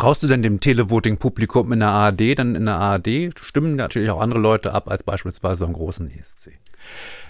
Traust 0.00 0.22
du 0.22 0.28
denn 0.28 0.42
dem 0.42 0.60
Televoting-Publikum 0.60 1.74
in 1.74 1.80
der 1.80 1.90
ARD? 1.90 2.38
Dann 2.38 2.54
in 2.54 2.64
der 2.64 2.76
ARD 2.76 3.38
stimmen 3.38 3.76
natürlich 3.76 4.08
auch 4.08 4.22
andere 4.22 4.40
Leute 4.40 4.72
ab 4.72 4.90
als 4.90 5.02
beispielsweise 5.02 5.66
beim 5.66 5.74
großen 5.74 6.10
ESC. 6.10 6.52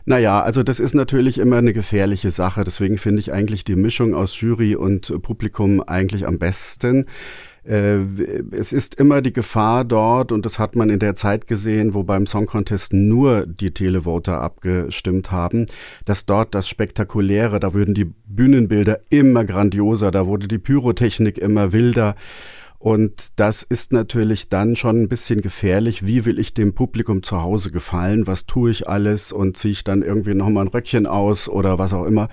Naja, 0.05 0.41
also 0.41 0.63
das 0.63 0.79
ist 0.79 0.95
natürlich 0.95 1.39
immer 1.39 1.57
eine 1.57 1.73
gefährliche 1.73 2.31
Sache. 2.31 2.63
Deswegen 2.63 2.97
finde 2.97 3.19
ich 3.19 3.33
eigentlich 3.33 3.65
die 3.65 3.75
Mischung 3.75 4.15
aus 4.15 4.41
Jury 4.41 4.77
und 4.77 5.21
Publikum 5.21 5.83
eigentlich 5.83 6.29
am 6.29 6.39
besten. 6.39 7.07
Äh, 7.65 7.99
es 8.53 8.73
ist 8.73 8.95
immer 8.95 9.21
die 9.21 9.33
Gefahr 9.33 9.85
dort, 9.85 10.31
und 10.31 10.47
das 10.47 10.61
hat 10.61 10.77
man 10.77 10.91
in 10.91 11.01
der 11.01 11.17
Zeit 11.17 11.49
gesehen, 11.49 11.93
wo 11.93 12.05
beim 12.05 12.29
Song 12.29 12.47
Contest 12.47 12.93
nur 12.93 13.47
die 13.47 13.73
Televoter 13.73 14.41
abgestimmt 14.41 15.33
haben, 15.33 15.67
dass 16.05 16.25
dort 16.25 16.55
das 16.55 16.69
Spektakuläre, 16.69 17.59
da 17.59 17.75
würden 17.75 17.95
die 17.95 18.07
Bühnenbilder 18.27 19.01
immer 19.11 19.45
grandioser, 19.45 20.13
da 20.13 20.27
wurde 20.27 20.47
die 20.47 20.59
Pyrotechnik 20.59 21.37
immer 21.37 21.73
wilder. 21.73 22.15
Und 22.81 23.39
das 23.39 23.63
ist 23.63 23.93
natürlich 23.93 24.49
dann 24.49 24.75
schon 24.75 25.03
ein 25.03 25.09
bisschen 25.11 25.43
gefährlich. 25.43 26.07
Wie 26.07 26.25
will 26.25 26.39
ich 26.39 26.55
dem 26.55 26.75
Publikum 26.75 27.23
zu 27.23 27.43
Hause 27.43 27.71
gefallen? 27.71 28.27
Was 28.27 28.47
tue 28.47 28.71
ich 28.71 28.89
alles? 28.89 29.33
Und 29.33 29.59
ziehe 29.59 29.73
ich 29.73 29.85
dann 29.85 30.01
irgendwie 30.01 30.33
nochmal 30.33 30.65
ein 30.65 30.69
Röckchen 30.69 31.07
aus 31.07 31.47
oder 31.47 31.79
was 31.79 31.93
auch 31.93 32.07
immer? 32.07 32.31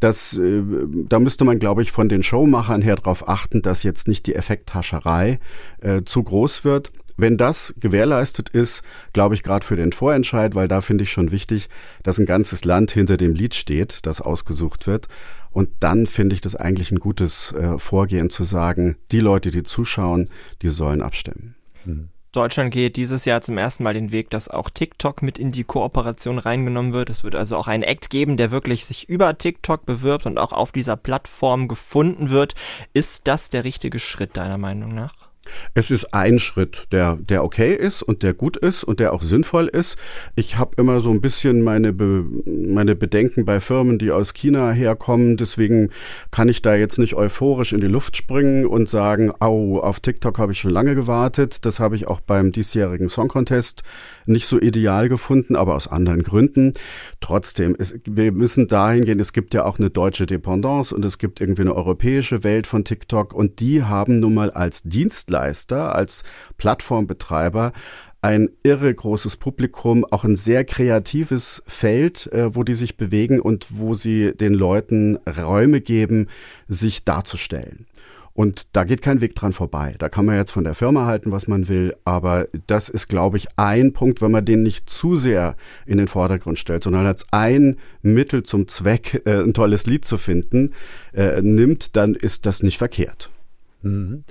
Das, 0.00 0.32
äh, 0.38 0.62
da 1.08 1.20
müsste 1.20 1.44
man, 1.44 1.58
glaube 1.58 1.82
ich, 1.82 1.92
von 1.92 2.08
den 2.08 2.22
Showmachern 2.22 2.80
her 2.80 2.96
darauf 2.96 3.28
achten, 3.28 3.60
dass 3.60 3.82
jetzt 3.82 4.08
nicht 4.08 4.26
die 4.26 4.34
Effekthascherei 4.34 5.38
äh, 5.82 6.00
zu 6.06 6.22
groß 6.22 6.64
wird. 6.64 6.90
Wenn 7.18 7.36
das 7.36 7.74
gewährleistet 7.78 8.48
ist, 8.48 8.82
glaube 9.12 9.34
ich 9.34 9.42
gerade 9.42 9.66
für 9.66 9.76
den 9.76 9.92
Vorentscheid, 9.92 10.54
weil 10.54 10.68
da 10.68 10.80
finde 10.80 11.04
ich 11.04 11.12
schon 11.12 11.32
wichtig, 11.32 11.68
dass 12.02 12.18
ein 12.18 12.24
ganzes 12.24 12.64
Land 12.64 12.92
hinter 12.92 13.18
dem 13.18 13.34
Lied 13.34 13.54
steht, 13.54 14.06
das 14.06 14.22
ausgesucht 14.22 14.86
wird. 14.86 15.06
Und 15.52 15.68
dann 15.80 16.06
finde 16.06 16.34
ich 16.34 16.40
das 16.40 16.56
eigentlich 16.56 16.90
ein 16.90 16.98
gutes 16.98 17.52
äh, 17.52 17.78
Vorgehen 17.78 18.30
zu 18.30 18.44
sagen, 18.44 18.96
die 19.10 19.20
Leute, 19.20 19.50
die 19.50 19.62
zuschauen, 19.62 20.30
die 20.62 20.68
sollen 20.68 21.02
abstimmen. 21.02 21.54
Mhm. 21.84 22.08
Deutschland 22.32 22.72
geht 22.72 22.96
dieses 22.96 23.26
Jahr 23.26 23.42
zum 23.42 23.58
ersten 23.58 23.82
Mal 23.82 23.92
den 23.92 24.10
Weg, 24.10 24.30
dass 24.30 24.48
auch 24.48 24.70
TikTok 24.70 25.20
mit 25.20 25.38
in 25.38 25.52
die 25.52 25.64
Kooperation 25.64 26.38
reingenommen 26.38 26.94
wird. 26.94 27.10
Es 27.10 27.24
wird 27.24 27.34
also 27.34 27.58
auch 27.58 27.68
einen 27.68 27.82
Act 27.82 28.08
geben, 28.08 28.38
der 28.38 28.50
wirklich 28.50 28.86
sich 28.86 29.06
über 29.06 29.36
TikTok 29.36 29.84
bewirbt 29.84 30.24
und 30.24 30.38
auch 30.38 30.54
auf 30.54 30.72
dieser 30.72 30.96
Plattform 30.96 31.68
gefunden 31.68 32.30
wird. 32.30 32.54
Ist 32.94 33.28
das 33.28 33.50
der 33.50 33.64
richtige 33.64 33.98
Schritt 33.98 34.38
deiner 34.38 34.56
Meinung 34.56 34.94
nach? 34.94 35.31
Es 35.74 35.90
ist 35.90 36.14
ein 36.14 36.38
Schritt, 36.38 36.86
der, 36.92 37.16
der 37.16 37.44
okay 37.44 37.74
ist 37.74 38.02
und 38.02 38.22
der 38.22 38.34
gut 38.34 38.56
ist 38.56 38.84
und 38.84 39.00
der 39.00 39.12
auch 39.12 39.22
sinnvoll 39.22 39.66
ist. 39.68 39.96
Ich 40.36 40.56
habe 40.58 40.74
immer 40.76 41.00
so 41.00 41.10
ein 41.10 41.20
bisschen 41.20 41.62
meine, 41.62 41.92
Be 41.92 42.24
meine 42.46 42.94
Bedenken 42.94 43.44
bei 43.44 43.60
Firmen, 43.60 43.98
die 43.98 44.10
aus 44.10 44.34
China 44.34 44.72
herkommen. 44.72 45.36
Deswegen 45.36 45.90
kann 46.30 46.48
ich 46.48 46.62
da 46.62 46.74
jetzt 46.74 46.98
nicht 46.98 47.14
euphorisch 47.14 47.72
in 47.72 47.80
die 47.80 47.86
Luft 47.86 48.16
springen 48.16 48.66
und 48.66 48.88
sagen, 48.88 49.32
au, 49.40 49.80
auf 49.80 50.00
TikTok 50.00 50.38
habe 50.38 50.52
ich 50.52 50.60
schon 50.60 50.70
lange 50.70 50.94
gewartet. 50.94 51.64
Das 51.64 51.80
habe 51.80 51.96
ich 51.96 52.06
auch 52.06 52.20
beim 52.20 52.52
diesjährigen 52.52 53.08
Song 53.08 53.28
Contest 53.28 53.82
nicht 54.26 54.46
so 54.46 54.60
ideal 54.60 55.08
gefunden, 55.08 55.56
aber 55.56 55.74
aus 55.74 55.88
anderen 55.88 56.22
Gründen. 56.22 56.72
Trotzdem, 57.20 57.74
es, 57.78 57.98
wir 58.04 58.32
müssen 58.32 58.68
dahin 58.68 59.04
gehen, 59.04 59.20
es 59.20 59.32
gibt 59.32 59.54
ja 59.54 59.64
auch 59.64 59.78
eine 59.78 59.90
deutsche 59.90 60.26
Dependance 60.26 60.94
und 60.94 61.04
es 61.04 61.18
gibt 61.18 61.40
irgendwie 61.40 61.62
eine 61.62 61.74
europäische 61.74 62.44
Welt 62.44 62.66
von 62.66 62.84
TikTok 62.84 63.32
und 63.32 63.60
die 63.60 63.82
haben 63.82 64.20
nun 64.20 64.34
mal 64.34 64.50
als 64.50 64.82
Dienstleister, 64.82 65.31
als 65.34 66.24
Plattformbetreiber 66.58 67.72
ein 68.22 68.50
irre 68.62 68.94
großes 68.94 69.36
Publikum, 69.36 70.06
auch 70.10 70.24
ein 70.24 70.36
sehr 70.36 70.64
kreatives 70.64 71.62
Feld, 71.66 72.32
äh, 72.32 72.54
wo 72.54 72.62
die 72.62 72.74
sich 72.74 72.96
bewegen 72.96 73.40
und 73.40 73.66
wo 73.70 73.94
sie 73.94 74.32
den 74.32 74.54
Leuten 74.54 75.18
Räume 75.26 75.80
geben, 75.80 76.28
sich 76.68 77.04
darzustellen. 77.04 77.86
Und 78.34 78.68
da 78.72 78.84
geht 78.84 79.02
kein 79.02 79.20
Weg 79.20 79.34
dran 79.34 79.52
vorbei. 79.52 79.94
Da 79.98 80.08
kann 80.08 80.24
man 80.24 80.36
jetzt 80.36 80.52
von 80.52 80.64
der 80.64 80.74
Firma 80.74 81.04
halten, 81.04 81.32
was 81.32 81.48
man 81.48 81.68
will, 81.68 81.94
aber 82.04 82.46
das 82.66 82.88
ist, 82.88 83.08
glaube 83.08 83.36
ich, 83.36 83.48
ein 83.56 83.92
Punkt, 83.92 84.22
wenn 84.22 84.30
man 84.30 84.44
den 84.44 84.62
nicht 84.62 84.88
zu 84.88 85.16
sehr 85.16 85.54
in 85.84 85.98
den 85.98 86.08
Vordergrund 86.08 86.58
stellt, 86.58 86.84
sondern 86.84 87.04
als 87.04 87.26
ein 87.32 87.76
Mittel 88.00 88.42
zum 88.42 88.68
Zweck, 88.68 89.22
äh, 89.26 89.42
ein 89.42 89.52
tolles 89.52 89.86
Lied 89.86 90.04
zu 90.04 90.16
finden, 90.16 90.72
äh, 91.12 91.42
nimmt, 91.42 91.96
dann 91.96 92.14
ist 92.14 92.46
das 92.46 92.62
nicht 92.62 92.78
verkehrt. 92.78 93.30
Mhm. 93.82 94.24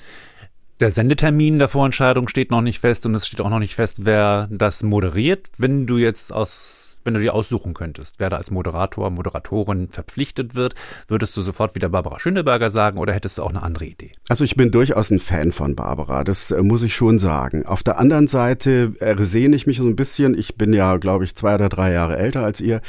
Der 0.82 0.90
Sendetermin 0.90 1.60
der 1.60 1.68
Vorentscheidung 1.68 2.28
steht 2.28 2.50
noch 2.50 2.62
nicht 2.62 2.80
fest 2.80 3.06
und 3.06 3.14
es 3.14 3.28
steht 3.28 3.40
auch 3.40 3.52
noch 3.52 3.60
nicht 3.60 3.76
fest, 3.76 3.98
wer 4.00 4.48
das 4.50 4.82
moderiert. 4.82 5.48
Wenn 5.60 5.86
du 5.86 6.00
jetzt 6.00 6.34
aus 6.34 6.98
wenn 7.04 7.14
du 7.16 7.20
dir 7.20 7.34
aussuchen 7.34 7.74
könntest, 7.74 8.16
wer 8.20 8.30
da 8.30 8.38
als 8.38 8.52
Moderator, 8.52 9.10
Moderatorin 9.10 9.90
verpflichtet 9.90 10.54
wird, 10.54 10.76
würdest 11.08 11.36
du 11.36 11.42
sofort 11.42 11.74
wieder 11.74 11.90
Barbara 11.90 12.20
Schöneberger 12.20 12.70
sagen 12.70 13.00
oder 13.00 13.14
hättest 13.14 13.38
du 13.38 13.44
auch 13.44 13.50
eine 13.50 13.64
andere 13.64 13.86
Idee? 13.86 14.12
Also 14.30 14.44
ich 14.44 14.56
bin 14.56 14.70
durchaus 14.72 15.10
ein 15.10 15.18
Fan 15.18 15.52
von 15.52 15.76
Barbara, 15.76 16.24
das 16.24 16.52
äh, 16.52 16.62
muss 16.62 16.84
ich 16.84 16.94
schon 16.94 17.18
sagen. 17.18 17.66
Auf 17.66 17.82
der 17.82 17.98
anderen 17.98 18.28
Seite 18.28 18.94
äh, 19.00 19.16
sehne 19.18 19.56
ich 19.56 19.66
mich 19.66 19.78
so 19.78 19.86
ein 19.86 19.96
bisschen, 19.96 20.38
ich 20.38 20.56
bin 20.56 20.74
ja, 20.74 20.98
glaube 20.98 21.26
ich, 21.26 21.36
zwei 21.36 21.56
oder 21.56 21.70
drei 21.70 21.92
Jahre 21.92 22.18
älter 22.18 22.44
als 22.44 22.62
ihr, 22.62 22.82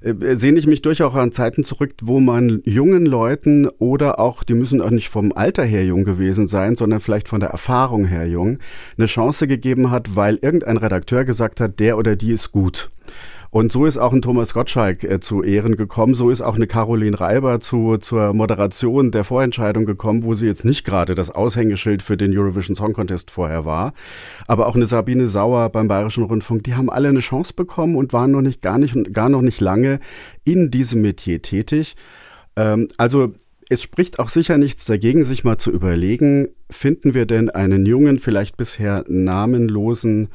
äh, 0.00 0.36
sehne 0.36 0.58
ich 0.58 0.66
mich 0.66 0.82
durchaus 0.82 1.14
an 1.14 1.32
Zeiten 1.32 1.64
zurück, 1.64 1.92
wo 2.02 2.20
man 2.20 2.62
jungen 2.64 3.04
Leuten 3.04 3.68
oder 3.78 4.18
auch, 4.18 4.42
die 4.42 4.54
müssen 4.54 4.80
auch 4.80 4.90
nicht 4.90 5.08
vom 5.08 5.32
Alter 5.32 5.64
her 5.64 5.84
jung 5.84 6.04
gewesen 6.04 6.48
sein, 6.48 6.76
sondern 6.76 7.00
vielleicht 7.00 7.28
von 7.28 7.40
der 7.40 7.50
Erfahrung 7.50 8.06
her 8.06 8.26
jung, 8.26 8.58
eine 8.96 9.06
Chance 9.06 9.46
gegeben 9.46 9.90
hat, 9.90 10.16
weil 10.16 10.36
irgendein 10.36 10.78
Redakteur 10.78 11.24
gesagt 11.24 11.60
hat, 11.60 11.80
der 11.80 11.98
oder 11.98 12.16
die 12.16 12.32
ist 12.32 12.52
gut. 12.52 12.88
Und 13.50 13.72
so 13.72 13.84
ist 13.84 13.98
auch 13.98 14.12
ein 14.12 14.22
Thomas 14.22 14.54
Gottschalk 14.54 15.02
äh, 15.02 15.18
zu 15.18 15.42
Ehren 15.42 15.74
gekommen. 15.74 16.14
So 16.14 16.30
ist 16.30 16.40
auch 16.40 16.54
eine 16.54 16.68
Caroline 16.68 17.18
Reiber 17.18 17.60
zu, 17.60 17.96
zur 17.98 18.32
Moderation 18.32 19.10
der 19.10 19.24
Vorentscheidung 19.24 19.86
gekommen, 19.86 20.22
wo 20.22 20.34
sie 20.34 20.46
jetzt 20.46 20.64
nicht 20.64 20.84
gerade 20.84 21.16
das 21.16 21.30
Aushängeschild 21.30 22.02
für 22.02 22.16
den 22.16 22.36
Eurovision 22.36 22.76
Song 22.76 22.92
Contest 22.92 23.32
vorher 23.32 23.64
war. 23.64 23.92
Aber 24.46 24.68
auch 24.68 24.76
eine 24.76 24.86
Sabine 24.86 25.26
Sauer 25.26 25.68
beim 25.70 25.88
Bayerischen 25.88 26.22
Rundfunk, 26.22 26.62
die 26.62 26.74
haben 26.74 26.90
alle 26.90 27.08
eine 27.08 27.20
Chance 27.20 27.52
bekommen 27.54 27.96
und 27.96 28.12
waren 28.12 28.30
noch 28.30 28.42
nicht, 28.42 28.62
gar 28.62 28.78
nicht, 28.78 29.12
gar 29.12 29.28
noch 29.28 29.42
nicht 29.42 29.60
lange 29.60 29.98
in 30.44 30.70
diesem 30.70 31.02
Metier 31.02 31.42
tätig. 31.42 31.96
Ähm, 32.54 32.86
also, 32.98 33.34
es 33.68 33.82
spricht 33.82 34.18
auch 34.18 34.30
sicher 34.30 34.58
nichts 34.58 34.84
dagegen, 34.84 35.22
sich 35.22 35.44
mal 35.44 35.56
zu 35.56 35.70
überlegen, 35.70 36.48
finden 36.70 37.14
wir 37.14 37.24
denn 37.24 37.50
einen 37.50 37.86
jungen, 37.86 38.18
vielleicht 38.18 38.56
bisher 38.56 39.04
namenlosen 39.06 40.28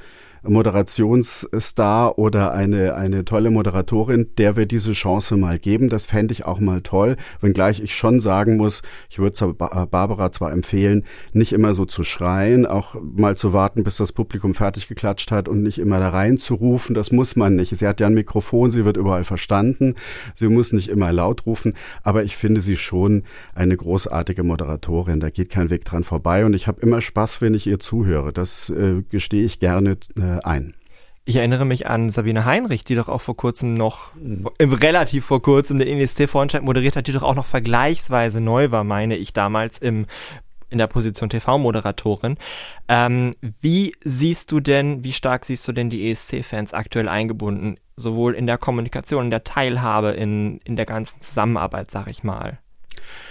Moderationsstar 0.47 2.17
oder 2.17 2.53
eine, 2.53 2.95
eine 2.95 3.25
tolle 3.25 3.49
Moderatorin, 3.49 4.29
der 4.37 4.55
wir 4.55 4.65
diese 4.65 4.93
Chance 4.93 5.37
mal 5.37 5.59
geben. 5.59 5.89
Das 5.89 6.05
fände 6.05 6.33
ich 6.33 6.45
auch 6.45 6.59
mal 6.59 6.81
toll, 6.81 7.17
wenngleich 7.41 7.81
ich 7.81 7.95
schon 7.95 8.19
sagen 8.19 8.57
muss, 8.57 8.81
ich 9.09 9.19
würde 9.19 9.53
Barbara 9.53 10.31
zwar 10.31 10.51
empfehlen, 10.51 11.05
nicht 11.33 11.53
immer 11.53 11.73
so 11.73 11.85
zu 11.85 12.03
schreien, 12.03 12.65
auch 12.65 12.95
mal 13.01 13.35
zu 13.35 13.53
warten, 13.53 13.83
bis 13.83 13.97
das 13.97 14.11
Publikum 14.11 14.53
fertig 14.53 14.87
geklatscht 14.87 15.31
hat 15.31 15.47
und 15.47 15.61
nicht 15.61 15.79
immer 15.79 15.99
da 15.99 16.09
rein 16.09 16.37
zu 16.37 16.55
rufen. 16.55 16.93
Das 16.93 17.11
muss 17.11 17.35
man 17.35 17.55
nicht. 17.55 17.75
Sie 17.77 17.87
hat 17.87 17.99
ja 17.99 18.07
ein 18.07 18.13
Mikrofon, 18.13 18.71
sie 18.71 18.85
wird 18.85 18.97
überall 18.97 19.23
verstanden. 19.23 19.95
Sie 20.33 20.47
muss 20.47 20.73
nicht 20.73 20.89
immer 20.89 21.11
laut 21.11 21.45
rufen, 21.45 21.73
aber 22.03 22.23
ich 22.23 22.35
finde 22.37 22.61
sie 22.61 22.75
schon 22.75 23.23
eine 23.53 23.75
großartige 23.75 24.43
Moderatorin. 24.43 25.19
Da 25.19 25.29
geht 25.29 25.49
kein 25.49 25.69
Weg 25.69 25.85
dran 25.85 26.03
vorbei 26.03 26.45
und 26.45 26.53
ich 26.53 26.67
habe 26.67 26.81
immer 26.81 27.01
Spaß, 27.01 27.41
wenn 27.41 27.53
ich 27.53 27.67
ihr 27.67 27.79
zuhöre. 27.79 28.33
Das 28.33 28.69
äh, 28.69 29.03
gestehe 29.09 29.45
ich 29.45 29.59
gerne 29.59 29.97
äh, 30.17 30.34
ein. 30.43 30.75
Ich 31.27 31.37
erinnere 31.37 31.65
mich 31.65 31.87
an 31.87 32.11
Sabine 32.11 32.45
Heinrich, 32.45 32.83
die 32.83 32.93
doch 32.93 33.09
auch 33.09 33.21
vor 33.21 33.35
kurzem 33.35 33.73
noch, 33.73 34.11
äh, 34.59 34.63
relativ 34.63 35.25
vor 35.25 35.41
kurzem, 35.41 35.79
den 35.79 35.87
NSC-Vorentscheid 35.87 36.61
moderiert 36.61 36.95
hat, 36.95 37.07
die 37.07 37.13
doch 37.13 37.23
auch 37.23 37.33
noch 37.33 37.47
vergleichsweise 37.47 38.41
neu 38.41 38.69
war, 38.69 38.83
meine 38.83 39.15
ich 39.15 39.33
damals 39.33 39.79
im 39.79 40.05
in 40.69 40.79
der 40.79 40.87
Position 40.87 41.29
TV-Moderatorin. 41.29 42.37
Ähm, 42.87 43.33
wie 43.61 43.93
siehst 44.03 44.51
du 44.51 44.59
denn, 44.59 45.03
wie 45.03 45.13
stark 45.13 45.45
siehst 45.45 45.67
du 45.67 45.71
denn 45.71 45.89
die 45.89 46.09
ESC-Fans 46.09 46.73
aktuell 46.73 47.07
eingebunden, 47.07 47.77
sowohl 47.95 48.33
in 48.33 48.47
der 48.47 48.57
Kommunikation, 48.57 49.25
in 49.25 49.31
der 49.31 49.43
Teilhabe, 49.43 50.09
in, 50.09 50.59
in 50.65 50.75
der 50.75 50.85
ganzen 50.85 51.21
Zusammenarbeit, 51.21 51.91
sag 51.91 52.09
ich 52.09 52.23
mal? 52.23 52.59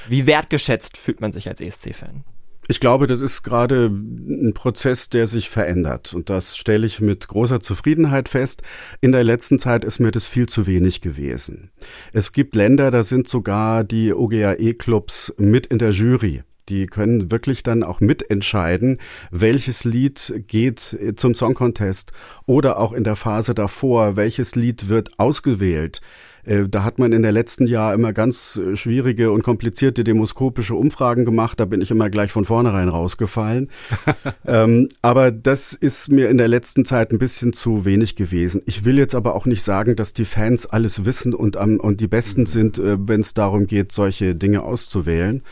Wie 0.09 0.27
wertgeschätzt 0.27 0.97
fühlt 0.97 1.21
man 1.21 1.33
sich 1.33 1.49
als 1.49 1.61
ESC-Fan? 1.61 2.25
Ich 2.67 2.81
glaube, 2.81 3.07
das 3.07 3.21
ist 3.21 3.43
gerade 3.43 3.87
ein 3.87 4.55
Prozess, 4.55 5.11
der 5.11 5.27
sich 5.27 5.51
verändert. 5.51 6.15
Und 6.15 6.31
das 6.31 6.57
stelle 6.57 6.87
ich 6.87 7.01
mit 7.01 7.29
großer 7.29 7.61
Zufriedenheit 7.61 8.29
fest. 8.29 8.63
In 9.03 9.13
der 9.13 9.23
letzten 9.23 9.59
Zeit 9.59 9.85
ist 9.85 9.99
mir 9.99 10.13
das 10.13 10.25
viel 10.25 10.49
zu 10.49 10.67
wenig 10.67 11.03
gewesen. 11.03 11.71
Es 12.13 12.33
gibt 12.33 12.55
Länder, 12.55 12.91
da 12.91 13.03
sind 13.03 13.29
sogar 13.29 13.85
die 13.85 14.15
OGAE-Clubs 14.15 15.35
mit 15.37 15.67
in 15.67 15.79
der 15.79 15.91
Jury. 15.91 16.43
Die 16.71 16.87
können 16.87 17.31
wirklich 17.31 17.63
dann 17.63 17.83
auch 17.83 18.01
mitentscheiden, 18.01 18.99
welches 19.31 19.85
Lied 19.85 20.33
geht 20.47 20.97
zum 21.17 21.35
Song 21.35 21.53
Contest 21.53 22.13
oder 22.47 22.79
auch 22.79 22.93
in 22.95 23.05
der 23.05 23.17
Phase 23.17 23.55
davor, 23.55 24.17
welches 24.17 24.55
Lied 24.55 24.89
wird 24.89 25.19
ausgewählt. 25.19 26.01
Äh, 26.45 26.69
da 26.69 26.85
hat 26.85 26.99
man 26.99 27.13
in 27.13 27.23
der 27.23 27.33
letzten 27.33 27.67
Jahr 27.67 27.95
immer 27.95 28.13
ganz 28.13 28.57
äh, 28.57 28.77
schwierige 28.77 29.33
und 29.33 29.43
komplizierte 29.43 30.05
demoskopische 30.05 30.75
Umfragen 30.75 31.25
gemacht. 31.25 31.61
Da 31.61 31.65
bin 31.65 31.81
ich 31.81 31.91
immer 31.91 32.11
gleich 32.11 32.33
von 32.33 32.45
vornherein 32.45 32.89
rausgefallen. 32.89 33.71
ähm, 34.47 34.89
aber 35.03 35.31
das 35.31 35.73
ist 35.73 36.09
mir 36.09 36.29
in 36.29 36.39
der 36.39 36.49
letzten 36.49 36.85
Zeit 36.85 37.11
ein 37.11 37.19
bisschen 37.19 37.53
zu 37.53 37.85
wenig 37.85 38.17
gewesen. 38.17 38.63
Ich 38.67 38.85
will 38.85 38.99
jetzt 38.99 39.15
aber 39.15 39.35
auch 39.35 39.47
nicht 39.47 39.63
sagen, 39.63 39.97
dass 39.97 40.15
die 40.15 40.25
Fans 40.25 40.67
alles 40.67 41.05
wissen 41.05 41.35
und, 41.35 41.57
am, 41.57 41.79
und 41.79 42.01
die 42.01 42.09
Besten 42.09 42.47
sind, 42.47 42.79
äh, 42.79 42.97
wenn 42.99 43.21
es 43.21 43.35
darum 43.35 43.67
geht, 43.67 43.93
solche 43.93 44.35
Dinge 44.35 44.63
auszuwählen. 44.63 45.43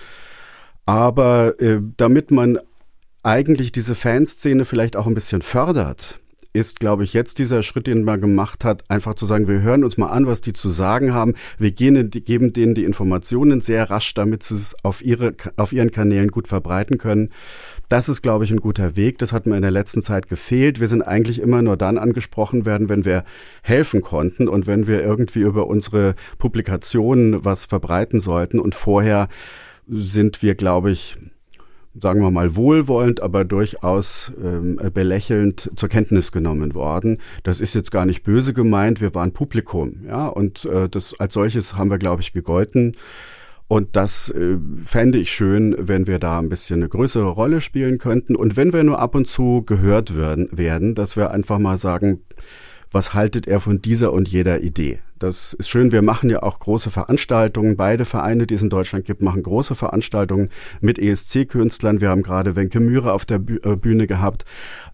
Aber 0.84 1.61
äh, 1.61 1.80
damit 1.97 2.30
man 2.30 2.59
eigentlich 3.22 3.72
diese 3.72 3.95
Fanszene 3.95 4.64
vielleicht 4.64 4.97
auch 4.97 5.07
ein 5.07 5.14
bisschen 5.14 5.43
fördert, 5.43 6.18
ist, 6.53 6.80
glaube 6.80 7.05
ich, 7.05 7.14
jetzt 7.14 7.38
dieser 7.38 7.62
Schritt, 7.62 7.86
den 7.86 8.05
man 8.05 8.20
gemacht 8.20 8.64
hat, 8.64 8.84
einfach 8.90 9.14
zu 9.14 9.24
sagen, 9.24 9.48
wir 9.48 9.62
hören 9.62 9.84
uns 9.84 9.96
mal 9.96 10.09
an, 10.09 10.26
was 10.26 10.42
die 10.42 10.53
zu 10.53 10.68
sagen 10.68 11.14
haben. 11.14 11.34
Wir 11.59 11.72
gehen, 11.72 12.11
geben 12.11 12.53
denen 12.53 12.74
die 12.74 12.84
Informationen 12.84 13.61
sehr 13.61 13.88
rasch, 13.88 14.12
damit 14.14 14.42
sie 14.42 14.55
es 14.55 14.76
auf, 14.82 15.03
ihre, 15.03 15.34
auf 15.57 15.72
ihren 15.72 15.90
Kanälen 15.90 16.28
gut 16.28 16.48
verbreiten 16.48 16.98
können. 16.98 17.30
Das 17.88 18.09
ist, 18.09 18.22
glaube 18.22 18.44
ich, 18.44 18.50
ein 18.50 18.61
guter 18.61 18.96
Weg. 18.96 19.18
Das 19.18 19.32
hat 19.32 19.46
mir 19.46 19.57
in 19.57 19.62
der 19.62 19.70
letzten 19.70 20.03
Zeit 20.03 20.28
gefehlt. 20.28 20.78
Wir 20.78 20.88
sind 20.88 21.03
eigentlich 21.03 21.40
immer 21.40 21.62
nur 21.62 21.76
dann 21.76 21.96
angesprochen 21.96 22.66
werden, 22.66 22.88
wenn 22.88 23.05
wir 23.05 23.24
helfen 23.62 24.03
konnten 24.03 24.48
und 24.48 24.66
wenn 24.66 24.86
wir 24.86 25.03
irgendwie 25.03 25.40
über 25.40 25.66
unsere 25.66 26.14
Publikationen 26.38 27.44
was 27.44 27.64
verbreiten 27.64 28.20
sollten. 28.20 28.59
Und 28.59 28.74
vorher 28.74 29.28
sind 29.88 30.42
wir, 30.42 30.55
glaube 30.55 30.90
ich, 30.90 31.16
sagen 31.95 32.22
wir 32.22 32.30
mal, 32.30 32.57
wohlwollend, 32.57 33.20
aber 33.20 33.45
durchaus 33.45 34.32
ähm, 34.43 34.80
belächelnd 34.95 35.70
zur 35.76 35.88
Kenntnis 35.88 36.32
genommen 36.32 36.74
worden. 36.74 37.18
Das 37.43 37.61
ist 37.61 37.74
jetzt 37.74 37.90
gar 37.90 38.07
nicht 38.07 38.22
böse 38.22 38.55
gemeint, 38.55 39.01
wir 39.01 39.14
waren 39.14 39.32
Publikum, 39.32 40.05
ja, 40.07 40.28
und 40.28 40.64
äh, 40.64 40.88
das 40.88 41.18
als 41.20 41.34
solches 41.34 41.76
haben 41.76 41.90
wir, 41.90 41.99
glaube 41.99 42.22
ich, 42.22 42.32
gegolten. 42.32 42.93
Und 43.68 43.97
das 43.97 44.28
äh, 44.30 44.59
fände 44.84 45.18
ich 45.18 45.30
schön, 45.30 45.74
wenn 45.78 46.07
wir 46.07 46.18
da 46.18 46.38
ein 46.38 46.51
bisschen 46.51 46.80
eine 46.80 46.90
größere 46.90 47.28
Rolle 47.28 47.62
spielen 47.62 47.97
könnten. 47.97 48.36
Und 48.36 48.59
wenn 48.59 48.74
wir 48.74 48.84
nur 48.84 48.99
ab 48.99 49.14
und 49.14 49.26
zu 49.26 49.62
gehört 49.64 50.14
werden, 50.14 50.49
werden 50.53 50.95
dass 50.95 51.16
wir 51.16 51.30
einfach 51.30 51.59
mal 51.59 51.78
sagen, 51.78 52.20
was 52.90 53.14
haltet 53.14 53.47
er 53.47 53.61
von 53.61 53.80
dieser 53.80 54.12
und 54.12 54.28
jeder 54.28 54.61
Idee? 54.61 55.01
Das 55.22 55.52
ist 55.52 55.68
schön. 55.68 55.92
Wir 55.92 56.02
machen 56.02 56.30
ja 56.30 56.42
auch 56.42 56.58
große 56.58 56.90
Veranstaltungen. 56.90 57.76
Beide 57.76 58.04
Vereine, 58.04 58.44
die 58.44 58.54
es 58.54 58.62
in 58.62 58.70
Deutschland 58.70 59.04
gibt, 59.04 59.22
machen 59.22 59.44
große 59.44 59.76
Veranstaltungen 59.76 60.48
mit 60.80 60.98
ESC-Künstlern. 60.98 62.00
Wir 62.00 62.10
haben 62.10 62.24
gerade 62.24 62.56
Wenke 62.56 62.80
Mühre 62.80 63.12
auf 63.12 63.24
der 63.24 63.36
äh, 63.36 63.76
Bühne 63.76 64.08
gehabt, 64.08 64.44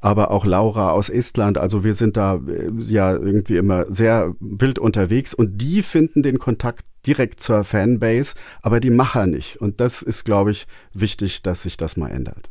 aber 0.02 0.30
auch 0.30 0.44
Laura 0.44 0.90
aus 0.90 1.08
Estland. 1.08 1.56
Also 1.56 1.82
wir 1.82 1.94
sind 1.94 2.18
da 2.18 2.34
äh, 2.46 2.70
ja 2.78 3.12
irgendwie 3.12 3.56
immer 3.56 3.90
sehr 3.90 4.34
wild 4.38 4.78
unterwegs 4.78 5.32
und 5.32 5.62
die 5.62 5.82
finden 5.82 6.22
den 6.22 6.38
Kontakt 6.38 6.84
direkt 7.06 7.40
zur 7.40 7.64
Fanbase, 7.64 8.34
aber 8.60 8.80
die 8.80 8.90
Macher 8.90 9.26
nicht. 9.26 9.62
Und 9.62 9.80
das 9.80 10.02
ist, 10.02 10.26
glaube 10.26 10.50
ich, 10.50 10.66
wichtig, 10.92 11.42
dass 11.42 11.62
sich 11.62 11.78
das 11.78 11.96
mal 11.96 12.08
ändert. 12.10 12.50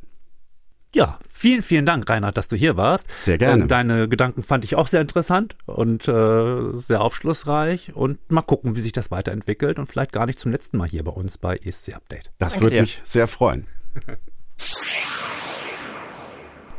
Ja, 0.94 1.20
vielen, 1.30 1.62
vielen 1.62 1.86
Dank, 1.86 2.10
Reinhard, 2.10 2.38
dass 2.38 2.48
du 2.48 2.56
hier 2.56 2.78
warst. 2.78 3.08
Sehr 3.24 3.38
gerne. 3.38 3.64
Und 3.64 3.70
deine 3.70 4.08
Gedanken 4.08 4.42
fand 4.42 4.64
ich 4.64 4.76
auch 4.76 4.88
sehr 4.88 5.02
interessant 5.02 5.56
und 5.66 6.08
äh, 6.08 6.72
sehr 6.74 7.02
aufschlussreich. 7.02 7.96
Und 7.96 8.32
mal 8.32 8.42
gucken, 8.42 8.76
wie 8.76 8.82
sich 8.82 8.94
das 8.94 9.12
weiterentwickelt 9.12 9.80
und 9.80 9.86
vielleicht 9.86 10.12
gar 10.12 10.26
nicht 10.26 10.40
zum 10.40 10.52
letzten 10.52 10.78
Mal 10.78 10.88
hier 10.88 11.04
bei 11.04 11.12
uns 11.12 11.38
bei 11.38 11.58
ESC 11.58 11.94
Update. 11.94 12.32
Das 12.38 12.62
würde 12.62 12.82
mich 12.82 13.02
sehr 13.06 13.28
freuen. 13.28 13.68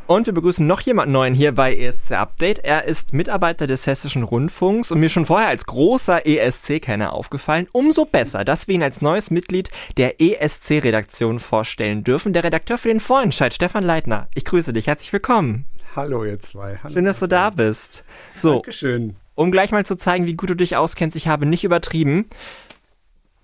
Und 0.08 0.24
wir 0.24 0.32
begrüßen 0.32 0.66
noch 0.66 0.80
jemanden 0.80 1.12
neuen 1.12 1.34
hier 1.34 1.52
bei 1.52 1.76
ESC 1.76 2.12
Update. 2.12 2.60
Er 2.60 2.86
ist 2.86 3.12
Mitarbeiter 3.12 3.66
des 3.66 3.86
Hessischen 3.86 4.22
Rundfunks 4.22 4.90
und 4.90 5.00
mir 5.00 5.10
schon 5.10 5.26
vorher 5.26 5.48
als 5.48 5.66
großer 5.66 6.26
ESC-Kenner 6.26 7.12
aufgefallen. 7.12 7.66
Umso 7.72 8.06
besser, 8.06 8.42
dass 8.42 8.68
wir 8.68 8.76
ihn 8.76 8.82
als 8.82 9.02
neues 9.02 9.30
Mitglied 9.30 9.70
der 9.98 10.18
ESC-Redaktion 10.18 11.38
vorstellen 11.38 12.04
dürfen. 12.04 12.32
Der 12.32 12.42
Redakteur 12.42 12.78
für 12.78 12.88
den 12.88 13.00
Vorentscheid, 13.00 13.52
Stefan 13.52 13.84
Leitner. 13.84 14.28
Ich 14.34 14.46
grüße 14.46 14.72
dich, 14.72 14.86
herzlich 14.86 15.12
willkommen. 15.12 15.66
Hallo 15.94 16.24
ihr 16.24 16.40
zwei. 16.40 16.78
Hallo 16.82 16.94
Schön, 16.94 17.04
dass 17.04 17.20
du 17.20 17.26
da 17.26 17.50
bist. 17.50 18.02
So, 18.34 18.54
Dankeschön. 18.54 19.16
um 19.34 19.52
gleich 19.52 19.72
mal 19.72 19.84
zu 19.84 19.98
zeigen, 19.98 20.24
wie 20.24 20.36
gut 20.36 20.48
du 20.48 20.54
dich 20.54 20.74
auskennst, 20.74 21.18
ich 21.18 21.28
habe 21.28 21.44
nicht 21.44 21.64
übertrieben. 21.64 22.30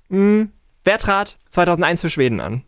Hm, 0.08 0.50
wer 0.82 0.96
trat 0.96 1.36
2001 1.50 2.00
für 2.00 2.08
Schweden 2.08 2.40
an? 2.40 2.62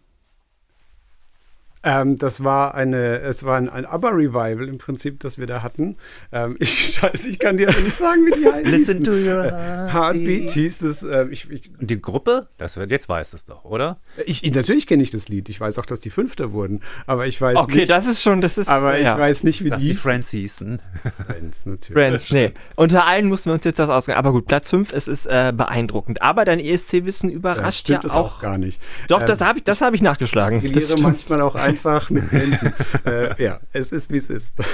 Ähm, 1.86 2.18
das 2.18 2.42
war 2.42 2.74
eine, 2.74 3.20
es 3.20 3.44
war 3.44 3.56
ein, 3.58 3.68
ein 3.68 3.86
ABBA-Revival 3.86 4.68
im 4.68 4.78
Prinzip, 4.78 5.20
das 5.20 5.38
wir 5.38 5.46
da 5.46 5.62
hatten. 5.62 5.96
Ähm, 6.32 6.56
ich, 6.60 6.96
scheiße, 6.98 7.30
ich 7.30 7.38
kann 7.38 7.58
dir 7.58 7.68
aber 7.68 7.78
nicht 7.80 7.94
sagen, 7.94 8.26
wie 8.26 8.40
die 8.40 8.46
heißt. 8.52 8.66
Listen 8.66 9.04
to 9.04 9.12
your 9.12 9.44
heartbeat. 9.44 9.94
Heartbeat 9.94 10.50
hieß 10.50 10.78
das. 10.78 11.04
Äh, 11.04 11.28
ich, 11.30 11.48
ich, 11.48 11.70
Und 11.78 11.88
die 11.88 12.02
Gruppe? 12.02 12.48
Das 12.58 12.74
jetzt 12.74 13.08
weißt 13.08 13.32
du 13.32 13.36
es 13.36 13.44
doch, 13.44 13.64
oder? 13.64 13.98
Ich, 14.26 14.42
ich 14.42 14.52
natürlich 14.52 14.88
kenne 14.88 15.04
ich 15.04 15.10
das 15.10 15.28
Lied. 15.28 15.48
Ich 15.48 15.60
weiß 15.60 15.78
auch, 15.78 15.86
dass 15.86 16.00
die 16.00 16.10
Fünfter 16.10 16.50
wurden. 16.50 16.82
Aber 17.06 17.28
ich 17.28 17.40
weiß 17.40 17.56
okay, 17.56 17.76
nicht. 17.76 17.90
das 17.90 18.08
ist 18.08 18.20
schon, 18.20 18.40
das 18.40 18.58
ist. 18.58 18.66
Aber 18.68 18.98
ja. 18.98 19.12
ich 19.14 19.20
weiß 19.20 19.44
nicht, 19.44 19.62
wie 19.62 19.70
Dass 19.70 19.80
die 19.80 19.90
die 19.90 19.94
Friends 19.94 20.30
hießen. 20.30 20.82
Friends, 21.24 21.66
natürlich. 21.66 21.94
Friends, 21.94 22.30
nee. 22.32 22.52
Unter 22.74 23.06
allen 23.06 23.28
mussten 23.28 23.50
wir 23.50 23.54
uns 23.54 23.62
jetzt 23.62 23.78
das 23.78 23.90
ausgehen. 23.90 24.18
Aber 24.18 24.32
gut, 24.32 24.46
Platz 24.46 24.70
5, 24.70 24.92
es 24.92 25.06
ist 25.06 25.26
äh, 25.26 25.52
beeindruckend. 25.56 26.20
Aber 26.20 26.44
dein 26.44 26.58
ESC-Wissen 26.58 27.30
Ja, 27.30 27.36
überrascht 27.36 27.80
stimmt 27.82 27.98
ja 27.98 28.02
das 28.02 28.12
auch. 28.16 28.38
auch 28.38 28.42
gar 28.42 28.58
nicht. 28.58 28.82
Doch, 29.06 29.20
Ähm, 29.20 29.26
das 29.26 29.40
habe 29.40 29.58
ich, 29.58 29.64
das 29.64 29.82
hab 29.82 29.94
ich 29.94 30.02
nachgeschlagen. 30.02 30.64
Ich 30.64 30.72
Das 30.72 30.98
manchmal 30.98 31.40
auch 31.42 31.54
einfach 31.76 32.10
mit 32.10 32.30
Händen. 32.32 32.72
äh, 33.04 33.42
ja, 33.42 33.60
es 33.72 33.92
ist, 33.92 34.10
wie 34.10 34.16
es 34.16 34.30
ist. 34.30 34.54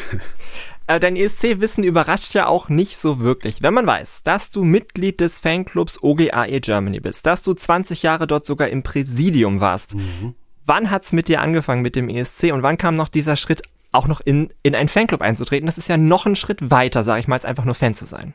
Äh, 0.88 0.98
dein 0.98 1.14
ESC-Wissen 1.14 1.84
überrascht 1.84 2.34
ja 2.34 2.48
auch 2.48 2.68
nicht 2.68 2.96
so 2.96 3.20
wirklich. 3.20 3.62
Wenn 3.62 3.72
man 3.72 3.86
weiß, 3.86 4.24
dass 4.24 4.50
du 4.50 4.64
Mitglied 4.64 5.20
des 5.20 5.38
Fanclubs 5.38 6.02
OGAE 6.02 6.58
Germany 6.60 6.98
bist, 6.98 7.24
dass 7.24 7.40
du 7.40 7.54
20 7.54 8.02
Jahre 8.02 8.26
dort 8.26 8.44
sogar 8.44 8.66
im 8.66 8.82
Präsidium 8.82 9.60
warst. 9.60 9.94
Wann 10.66 10.90
hat's 10.90 11.12
mit 11.12 11.28
dir 11.28 11.40
angefangen 11.40 11.82
mit 11.82 11.94
dem 11.94 12.08
ESC 12.08 12.52
und 12.52 12.64
wann 12.64 12.78
kam 12.78 12.96
noch 12.96 13.08
dieser 13.08 13.36
Schritt, 13.36 13.62
auch 13.92 14.08
noch 14.08 14.20
in, 14.22 14.52
in 14.64 14.74
einen 14.74 14.88
Fanclub 14.88 15.20
einzutreten? 15.20 15.66
Das 15.66 15.78
ist 15.78 15.88
ja 15.88 15.96
noch 15.96 16.26
ein 16.26 16.34
Schritt 16.34 16.72
weiter, 16.72 17.04
sage 17.04 17.20
ich 17.20 17.28
mal, 17.28 17.36
als 17.36 17.44
einfach 17.44 17.64
nur 17.64 17.76
Fan 17.76 17.94
zu 17.94 18.04
sein. 18.04 18.34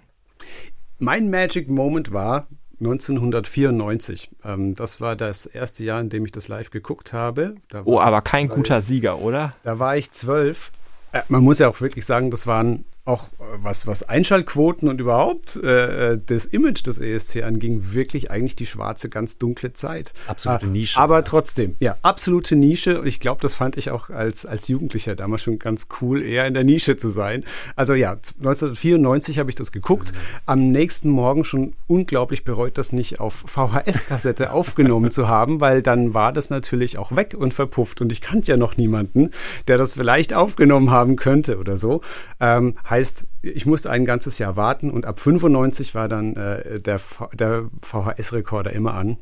Mein 0.99 1.29
Magic 1.29 1.67
Moment 1.67 2.13
war 2.13 2.47
1994. 2.79 4.29
Ähm, 4.45 4.75
das 4.75 5.01
war 5.01 5.15
das 5.15 5.45
erste 5.45 5.83
Jahr, 5.83 5.99
in 5.99 6.09
dem 6.09 6.25
ich 6.25 6.31
das 6.31 6.47
live 6.47 6.69
geguckt 6.69 7.13
habe. 7.13 7.55
Oh, 7.85 7.99
aber 7.99 8.21
kein 8.21 8.47
zwölf. 8.47 8.55
guter 8.57 8.81
Sieger, 8.81 9.19
oder? 9.19 9.51
Da 9.63 9.79
war 9.79 9.97
ich 9.97 10.11
zwölf. 10.11 10.71
Äh, 11.11 11.21
man 11.27 11.43
muss 11.43 11.59
ja 11.59 11.69
auch 11.69 11.81
wirklich 11.81 12.05
sagen, 12.05 12.31
das 12.31 12.47
waren 12.47 12.85
auch 13.07 13.25
äh, 13.39 13.43
was, 13.61 13.87
was 13.87 14.03
Einschaltquoten 14.03 14.89
und 14.89 14.99
überhaupt 14.99 15.55
äh, 15.57 16.19
das 16.23 16.45
Image 16.45 16.85
des 16.85 16.99
ESC 16.99 17.43
anging, 17.43 17.93
wirklich 17.93 18.29
eigentlich 18.29 18.55
die 18.55 18.65
schwarze, 18.65 19.09
ganz 19.09 19.37
dunkle 19.37 19.73
Zeit. 19.73 20.13
Absolute 20.27 20.65
Äh, 20.65 20.69
Nische. 20.69 20.99
Aber 20.99 21.23
trotzdem, 21.23 21.75
ja, 21.79 21.97
absolute 22.01 22.55
Nische. 22.55 22.99
Und 22.99 23.07
ich 23.07 23.19
glaube, 23.19 23.41
das 23.41 23.55
fand 23.55 23.77
ich 23.77 23.91
auch 23.91 24.09
als, 24.09 24.45
als 24.45 24.67
Jugendlicher 24.67 25.15
damals 25.15 25.43
schon 25.43 25.59
ganz 25.59 25.87
cool, 26.01 26.21
eher 26.21 26.45
in 26.45 26.53
der 26.53 26.63
Nische 26.63 26.97
zu 26.97 27.09
sein. 27.09 27.45
Also 27.75 27.93
ja, 27.93 28.11
1994 28.11 29.39
habe 29.39 29.49
ich 29.49 29.55
das 29.55 29.71
geguckt. 29.71 30.13
Am 30.45 30.71
nächsten 30.71 31.09
Morgen 31.09 31.45
schon 31.45 31.73
unglaublich 31.87 32.43
bereut, 32.43 32.77
das 32.77 32.91
nicht 32.91 33.19
auf 33.19 33.45
VHS-Kassette 33.47 34.51
aufgenommen 34.57 35.11
zu 35.11 35.27
haben, 35.27 35.61
weil 35.61 35.81
dann 35.81 36.13
war 36.13 36.33
das 36.33 36.49
natürlich 36.49 36.97
auch 36.97 37.15
weg 37.15 37.35
und 37.37 37.53
verpufft. 37.53 38.01
Und 38.01 38.11
ich 38.11 38.21
kannte 38.21 38.51
ja 38.51 38.57
noch 38.57 38.75
niemanden, 38.75 39.31
der 39.67 39.77
das 39.77 39.93
vielleicht 39.93 40.33
aufgenommen 40.33 40.91
haben 40.91 41.15
könnte 41.15 41.57
oder 41.57 41.77
so. 41.77 42.01
Ähm, 42.39 42.75
heißt, 42.89 42.96
ich 43.41 43.65
musste 43.65 43.89
ein 43.89 44.05
ganzes 44.05 44.37
Jahr 44.39 44.55
warten 44.55 44.89
und 44.89 45.05
ab 45.05 45.19
95 45.19 45.95
war 45.95 46.07
dann 46.07 46.35
äh, 46.35 46.79
der, 46.79 46.99
der 47.33 47.69
VHS-Rekorder 47.81 48.73
immer 48.73 48.93
an. 48.93 49.17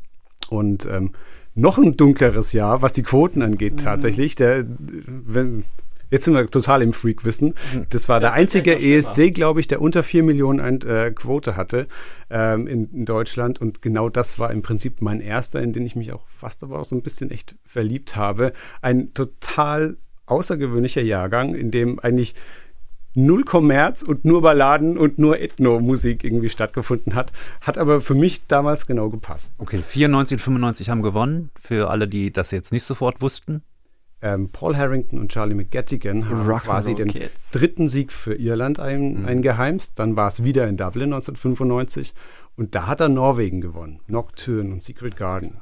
Und 0.50 0.86
ähm, 0.86 1.12
noch 1.56 1.78
ein 1.78 1.96
dunkleres 1.96 2.52
Jahr, 2.54 2.82
was 2.82 2.94
die 2.94 3.04
Quoten 3.04 3.42
angeht, 3.42 3.80
tatsächlich. 3.82 4.36
Der, 4.36 4.66
wenn, 4.68 5.64
jetzt 6.12 6.26
sind 6.26 6.34
wir 6.34 6.46
total 6.52 6.82
im 6.82 6.92
Freak-Wissen. 6.92 7.54
Das 7.90 8.10
war 8.10 8.20
der 8.20 8.34
einzige 8.34 8.78
ESC, 8.78 9.34
glaube 9.34 9.62
ich, 9.62 9.68
der 9.68 9.82
unter 9.82 10.04
4 10.04 10.24
Millionen 10.24 10.60
ein, 10.60 10.82
äh, 10.82 11.12
Quote 11.12 11.56
hatte 11.56 11.88
ähm, 12.30 12.68
in, 12.68 12.92
in 12.92 13.06
Deutschland. 13.06 13.62
Und 13.62 13.82
genau 13.82 14.10
das 14.10 14.38
war 14.38 14.52
im 14.52 14.62
Prinzip 14.62 15.02
mein 15.02 15.22
erster, 15.22 15.62
in 15.62 15.72
den 15.72 15.86
ich 15.86 15.96
mich 15.96 16.12
auch 16.12 16.28
fast 16.28 16.62
aber 16.62 16.80
auch 16.80 16.86
so 16.86 16.96
ein 16.96 17.02
bisschen 17.02 17.32
echt 17.32 17.56
verliebt 17.64 18.18
habe. 18.18 18.52
Ein 18.82 19.14
total 19.14 19.98
außergewöhnlicher 20.26 21.02
Jahrgang, 21.02 21.56
in 21.56 21.72
dem 21.72 22.00
eigentlich 22.00 22.36
null 23.16 23.44
Kommerz 23.44 24.02
und 24.02 24.26
nur 24.26 24.42
Balladen 24.42 24.98
und 24.98 25.18
nur 25.20 25.40
Ethno-Musik 25.40 26.24
irgendwie 26.24 26.50
stattgefunden 26.50 27.16
hat. 27.16 27.32
Hat 27.62 27.78
aber 27.78 28.02
für 28.02 28.16
mich 28.16 28.48
damals 28.48 28.86
genau 28.86 29.10
gepasst. 29.10 29.56
Okay, 29.58 29.82
94 29.82 30.38
und 30.38 30.42
95 30.42 30.90
haben 30.90 31.02
gewonnen. 31.02 31.50
Für 31.60 31.90
alle, 31.90 32.08
die 32.08 32.32
das 32.32 32.52
jetzt 32.52 32.72
nicht 32.72 32.84
sofort 32.84 33.22
wussten. 33.22 33.62
Ähm, 34.22 34.50
Paul 34.50 34.76
Harrington 34.76 35.20
und 35.20 35.32
Charlie 35.32 35.56
McGettigan 35.56 36.30
haben 36.30 36.48
quasi 36.60 36.96
den 36.96 37.10
Kids. 37.10 37.52
dritten 37.52 37.88
Sieg 37.88 38.12
für 38.12 38.34
Irland 38.34 38.80
ein, 38.80 39.26
eingeheimst. 39.26 40.00
Dann 40.00 40.16
war 40.16 40.28
es 40.30 40.44
wieder 40.44 40.68
in 40.68 40.78
Dublin 40.78 41.14
1995 41.14 42.14
und 42.56 42.74
da 42.74 42.88
hat 42.88 43.02
er 43.02 43.10
Norwegen 43.10 43.62
gewonnen. 43.62 44.00
Nocturne 44.08 44.72
und 44.72 44.82
Secret 44.82 45.16
Garden. 45.16 45.62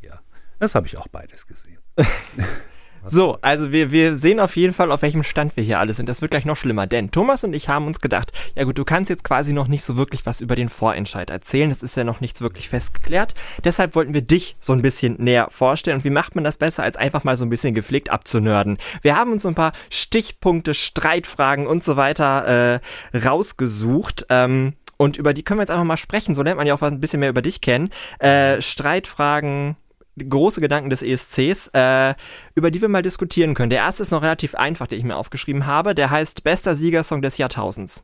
Ja, 0.00 0.20
das 0.58 0.74
habe 0.74 0.86
ich 0.86 0.96
auch 0.96 1.08
beides 1.08 1.46
gesehen. 1.46 1.78
So, 3.04 3.38
also 3.42 3.72
wir, 3.72 3.90
wir 3.90 4.16
sehen 4.16 4.40
auf 4.40 4.56
jeden 4.56 4.72
Fall, 4.72 4.90
auf 4.90 5.02
welchem 5.02 5.22
Stand 5.22 5.56
wir 5.56 5.64
hier 5.64 5.78
alle 5.78 5.94
sind. 5.94 6.08
Das 6.08 6.20
wird 6.20 6.30
gleich 6.30 6.44
noch 6.44 6.56
schlimmer, 6.56 6.86
denn 6.86 7.10
Thomas 7.10 7.44
und 7.44 7.54
ich 7.54 7.68
haben 7.68 7.86
uns 7.86 8.00
gedacht, 8.00 8.32
ja 8.54 8.64
gut, 8.64 8.78
du 8.78 8.84
kannst 8.84 9.10
jetzt 9.10 9.24
quasi 9.24 9.52
noch 9.52 9.68
nicht 9.68 9.82
so 9.82 9.96
wirklich 9.96 10.26
was 10.26 10.40
über 10.40 10.56
den 10.56 10.68
Vorentscheid 10.68 11.30
erzählen. 11.30 11.70
Es 11.70 11.82
ist 11.82 11.96
ja 11.96 12.04
noch 12.04 12.20
nichts 12.20 12.40
wirklich 12.40 12.68
festgeklärt. 12.68 13.34
Deshalb 13.64 13.94
wollten 13.94 14.14
wir 14.14 14.22
dich 14.22 14.56
so 14.60 14.72
ein 14.72 14.82
bisschen 14.82 15.16
näher 15.18 15.48
vorstellen. 15.50 15.98
Und 15.98 16.04
wie 16.04 16.10
macht 16.10 16.34
man 16.34 16.44
das 16.44 16.58
besser, 16.58 16.82
als 16.82 16.96
einfach 16.96 17.24
mal 17.24 17.36
so 17.36 17.44
ein 17.44 17.50
bisschen 17.50 17.74
gepflegt 17.74 18.10
abzunörden? 18.10 18.78
Wir 19.02 19.16
haben 19.16 19.32
uns 19.32 19.42
so 19.42 19.48
ein 19.48 19.54
paar 19.54 19.72
Stichpunkte, 19.90 20.74
Streitfragen 20.74 21.66
und 21.66 21.84
so 21.84 21.96
weiter 21.96 22.80
äh, 23.14 23.18
rausgesucht. 23.18 24.26
Ähm, 24.28 24.74
und 24.96 25.16
über 25.16 25.32
die 25.32 25.44
können 25.44 25.58
wir 25.58 25.62
jetzt 25.62 25.70
einfach 25.70 25.84
mal 25.84 25.96
sprechen. 25.96 26.34
So 26.34 26.42
lernt 26.42 26.58
man 26.58 26.66
ja 26.66 26.74
auch 26.74 26.82
ein 26.82 27.00
bisschen 27.00 27.20
mehr 27.20 27.30
über 27.30 27.42
dich 27.42 27.60
kennen. 27.60 27.90
Äh, 28.18 28.60
Streitfragen, 28.60 29.76
große 30.18 30.60
Gedanken 30.60 30.90
des 30.90 31.02
ESCs, 31.02 31.68
äh, 31.72 32.14
über 32.54 32.70
die 32.70 32.80
wir 32.80 32.88
mal 32.88 33.02
diskutieren 33.02 33.54
können. 33.54 33.70
Der 33.70 33.80
erste 33.80 34.02
ist 34.02 34.10
noch 34.10 34.22
relativ 34.22 34.54
einfach, 34.54 34.86
den 34.86 34.98
ich 34.98 35.04
mir 35.04 35.16
aufgeschrieben 35.16 35.66
habe. 35.66 35.94
Der 35.94 36.10
heißt 36.10 36.42
Bester 36.44 36.74
Siegersong 36.74 37.22
des 37.22 37.38
Jahrtausends. 37.38 38.02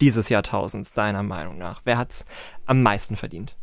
Dieses 0.00 0.28
Jahrtausends, 0.28 0.92
deiner 0.92 1.22
Meinung 1.22 1.58
nach. 1.58 1.80
Wer 1.84 1.98
hat's 1.98 2.24
am 2.66 2.82
meisten 2.82 3.16
verdient? 3.16 3.56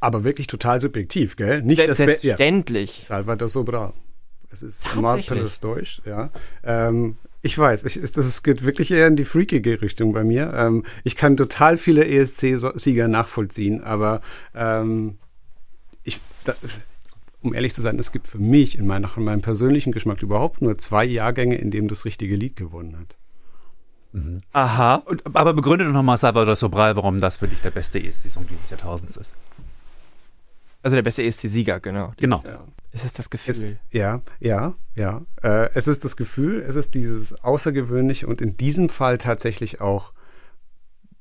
Aber 0.00 0.22
wirklich 0.22 0.46
total 0.46 0.80
subjektiv, 0.80 1.36
gell? 1.36 1.62
Nicht 1.62 1.78
Se- 1.80 1.86
das 1.86 1.98
ja. 1.98 2.06
Selbstverständlich. 2.06 3.04
Salvador 3.06 3.48
Sobral. 3.48 3.92
Es 4.50 4.62
ist. 4.62 4.94
Mark 4.94 5.26
Perestroich, 5.26 6.02
ja. 6.04 6.30
Ähm, 6.62 7.16
ich 7.42 7.58
weiß, 7.58 7.84
ich, 7.84 7.94
das 7.94 8.26
ist- 8.26 8.42
geht 8.42 8.64
wirklich 8.64 8.90
eher 8.90 9.06
in 9.08 9.16
die 9.16 9.24
freakige 9.24 9.82
Richtung 9.82 10.12
bei 10.12 10.22
mir. 10.22 10.52
Ähm, 10.54 10.84
ich 11.02 11.16
kann 11.16 11.36
total 11.36 11.76
viele 11.76 12.06
ESC-Sieger 12.06 13.08
nachvollziehen, 13.08 13.82
aber 13.82 14.20
ähm, 14.54 15.18
da, 16.44 16.54
um 17.42 17.54
ehrlich 17.54 17.74
zu 17.74 17.82
sein, 17.82 17.98
es 17.98 18.12
gibt 18.12 18.26
für 18.26 18.38
mich 18.38 18.78
in, 18.78 18.86
mein, 18.86 19.02
nach 19.02 19.16
meinem 19.16 19.42
persönlichen 19.42 19.92
Geschmack 19.92 20.22
überhaupt 20.22 20.62
nur 20.62 20.78
zwei 20.78 21.04
Jahrgänge, 21.04 21.56
in 21.56 21.70
denen 21.70 21.88
das 21.88 22.04
richtige 22.04 22.36
Lied 22.36 22.56
gewonnen 22.56 22.98
hat. 22.98 23.16
Aha. 24.52 24.96
Und, 24.96 25.24
aber 25.34 25.54
begründe 25.54 25.84
doch 25.86 25.92
nochmal, 25.92 26.16
Salvador 26.18 26.56
Sobral, 26.56 26.94
warum 26.96 27.20
das 27.20 27.38
für 27.38 27.48
dich 27.48 27.60
der 27.60 27.72
beste 27.72 28.02
ESC-Song 28.02 28.46
dieses 28.48 28.70
Jahrtausends 28.70 29.16
ist. 29.16 29.34
Also 30.82 30.94
der 30.96 31.02
beste 31.02 31.22
ESC-Sieger, 31.22 31.80
genau. 31.80 32.12
Genau. 32.16 32.42
Es 32.92 33.04
ist 33.04 33.18
das 33.18 33.26
Es, 33.26 33.30
Gefühl. 33.30 33.78
ja, 33.90 34.20
ja, 34.38 34.74
ja. 34.94 35.22
Äh, 35.42 35.70
es 35.74 35.88
ist 35.88 36.04
das 36.04 36.16
Gefühl, 36.16 36.62
es 36.62 36.76
ist 36.76 36.94
dieses 36.94 37.42
Außergewöhnliche 37.42 38.26
und 38.26 38.40
in 38.40 38.56
diesem 38.56 38.88
Fall 38.88 39.18
tatsächlich 39.18 39.80
auch 39.80 40.12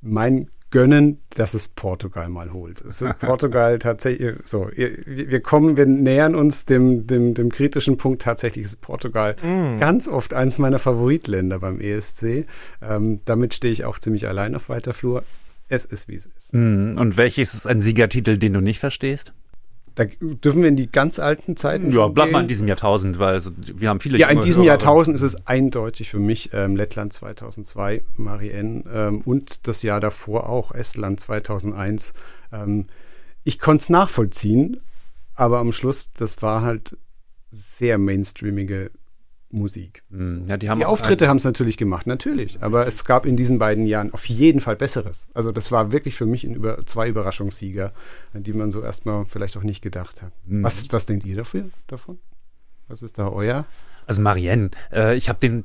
mein 0.01 0.49
Gönnen, 0.73 1.19
dass 1.29 1.53
es 1.53 1.67
Portugal 1.67 2.29
mal 2.29 2.51
holt. 2.51 2.81
Es 2.81 3.05
Portugal 3.19 3.77
tatsächlich 3.77 4.37
so. 4.43 4.71
Wir 4.75 5.39
kommen, 5.39 5.77
wir 5.77 5.85
nähern 5.85 6.33
uns 6.33 6.65
dem, 6.65 7.05
dem, 7.05 7.35
dem 7.35 7.49
kritischen 7.51 7.97
Punkt. 7.97 8.23
Tatsächlich 8.23 8.65
ist 8.65 8.81
Portugal 8.81 9.35
ganz 9.79 10.07
oft 10.07 10.33
eins 10.33 10.57
meiner 10.57 10.79
Favoritländer 10.79 11.59
beim 11.59 11.79
ESC. 11.79 12.47
Ähm, 12.81 13.19
damit 13.25 13.53
stehe 13.53 13.71
ich 13.71 13.85
auch 13.85 13.99
ziemlich 13.99 14.27
allein 14.27 14.55
auf 14.55 14.67
weiter 14.67 14.93
Flur. 14.93 15.23
Es 15.69 15.85
ist, 15.85 16.07
wie 16.07 16.15
es 16.15 16.25
ist. 16.25 16.55
Mhm. 16.55 16.97
Und 16.97 17.17
welches 17.17 17.53
ist 17.53 17.67
ein 17.67 17.81
Siegertitel, 17.81 18.37
den 18.37 18.53
du 18.53 18.61
nicht 18.61 18.79
verstehst? 18.79 19.31
Da 19.95 20.05
dürfen 20.05 20.61
wir 20.61 20.69
in 20.69 20.75
die 20.75 20.91
ganz 20.91 21.19
alten 21.19 21.55
Zeiten 21.55 21.91
Ja, 21.91 22.07
bleib 22.07 22.31
mal 22.31 22.41
in 22.41 22.47
diesem 22.47 22.67
Jahrtausend, 22.67 23.19
weil 23.19 23.35
also, 23.35 23.51
wir 23.57 23.89
haben 23.89 23.99
viele 23.99 24.17
Ja, 24.17 24.29
in 24.29 24.41
diesem 24.41 24.63
Hörer. 24.63 24.71
Jahrtausend 24.71 25.15
ist 25.15 25.21
es 25.21 25.45
eindeutig 25.45 26.09
für 26.09 26.19
mich 26.19 26.49
ähm, 26.51 26.75
Lettland 26.75 27.13
2002, 27.13 28.01
Marianne 28.17 28.83
ähm, 28.91 29.21
und 29.21 29.67
das 29.67 29.83
Jahr 29.83 29.99
davor 29.99 30.49
auch 30.49 30.71
Estland 30.71 31.19
2001. 31.19 32.13
Ähm, 32.51 32.87
ich 33.43 33.59
konnte 33.59 33.83
es 33.83 33.89
nachvollziehen, 33.89 34.79
aber 35.35 35.59
am 35.59 35.71
Schluss, 35.71 36.11
das 36.13 36.41
war 36.41 36.63
halt 36.63 36.97
sehr 37.51 37.99
mainstreamige 37.99 38.89
Musik. 39.53 40.03
Mhm. 40.09 40.45
Ja, 40.47 40.57
die 40.57 40.67
Die 40.67 40.85
Auftritte 40.85 41.27
haben 41.27 41.37
es 41.37 41.43
natürlich 41.43 41.77
gemacht, 41.77 42.07
natürlich, 42.07 42.61
aber 42.61 42.87
es 42.87 43.05
gab 43.05 43.25
in 43.25 43.37
diesen 43.37 43.59
beiden 43.59 43.85
Jahren 43.85 44.13
auf 44.13 44.25
jeden 44.25 44.59
Fall 44.59 44.75
Besseres. 44.75 45.27
Also 45.33 45.51
das 45.51 45.71
war 45.71 45.91
wirklich 45.91 46.15
für 46.15 46.25
mich 46.25 46.43
ein 46.43 46.55
über, 46.55 46.85
zwei 46.85 47.07
Überraschungssieger, 47.07 47.93
an 48.33 48.43
die 48.43 48.53
man 48.53 48.71
so 48.71 48.81
erstmal 48.81 49.25
vielleicht 49.25 49.55
auch 49.57 49.63
nicht 49.63 49.81
gedacht 49.81 50.21
hat. 50.21 50.31
Mhm. 50.45 50.63
Was, 50.63 50.91
was 50.91 51.05
denkt 51.05 51.25
ihr 51.25 51.35
dafür, 51.35 51.69
davon? 51.87 52.19
Was 52.87 53.03
ist 53.03 53.17
da 53.17 53.29
euer? 53.29 53.65
Also 54.05 54.21
Marianne, 54.21 54.71
äh, 54.91 55.15
ich 55.15 55.29
habe 55.29 55.39
den, 55.39 55.63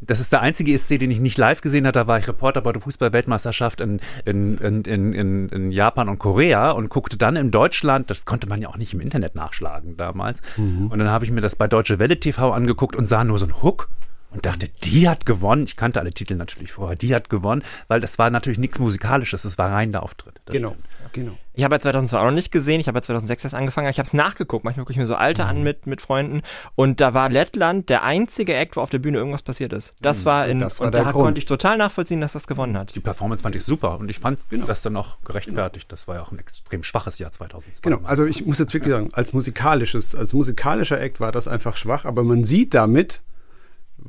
Das 0.00 0.20
ist 0.20 0.30
der 0.30 0.42
einzige 0.42 0.74
ESC, 0.74 0.98
den 0.98 1.10
ich 1.10 1.20
nicht 1.20 1.38
live 1.38 1.62
gesehen 1.62 1.86
habe. 1.86 1.92
Da 1.92 2.06
war 2.06 2.18
ich 2.18 2.28
Reporter 2.28 2.60
bei 2.60 2.72
der 2.72 2.82
Fußball-Weltmeisterschaft 2.82 3.80
in, 3.80 4.00
in, 4.26 4.58
in, 4.58 4.84
in, 4.84 5.48
in 5.48 5.72
Japan 5.72 6.08
und 6.08 6.18
Korea 6.18 6.70
und 6.72 6.90
guckte 6.90 7.16
dann 7.16 7.36
in 7.36 7.50
Deutschland, 7.50 8.10
das 8.10 8.26
konnte 8.26 8.46
man 8.46 8.60
ja 8.60 8.68
auch 8.68 8.76
nicht 8.76 8.92
im 8.92 9.00
Internet 9.00 9.34
nachschlagen 9.34 9.96
damals. 9.96 10.42
Mhm. 10.56 10.88
Und 10.88 10.98
dann 10.98 11.08
habe 11.08 11.24
ich 11.24 11.30
mir 11.30 11.40
das 11.40 11.56
bei 11.56 11.66
Deutsche 11.66 11.98
Welle 11.98 12.20
TV 12.20 12.52
angeguckt 12.52 12.94
und 12.94 13.06
sah 13.06 13.24
nur 13.24 13.38
so 13.38 13.46
einen 13.46 13.62
Hook 13.62 13.88
und 14.30 14.44
dachte, 14.44 14.68
die 14.84 15.08
hat 15.08 15.24
gewonnen. 15.24 15.64
Ich 15.64 15.76
kannte 15.76 15.98
alle 15.98 16.10
Titel 16.10 16.34
natürlich 16.34 16.72
vorher. 16.72 16.96
Die 16.96 17.14
hat 17.14 17.30
gewonnen, 17.30 17.62
weil 17.88 18.00
das 18.00 18.18
war 18.18 18.28
natürlich 18.28 18.58
nichts 18.58 18.78
Musikalisches, 18.78 19.46
es 19.46 19.56
war 19.56 19.72
rein 19.72 19.92
der 19.92 20.02
Auftritt. 20.02 20.40
Genau, 20.46 20.70
stimmt. 20.70 21.05
Genau. 21.12 21.32
Ich 21.54 21.64
habe 21.64 21.74
ja 21.74 21.80
2002 21.80 22.18
auch 22.18 22.24
noch 22.24 22.30
nicht 22.32 22.52
gesehen, 22.52 22.80
ich 22.80 22.88
habe 22.88 22.98
ja 22.98 23.02
2006 23.02 23.44
erst 23.44 23.54
angefangen, 23.54 23.88
ich 23.88 23.98
habe 23.98 24.06
es 24.06 24.12
nachgeguckt. 24.12 24.64
Manchmal 24.64 24.84
gucke 24.84 24.92
ich 24.92 24.98
mir 24.98 25.06
so 25.06 25.14
alte 25.14 25.42
mhm. 25.42 25.48
an 25.48 25.62
mit, 25.62 25.86
mit 25.86 26.00
Freunden 26.00 26.42
und 26.74 27.00
da 27.00 27.14
war 27.14 27.28
Lettland 27.28 27.88
der 27.88 28.02
einzige 28.02 28.54
Act, 28.54 28.76
wo 28.76 28.80
auf 28.80 28.90
der 28.90 28.98
Bühne 28.98 29.18
irgendwas 29.18 29.42
passiert 29.42 29.72
ist. 29.72 29.94
Das 30.00 30.20
mhm. 30.20 30.24
war 30.26 30.48
in, 30.48 30.58
das 30.58 30.80
war 30.80 30.86
und 30.86 30.94
da 30.94 31.12
konnte 31.12 31.38
ich 31.38 31.44
total 31.44 31.78
nachvollziehen, 31.78 32.20
dass 32.20 32.32
das 32.32 32.46
gewonnen 32.46 32.76
hat. 32.76 32.94
Die 32.94 33.00
Performance 33.00 33.42
fand 33.42 33.56
ich 33.56 33.64
super 33.64 33.98
und 33.98 34.08
ich 34.10 34.18
fand 34.18 34.38
genau. 34.50 34.66
das 34.66 34.82
dann 34.82 34.96
auch 34.96 35.18
gerechtfertigt. 35.24 35.90
Das 35.90 36.06
war 36.08 36.16
ja 36.16 36.22
auch 36.22 36.32
ein 36.32 36.38
extrem 36.38 36.82
schwaches 36.82 37.18
Jahr 37.18 37.32
2002. 37.32 37.88
Genau, 37.88 38.00
also 38.06 38.26
ich 38.26 38.44
muss 38.44 38.58
jetzt 38.58 38.74
wirklich 38.74 38.92
sagen, 38.92 39.10
als 39.12 39.32
musikalisches, 39.32 40.14
als 40.14 40.32
musikalischer 40.32 41.00
Act 41.00 41.20
war 41.20 41.32
das 41.32 41.48
einfach 41.48 41.76
schwach, 41.76 42.04
aber 42.04 42.22
man 42.22 42.44
sieht 42.44 42.74
damit, 42.74 43.22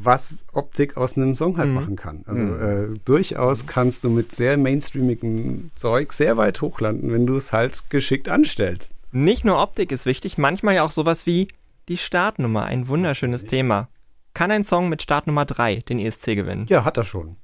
was 0.04 0.45
Optik 0.54 0.98
aus 0.98 1.18
einem 1.18 1.36
Song 1.36 1.58
halt 1.58 1.70
mhm. 1.70 1.76
machen 1.76 1.95
kann. 1.95 2.24
Also 2.26 2.41
mhm. 2.41 2.93
äh, 2.95 3.00
durchaus 3.06 3.66
kannst 3.66 4.04
du 4.04 4.10
mit 4.10 4.32
sehr 4.32 4.58
mainstreamigem 4.58 5.72
Zeug 5.76 6.14
sehr 6.14 6.38
weit 6.38 6.62
hochlanden, 6.62 7.12
wenn 7.12 7.26
du 7.26 7.36
es 7.36 7.52
halt 7.52 7.89
geschickt 7.89 8.30
anstellst. 8.30 8.93
Nicht 9.12 9.45
nur 9.45 9.62
Optik 9.62 9.91
ist 9.91 10.06
wichtig, 10.06 10.38
manchmal 10.38 10.76
ja 10.76 10.84
auch 10.84 10.91
sowas 10.91 11.26
wie 11.26 11.48
die 11.88 11.98
Startnummer, 11.98 12.66
ein 12.66 12.88
wunderschönes 12.88 13.43
okay. 13.43 13.58
Thema. 13.58 13.89
Kann 14.34 14.52
ein 14.52 14.64
Song 14.66 14.89
mit 14.89 15.02
Startnummer 15.02 15.45
3 15.45 15.78
den 15.78 16.00
ESC 16.00 16.36
gewinnen? 16.36 16.68
Ja, 16.70 16.86
hat 16.86 16.98
er 16.98 17.04
schon. 17.04 17.38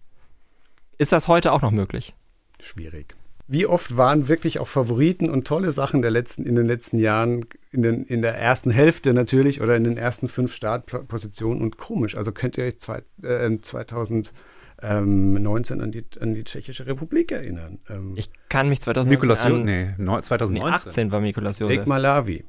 Ist 0.98 1.12
das 1.12 1.28
heute 1.28 1.52
auch 1.52 1.62
noch 1.62 1.72
möglich? 1.72 2.14
Schwierig 2.60 3.16
wie 3.54 3.66
oft 3.68 3.96
waren 3.98 4.28
wirklich 4.28 4.60
auch 4.60 4.68
Favoriten 4.68 5.30
und 5.30 5.46
tolle 5.46 5.72
Sachen 5.72 6.02
der 6.02 6.10
letzten, 6.10 6.44
in 6.44 6.56
den 6.56 6.66
letzten 6.66 6.98
Jahren, 6.98 7.46
in, 7.72 7.84
den, 7.84 8.04
in 8.04 8.24
der 8.24 8.36
ersten 8.36 8.72
Hälfte 8.72 9.14
natürlich 9.14 9.62
oder 9.62 9.76
in 9.76 9.84
den 9.84 9.96
ersten 9.96 10.28
fünf 10.28 10.56
Startpositionen 10.56 11.62
und 11.62 11.78
komisch. 11.78 12.18
Also 12.18 12.32
könnt 12.32 12.58
ihr 12.58 12.64
euch 12.66 12.80
zwei, 12.80 13.04
äh, 13.22 13.60
2019 13.62 15.82
an 15.82 15.92
die, 15.92 16.04
an 16.20 16.34
die 16.34 16.44
Tschechische 16.44 16.88
Republik 16.88 17.32
erinnern? 17.32 17.78
Ähm, 17.90 18.14
ich 18.16 18.32
kann 18.50 18.70
mich 18.70 18.82
2019 18.82 19.54
an, 19.54 19.64
nee, 19.64 19.90
2019 19.98 20.54
nee, 20.54 20.64
18 20.64 21.12
war 21.12 21.22
Mikolas 21.22 21.60
Josef. 21.60 21.86
Malawi. 21.86 22.44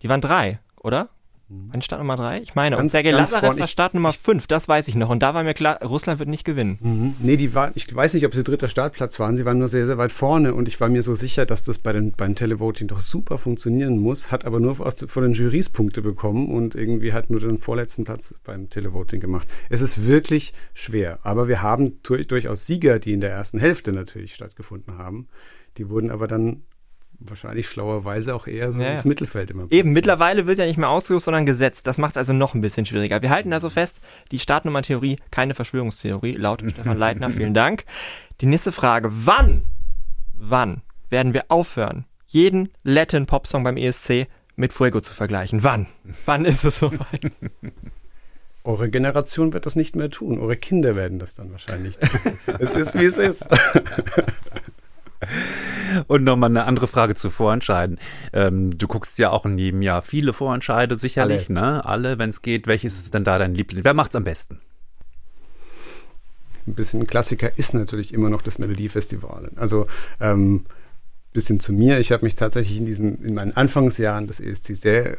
Die 0.00 0.08
waren 0.08 0.22
drei, 0.22 0.58
oder? 0.80 1.10
Wann 1.52 1.78
mhm. 1.78 1.82
Start 1.82 2.00
Nummer 2.00 2.14
3? 2.14 2.42
Ich 2.42 2.54
meine, 2.54 2.76
ganz, 2.76 2.84
und 2.84 2.88
Sergei 2.92 3.10
Lazarev 3.10 3.58
war 3.58 3.66
Start 3.66 3.94
Nummer 3.94 4.12
5, 4.12 4.46
das 4.46 4.68
weiß 4.68 4.86
ich 4.86 4.94
noch. 4.94 5.08
Und 5.08 5.20
da 5.20 5.34
war 5.34 5.42
mir 5.42 5.52
klar, 5.52 5.82
Russland 5.82 6.20
wird 6.20 6.28
nicht 6.28 6.44
gewinnen. 6.44 6.78
Mhm. 6.80 7.14
Nee, 7.18 7.36
die 7.36 7.54
war, 7.54 7.72
ich 7.74 7.92
weiß 7.92 8.14
nicht, 8.14 8.24
ob 8.24 8.34
sie 8.34 8.44
dritter 8.44 8.68
Startplatz 8.68 9.18
waren. 9.18 9.36
Sie 9.36 9.44
waren 9.44 9.58
nur 9.58 9.66
sehr, 9.66 9.84
sehr 9.86 9.98
weit 9.98 10.12
vorne. 10.12 10.54
Und 10.54 10.68
ich 10.68 10.80
war 10.80 10.88
mir 10.88 11.02
so 11.02 11.16
sicher, 11.16 11.46
dass 11.46 11.64
das 11.64 11.78
bei 11.78 11.92
den, 11.92 12.12
beim 12.12 12.36
Televoting 12.36 12.86
doch 12.86 13.00
super 13.00 13.36
funktionieren 13.36 13.98
muss. 13.98 14.30
Hat 14.30 14.44
aber 14.44 14.60
nur 14.60 14.80
aus, 14.80 14.94
von 15.04 15.24
den 15.24 15.32
Jurys 15.32 15.70
Punkte 15.70 16.02
bekommen 16.02 16.48
und 16.54 16.76
irgendwie 16.76 17.12
hat 17.12 17.30
nur 17.30 17.40
den 17.40 17.58
vorletzten 17.58 18.04
Platz 18.04 18.32
beim 18.44 18.70
Televoting 18.70 19.18
gemacht. 19.18 19.48
Es 19.70 19.80
ist 19.80 20.06
wirklich 20.06 20.52
schwer. 20.72 21.18
Aber 21.24 21.48
wir 21.48 21.62
haben 21.62 22.00
durchaus 22.04 22.66
Sieger, 22.66 23.00
die 23.00 23.12
in 23.12 23.20
der 23.20 23.32
ersten 23.32 23.58
Hälfte 23.58 23.90
natürlich 23.90 24.36
stattgefunden 24.36 24.98
haben. 24.98 25.26
Die 25.78 25.88
wurden 25.88 26.12
aber 26.12 26.28
dann 26.28 26.62
wahrscheinlich 27.20 27.68
schlauerweise 27.68 28.34
auch 28.34 28.46
eher 28.46 28.72
so 28.72 28.80
ja, 28.80 28.92
ins 28.92 29.04
Mittelfeld 29.04 29.50
immer. 29.50 29.66
Eben, 29.70 29.92
mittlerweile 29.92 30.46
wird 30.46 30.58
ja 30.58 30.66
nicht 30.66 30.78
mehr 30.78 30.88
ausgelost, 30.88 31.26
sondern 31.26 31.46
gesetzt. 31.46 31.86
Das 31.86 31.98
macht 31.98 32.12
es 32.12 32.16
also 32.18 32.32
noch 32.32 32.54
ein 32.54 32.60
bisschen 32.60 32.86
schwieriger. 32.86 33.22
Wir 33.22 33.30
halten 33.30 33.52
also 33.52 33.70
fest, 33.70 34.00
die 34.32 34.38
Startnummer-Theorie, 34.38 35.16
keine 35.30 35.54
Verschwörungstheorie, 35.54 36.32
laut 36.32 36.62
Stefan 36.66 36.96
Leitner. 36.96 37.30
Vielen 37.30 37.54
Dank. 37.54 37.84
Die 38.40 38.46
nächste 38.46 38.72
Frage, 38.72 39.08
wann, 39.10 39.62
wann 40.34 40.82
werden 41.10 41.34
wir 41.34 41.44
aufhören, 41.48 42.06
jeden 42.26 42.70
Latin-Pop-Song 42.84 43.64
beim 43.64 43.76
ESC 43.76 44.28
mit 44.56 44.72
Fuego 44.72 45.00
zu 45.00 45.14
vergleichen? 45.14 45.62
Wann? 45.62 45.86
Wann 46.24 46.44
ist 46.44 46.64
es 46.64 46.78
soweit? 46.78 47.32
Eure 48.62 48.90
Generation 48.90 49.54
wird 49.54 49.64
das 49.64 49.74
nicht 49.74 49.96
mehr 49.96 50.10
tun. 50.10 50.38
Eure 50.38 50.56
Kinder 50.56 50.94
werden 50.94 51.18
das 51.18 51.34
dann 51.34 51.50
wahrscheinlich 51.50 51.98
tun. 51.98 52.38
es 52.58 52.72
ist, 52.72 52.98
wie 52.98 53.06
es 53.06 53.16
ist. 53.16 53.46
Und 56.06 56.24
nochmal 56.24 56.50
eine 56.50 56.64
andere 56.64 56.86
Frage 56.86 57.14
zu 57.14 57.30
Vorentscheiden. 57.30 57.98
Ähm, 58.32 58.76
du 58.76 58.86
guckst 58.86 59.18
ja 59.18 59.30
auch 59.30 59.46
in 59.46 59.58
jedem 59.58 59.82
Jahr 59.82 60.02
viele 60.02 60.32
Vorentscheide 60.32 60.98
sicherlich, 60.98 61.48
Alle, 61.48 61.60
ne? 61.60 61.84
Alle 61.84 62.18
wenn 62.18 62.30
es 62.30 62.42
geht. 62.42 62.66
Welches 62.66 62.96
ist 62.96 63.14
denn 63.14 63.24
da 63.24 63.38
dein 63.38 63.54
Liebling? 63.54 63.84
Wer 63.84 63.94
macht's 63.94 64.16
am 64.16 64.24
besten? 64.24 64.60
Ein 66.66 66.74
bisschen 66.74 67.06
Klassiker 67.06 67.58
ist 67.58 67.74
natürlich 67.74 68.12
immer 68.12 68.30
noch 68.30 68.42
das 68.42 68.58
Melodiefestival. 68.58 69.50
Also 69.56 69.86
ähm, 70.20 70.64
bisschen 71.32 71.60
zu 71.60 71.72
mir. 71.72 72.00
Ich 72.00 72.10
habe 72.10 72.24
mich 72.24 72.34
tatsächlich 72.34 72.78
in 72.78 72.86
diesen, 72.86 73.22
in 73.24 73.34
meinen 73.34 73.52
Anfangsjahren 73.52 74.26
des 74.26 74.40
ESC 74.40 74.74
sehr, 74.74 75.16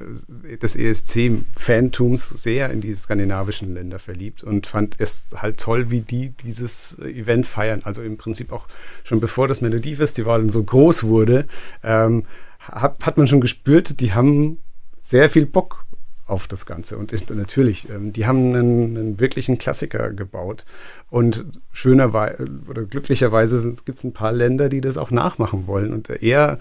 des 0.62 0.76
ESC-Fantums 0.76 2.30
sehr 2.30 2.70
in 2.70 2.82
die 2.82 2.94
skandinavischen 2.96 3.74
Länder 3.74 3.98
verliebt 3.98 4.44
und 4.44 4.68
fand 4.68 4.96
es 5.00 5.28
halt 5.36 5.58
toll, 5.58 5.90
wie 5.90 6.02
die 6.02 6.32
dieses 6.44 7.00
Event 7.00 7.46
feiern. 7.46 7.82
Also 7.86 8.02
im 8.02 8.18
Prinzip 8.18 8.52
auch 8.52 8.68
schon 9.04 9.22
bevor 9.22 9.48
das 9.48 9.62
Melodiefestival 9.62 10.50
so 10.50 10.64
groß 10.64 11.04
wurde, 11.04 11.46
ähm, 11.84 12.26
hat, 12.60 12.98
hat 13.02 13.18
man 13.18 13.28
schon 13.28 13.42
gespürt, 13.42 14.02
die 14.02 14.14
haben 14.14 14.58
sehr 15.00 15.30
viel 15.30 15.46
Bock 15.46 15.86
auf 16.32 16.48
das 16.48 16.66
Ganze. 16.66 16.98
Und 16.98 17.12
ich, 17.12 17.30
natürlich, 17.30 17.90
ähm, 17.90 18.14
die 18.14 18.26
haben 18.26 18.56
einen, 18.56 18.98
einen, 18.98 19.20
wirklichen 19.20 19.58
Klassiker 19.58 20.12
gebaut. 20.12 20.66
Und 21.10 21.46
schönerweise 21.72 22.48
oder 22.70 22.84
glücklicherweise 22.84 23.76
gibt 23.86 23.98
es 23.98 24.04
ein 24.04 24.14
paar 24.14 24.32
Länder, 24.32 24.70
die 24.70 24.82
das 24.82 24.98
auch 24.98 25.12
nachmachen 25.12 25.68
wollen 25.68 25.94
und 25.94 26.10
eher 26.10 26.58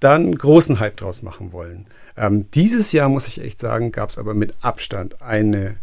dann 0.00 0.34
großen 0.34 0.80
Hype 0.80 0.96
draus 0.96 1.22
machen 1.22 1.52
wollen. 1.52 1.86
Ähm, 2.16 2.50
dieses 2.52 2.92
Jahr, 2.92 3.08
muss 3.08 3.28
ich 3.28 3.40
echt 3.40 3.60
sagen, 3.60 3.92
gab 3.92 4.10
es 4.10 4.18
aber 4.18 4.34
mit 4.34 4.54
Abstand 4.62 5.20
eine 5.20 5.76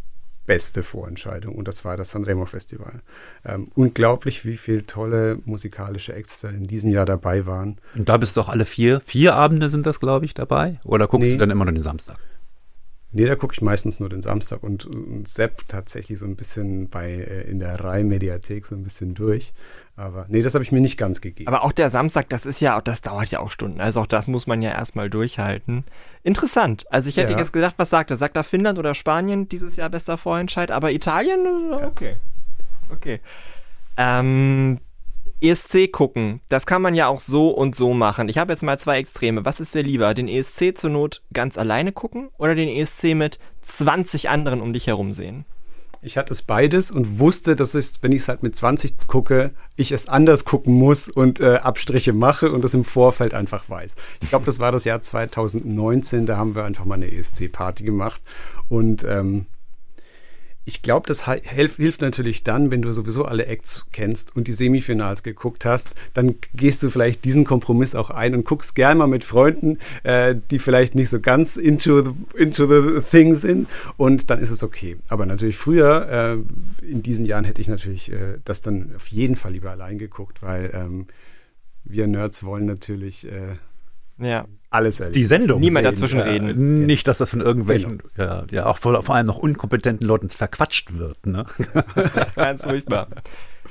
beste 0.45 0.83
Vorentscheidung 0.83 1.55
und 1.55 1.67
das 1.67 1.85
war 1.85 1.95
das 1.95 2.11
Sanremo 2.11 2.45
Festival. 2.45 3.01
Ähm, 3.45 3.69
unglaublich, 3.75 4.43
wie 4.43 4.57
viele 4.57 4.85
tolle 4.85 5.37
musikalische 5.45 6.13
Acts 6.13 6.41
da 6.41 6.49
in 6.49 6.67
diesem 6.67 6.89
Jahr 6.89 7.05
dabei 7.05 7.45
waren. 7.45 7.77
Und 7.95 8.09
da 8.09 8.17
bist 8.17 8.35
du 8.35 8.41
auch 8.41 8.49
alle 8.49 8.65
vier, 8.65 8.99
vier 9.01 9.35
Abende 9.35 9.69
sind 9.69 9.85
das, 9.85 9.99
glaube 9.99 10.25
ich, 10.25 10.33
dabei? 10.33 10.79
Oder 10.83 11.07
guckst 11.07 11.27
nee. 11.27 11.33
du 11.33 11.37
dann 11.37 11.51
immer 11.51 11.65
nur 11.65 11.73
den 11.73 11.83
Samstag? 11.83 12.17
Nee, 13.15 13.25
da 13.25 13.35
gucke 13.35 13.53
ich 13.53 13.61
meistens 13.61 13.99
nur 13.99 14.09
den 14.09 14.23
Samstag 14.23 14.63
und, 14.63 14.85
und 14.85 15.27
Sepp 15.27 15.67
tatsächlich 15.67 16.17
so 16.17 16.25
ein 16.25 16.35
bisschen 16.35 16.89
bei 16.89 17.11
äh, 17.11 17.41
in 17.43 17.59
der 17.59 17.79
Rai-Mediathek 17.79 18.65
so 18.65 18.75
ein 18.75 18.83
bisschen 18.83 19.13
durch. 19.13 19.53
Aber 19.95 20.25
nee, 20.27 20.41
das 20.41 20.55
habe 20.55 20.63
ich 20.63 20.71
mir 20.71 20.81
nicht 20.81 20.97
ganz 20.97 21.21
gegeben. 21.21 21.47
Aber 21.47 21.63
auch 21.63 21.71
der 21.71 21.91
Samstag, 21.91 22.27
das 22.29 22.47
ist 22.47 22.59
ja, 22.59 22.81
das 22.81 23.01
dauert 23.01 23.29
ja 23.29 23.39
auch 23.39 23.51
Stunden. 23.51 23.79
Also 23.79 24.01
auch 24.01 24.07
das 24.07 24.27
muss 24.27 24.47
man 24.47 24.63
ja 24.63 24.71
erstmal 24.71 25.11
durchhalten. 25.11 25.83
Interessant. 26.23 26.91
Also 26.91 27.07
ich 27.07 27.17
hätte 27.17 27.33
ja. 27.33 27.39
jetzt 27.39 27.53
gedacht, 27.53 27.75
was 27.77 27.91
sagt 27.91 28.09
er? 28.09 28.17
Sagt 28.17 28.35
er 28.35 28.43
Finnland 28.43 28.79
oder 28.79 28.95
Spanien 28.95 29.47
dieses 29.47 29.75
Jahr 29.75 29.89
bester 29.89 30.17
Vorentscheid, 30.17 30.71
aber 30.71 30.91
Italien? 30.91 31.71
Okay. 31.71 32.15
Okay. 32.89 33.19
Ähm, 33.95 34.79
ESC 35.43 35.91
gucken, 35.91 36.39
das 36.47 36.65
kann 36.65 36.81
man 36.81 36.95
ja 36.95 37.07
auch 37.07 37.19
so 37.19 37.49
und 37.49 37.75
so 37.75 37.93
machen. 37.93 38.29
Ich 38.29 38.37
habe 38.37 38.53
jetzt 38.53 38.63
mal 38.63 38.79
zwei 38.79 38.97
Extreme. 38.97 39.43
Was 39.43 39.59
ist 39.59 39.75
dir 39.75 39.83
lieber? 39.83 40.13
Den 40.13 40.29
ESC 40.29 40.77
zur 40.77 40.89
Not 40.89 41.21
ganz 41.33 41.57
alleine 41.57 41.91
gucken 41.91 42.29
oder 42.37 42.55
den 42.55 42.69
ESC 42.69 43.13
mit 43.13 43.39
20 43.61 44.29
anderen 44.29 44.61
um 44.61 44.71
dich 44.71 44.87
herum 44.87 45.11
sehen? 45.11 45.45
Ich 46.01 46.17
hatte 46.17 46.33
es 46.33 46.41
beides 46.41 46.91
und 46.91 47.19
wusste, 47.19 47.55
dass 47.55 47.75
ich, 47.75 47.93
wenn 48.01 48.11
ich 48.11 48.23
es 48.23 48.27
halt 48.27 48.43
mit 48.43 48.55
20 48.55 49.07
gucke, 49.07 49.51
ich 49.77 49.93
es 49.93 50.09
anders 50.09 50.43
gucken 50.43 50.73
muss 50.73 51.07
und 51.07 51.39
äh, 51.39 51.55
Abstriche 51.55 52.11
mache 52.11 52.51
und 52.51 52.61
das 52.61 52.73
im 52.73 52.83
Vorfeld 52.83 53.33
einfach 53.33 53.69
weiß. 53.69 53.95
Ich 54.21 54.29
glaube, 54.29 54.45
das 54.45 54.59
war 54.59 54.73
das 54.73 54.83
Jahr 54.83 55.01
2019, 55.01 56.25
da 56.25 56.35
haben 56.35 56.55
wir 56.55 56.65
einfach 56.65 56.83
mal 56.83 56.95
eine 56.95 57.09
ESC-Party 57.09 57.85
gemacht 57.85 58.21
und 58.67 59.05
ähm, 59.05 59.45
ich 60.65 60.81
glaube, 60.81 61.07
das 61.07 61.27
hilft, 61.27 62.01
natürlich 62.01 62.43
dann, 62.43 62.71
wenn 62.71 62.81
du 62.81 62.93
sowieso 62.93 63.25
alle 63.25 63.45
Acts 63.47 63.85
kennst 63.91 64.35
und 64.35 64.47
die 64.47 64.53
Semifinals 64.53 65.21
geguckt 65.21 65.65
hast, 65.65 65.89
dann 66.13 66.35
gehst 66.53 66.81
du 66.83 66.89
vielleicht 66.89 67.25
diesen 67.25 67.43
Kompromiss 67.43 67.95
auch 67.95 68.09
ein 68.09 68.33
und 68.33 68.45
guckst 68.45 68.73
gerne 68.75 68.99
mal 68.99 69.07
mit 69.07 69.25
Freunden, 69.25 69.79
äh, 70.03 70.35
die 70.51 70.59
vielleicht 70.59 70.95
nicht 70.95 71.09
so 71.09 71.19
ganz 71.19 71.57
into 71.57 72.01
the, 72.01 72.11
into 72.37 72.65
the 72.67 73.01
thing 73.01 73.35
sind 73.35 73.67
und 73.97 74.29
dann 74.29 74.39
ist 74.39 74.51
es 74.51 74.63
okay. 74.63 74.97
Aber 75.09 75.25
natürlich 75.25 75.57
früher, 75.57 76.39
äh, 76.81 76.85
in 76.85 77.03
diesen 77.03 77.25
Jahren 77.25 77.43
hätte 77.43 77.61
ich 77.61 77.67
natürlich 77.67 78.11
äh, 78.11 78.37
das 78.45 78.61
dann 78.61 78.93
auf 78.95 79.07
jeden 79.07 79.35
Fall 79.35 79.51
lieber 79.51 79.71
allein 79.71 79.97
geguckt, 79.97 80.41
weil 80.41 80.71
ähm, 80.73 81.07
wir 81.83 82.07
Nerds 82.07 82.43
wollen 82.43 82.65
natürlich 82.65 83.27
äh, 83.29 83.55
ja. 84.17 84.47
Alles 84.73 84.99
erleben. 84.99 85.13
Die 85.13 85.25
Sendung. 85.25 85.59
Niemand 85.61 85.85
dazwischen 85.85 86.19
ja, 86.19 86.25
reden. 86.25 86.85
Nicht, 86.85 87.07
dass 87.07 87.17
das 87.17 87.29
von 87.29 87.41
irgendwelchen, 87.41 88.01
genau. 88.15 88.29
ja, 88.29 88.45
ja, 88.51 88.65
auch 88.65 88.77
vor, 88.77 89.01
vor 89.03 89.15
allem 89.15 89.27
noch 89.27 89.37
unkompetenten 89.37 90.07
Leuten 90.07 90.29
verquatscht 90.29 90.97
wird. 90.97 91.25
Ne? 91.25 91.45
Ganz 92.35 92.63
furchtbar. 92.63 93.07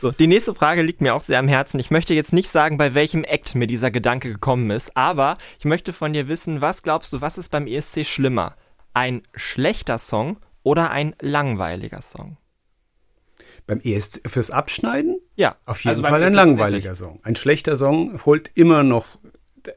So, 0.01 0.11
die 0.11 0.27
nächste 0.27 0.55
Frage 0.55 0.83
liegt 0.83 1.01
mir 1.01 1.15
auch 1.15 1.21
sehr 1.21 1.39
am 1.39 1.49
Herzen. 1.49 1.79
Ich 1.79 1.91
möchte 1.91 2.15
jetzt 2.15 2.33
nicht 2.33 2.49
sagen, 2.49 2.77
bei 2.77 2.95
welchem 2.95 3.25
Act 3.25 3.55
mir 3.55 3.67
dieser 3.67 3.91
Gedanke 3.91 4.33
gekommen 4.33 4.71
ist, 4.71 4.97
aber 4.97 5.37
ich 5.59 5.65
möchte 5.65 5.93
von 5.93 6.13
dir 6.13 6.29
wissen, 6.29 6.61
was 6.61 6.83
glaubst 6.83 7.13
du, 7.13 7.21
was 7.21 7.39
ist 7.39 7.51
beim 7.51 7.67
ESC 7.67 8.07
schlimmer? 8.07 8.55
Ein 8.95 9.23
schlechter 9.35 9.99
Song 9.99 10.39
oder 10.63 10.91
ein 10.91 11.15
langweiliger 11.21 12.01
Song? 12.01 12.37
beim 13.67 13.81
ESC 13.81 14.29
fürs 14.29 14.51
Abschneiden? 14.51 15.21
Ja. 15.37 15.57
Auf 15.67 15.85
jeden 15.85 15.91
also 15.91 16.03
Fall 16.03 16.23
ein 16.23 16.29
ESC 16.29 16.35
langweiliger 16.35 16.95
Song. 16.95 17.21
Ein 17.23 17.37
schlechter 17.37 17.77
Song 17.77 18.21
holt 18.25 18.51
immer 18.55 18.83
noch, 18.83 19.19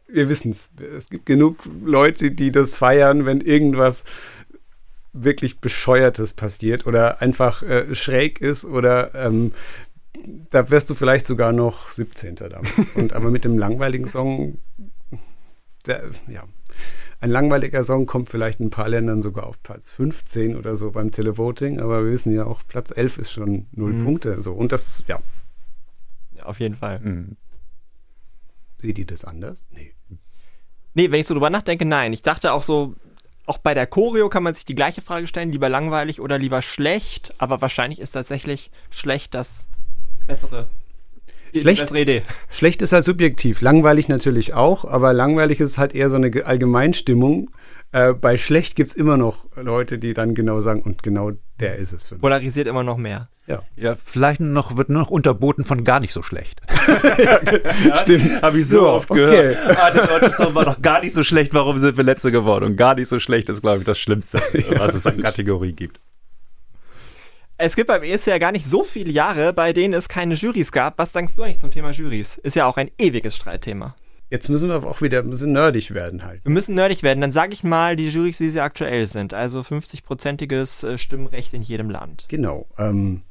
wir 0.08 0.30
wissen 0.30 0.52
es, 0.52 0.70
es 0.98 1.10
gibt 1.10 1.26
genug 1.26 1.58
Leute, 1.84 2.32
die 2.32 2.52
das 2.52 2.76
feiern, 2.76 3.26
wenn 3.26 3.42
irgendwas 3.42 4.04
wirklich 5.14 5.60
Bescheuertes 5.60 6.34
passiert 6.34 6.86
oder 6.86 7.22
einfach 7.22 7.64
äh, 7.64 7.94
schräg 7.96 8.42
ist 8.42 8.66
oder 8.66 9.14
ähm, 9.16 9.54
da 10.50 10.70
wärst 10.70 10.90
du 10.90 10.96
vielleicht 10.96 11.26
sogar 11.26 11.52
noch 11.54 11.92
17. 11.92 12.36
damit. 12.36 12.72
Und 12.96 13.14
aber 13.14 13.30
mit 13.32 13.46
dem 13.46 13.58
langweiligen 13.58 14.08
Song, 14.08 14.58
der, 15.86 16.04
ja, 16.28 16.44
ein 17.22 17.30
langweiliger 17.32 17.84
Song 17.84 18.06
kommt 18.06 18.30
vielleicht 18.30 18.60
in 18.60 18.68
ein 18.68 18.72
paar 18.72 18.90
Ländern 18.90 19.22
sogar 19.22 19.46
auf 19.48 19.62
Platz 19.64 19.92
15 19.92 20.56
oder 20.56 20.76
so 20.78 20.92
beim 20.92 21.12
Televoting, 21.12 21.80
aber 21.80 22.04
wir 22.04 22.12
wissen 22.12 22.34
ja 22.34 22.46
auch, 22.46 22.62
Platz 22.68 22.92
11 22.96 23.18
ist 23.20 23.32
schon 23.32 23.68
null 23.72 23.94
Mhm. 23.94 24.04
Punkte. 24.04 24.42
So. 24.42 24.54
Und 24.54 24.72
das, 24.72 25.04
ja, 25.08 25.20
Auf 26.44 26.60
jeden 26.60 26.76
Fall. 26.76 27.00
Mhm. 27.00 27.38
Seht 28.86 29.00
ihr 29.00 29.06
das 29.08 29.26
anders? 29.26 29.66
Nee. 29.72 29.92
Nee, 30.94 31.12
wenn 31.12 31.20
ich 31.20 31.28
so 31.28 31.34
drüber 31.34 31.50
nachdenke, 31.50 31.86
nein. 31.86 32.14
Ich 32.14 32.22
dachte 32.22 32.54
auch 32.54 32.62
so, 32.62 32.96
auch 33.48 33.58
bei 33.58 33.74
der 33.74 33.88
Choreo 33.88 34.30
kann 34.30 34.44
man 34.44 34.54
sich 34.54 34.66
die 34.66 34.76
gleiche 34.76 35.02
Frage 35.02 35.26
stellen, 35.28 35.52
lieber 35.52 35.70
langweilig 35.70 36.22
oder 36.22 36.38
lieber 36.38 36.62
schlecht, 36.62 37.34
aber 37.40 37.62
wahrscheinlich 37.62 38.00
ist 38.00 38.12
tatsächlich 38.12 38.70
schlecht 38.92 39.34
das 39.34 39.68
bessere, 40.28 40.68
Schlecht? 41.54 41.82
bessere 41.82 42.00
Idee. 42.02 42.22
Schlecht 42.50 42.82
ist 42.82 42.94
halt 42.94 43.04
subjektiv, 43.04 43.62
langweilig 43.62 44.08
natürlich 44.08 44.54
auch, 44.54 44.86
aber 44.86 45.14
langweilig 45.14 45.60
ist 45.60 45.78
halt 45.78 45.94
eher 45.96 46.10
so 46.10 46.16
eine 46.16 46.30
Ge- 46.32 46.44
Allgemeinstimmung. 46.44 47.50
Äh, 47.96 48.14
bei 48.14 48.38
schlecht 48.38 48.76
gibt 48.76 48.90
es 48.90 48.96
immer 48.98 49.16
noch 49.16 49.46
Leute, 49.56 49.98
die 49.98 50.14
dann 50.14 50.36
genau 50.36 50.60
sagen, 50.60 50.82
und 50.82 51.02
genau 51.02 51.32
der 51.62 51.78
ist 51.78 51.94
es 51.94 52.04
für 52.04 52.16
mich. 52.16 52.22
Polarisiert 52.22 52.68
immer 52.68 52.84
noch 52.84 52.98
mehr. 52.98 53.30
Ja, 53.48 53.62
Ja, 53.78 53.96
vielleicht 53.96 54.42
nur 54.42 54.50
noch, 54.50 54.76
wird 54.76 54.90
nur 54.90 55.04
noch 55.04 55.12
unterboten 55.12 55.64
von 55.64 55.86
gar 55.86 56.02
nicht 56.02 56.12
so 56.12 56.22
schlecht. 56.22 56.62
stimmt. 57.96 58.42
Habe 58.42 58.60
ich 58.60 58.68
so, 58.68 58.80
So, 58.80 58.90
oft 58.90 59.10
okay. 59.10 59.22
gehört. 59.22 59.80
Ah, 59.80 59.92
der 59.92 60.08
deutsche 60.08 60.34
Song 60.34 60.54
war 60.56 60.66
doch 60.66 60.82
gar 60.82 61.02
nicht 61.02 61.14
so 61.14 61.24
schlecht, 61.24 61.54
warum 61.54 61.80
sind 61.80 61.96
wir 61.96 62.04
Letzte 62.04 62.34
geworden? 62.34 62.66
Und 62.66 62.76
gar 62.76 62.96
nicht 62.96 63.08
so 63.08 63.18
schlecht 63.18 63.48
ist, 63.48 63.62
glaube 63.62 63.78
ich, 63.78 63.86
das 63.86 63.98
Schlimmste, 63.98 64.40
was 64.72 64.94
es 64.94 65.08
an 65.08 65.22
Kategorie 65.22 65.72
gibt. 65.72 66.02
Es 67.58 67.78
gibt 67.78 67.88
beim 67.88 68.04
ESC 68.04 68.28
ja 68.28 68.40
gar 68.40 68.52
nicht 68.52 68.66
so 68.66 68.84
viele 68.84 69.12
Jahre, 69.12 69.54
bei 69.54 69.72
denen 69.72 69.94
es 69.94 70.10
keine 70.10 70.34
Jurys 70.34 70.74
gab. 70.74 70.98
Was 70.98 71.14
denkst 71.14 71.36
du 71.36 71.44
eigentlich 71.44 71.60
zum 71.60 71.72
Thema 71.72 71.92
Jurys? 71.92 72.38
Ist 72.40 72.58
ja 72.58 72.66
auch 72.66 72.76
ein 72.76 72.92
ewiges 73.00 73.38
Streitthema. 73.38 73.96
Jetzt 74.36 74.50
müssen 74.50 74.68
wir 74.68 74.84
auch 74.84 75.02
wieder 75.02 75.20
ein 75.20 75.30
bisschen 75.30 75.54
nerdig 75.54 75.94
werden 75.94 76.26
halt. 76.26 76.44
Wir 76.44 76.52
müssen 76.52 76.76
nerdig 76.76 77.04
werden. 77.04 77.22
Dann 77.22 77.32
sage 77.32 77.54
ich 77.54 77.64
mal 77.64 77.96
die 77.96 78.10
Jurys, 78.10 78.42
wie 78.42 78.50
sie 78.50 78.60
aktuell 78.60 79.08
sind. 79.08 79.34
Also 79.34 79.62
50-prozentiges 79.62 80.86
äh, 80.86 80.98
Stimmrecht 80.98 81.54
in 81.54 81.62
jedem 81.62 81.90
Land. 81.90 82.26
Genau. 82.28 82.68
Ähm, 82.78 83.22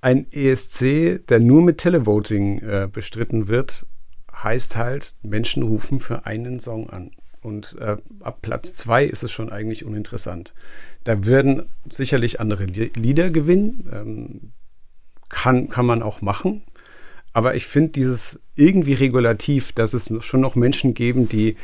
ein 0.00 0.30
ESC, 0.30 1.26
der 1.26 1.40
nur 1.40 1.60
mit 1.62 1.78
Televoting 1.78 2.60
äh, 2.60 2.88
bestritten 2.90 3.48
wird, 3.48 3.84
heißt 4.32 4.76
halt, 4.76 5.16
Menschen 5.22 5.64
rufen 5.64 5.98
für 5.98 6.24
einen 6.24 6.60
Song 6.60 6.88
an. 6.88 7.10
Und 7.42 7.74
äh, 7.80 7.96
ab 8.20 8.38
Platz 8.42 8.74
zwei 8.74 9.04
ist 9.04 9.24
es 9.24 9.32
schon 9.32 9.50
eigentlich 9.50 9.84
uninteressant. 9.84 10.54
Da 11.02 11.24
würden 11.24 11.64
sicherlich 11.90 12.38
andere 12.40 12.66
Li- 12.66 12.92
Lieder 12.94 13.30
gewinnen. 13.30 13.88
Ähm, 13.92 14.52
kann, 15.28 15.68
kann 15.68 15.86
man 15.86 16.00
auch 16.00 16.22
machen. 16.22 16.62
Aber 17.32 17.56
ich 17.56 17.66
finde 17.66 17.90
dieses 17.90 18.40
irgendwie 18.56 18.94
regulativ, 18.94 19.72
dass 19.72 19.94
es 19.94 20.10
schon 20.20 20.40
noch 20.40 20.54
Menschen 20.54 20.94
geben, 20.94 21.28
die 21.28 21.56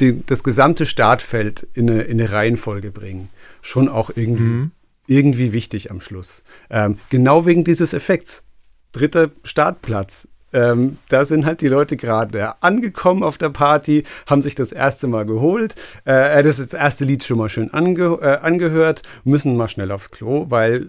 die, 0.00 0.24
das 0.24 0.42
gesamte 0.42 0.86
Startfeld 0.86 1.66
in 1.74 1.90
eine, 1.90 2.02
in 2.02 2.20
eine 2.20 2.32
Reihenfolge 2.32 2.90
bringen, 2.90 3.28
schon 3.60 3.88
auch 3.88 4.10
irgendwie, 4.14 4.70
irgendwie 5.06 5.52
wichtig 5.52 5.90
am 5.90 6.00
Schluss. 6.00 6.42
Ähm, 6.70 6.98
genau 7.10 7.46
wegen 7.46 7.64
dieses 7.64 7.92
Effekts. 7.92 8.44
Dritter 8.92 9.30
Startplatz. 9.44 10.28
Ähm, 10.52 10.98
da 11.08 11.24
sind 11.24 11.46
halt 11.46 11.60
die 11.60 11.68
Leute 11.68 11.96
gerade 11.96 12.60
angekommen 12.60 13.22
auf 13.22 13.38
der 13.38 13.50
Party, 13.50 14.02
haben 14.26 14.42
sich 14.42 14.56
das 14.56 14.72
erste 14.72 15.06
Mal 15.06 15.24
geholt, 15.24 15.76
äh, 16.04 16.42
das, 16.42 16.56
das 16.56 16.72
erste 16.72 17.04
Lied 17.04 17.22
schon 17.22 17.38
mal 17.38 17.48
schön 17.48 17.72
ange 17.72 18.18
äh, 18.20 18.38
angehört, 18.38 19.02
müssen 19.22 19.56
mal 19.56 19.68
schnell 19.68 19.92
aufs 19.92 20.10
Klo, 20.10 20.46
weil 20.48 20.88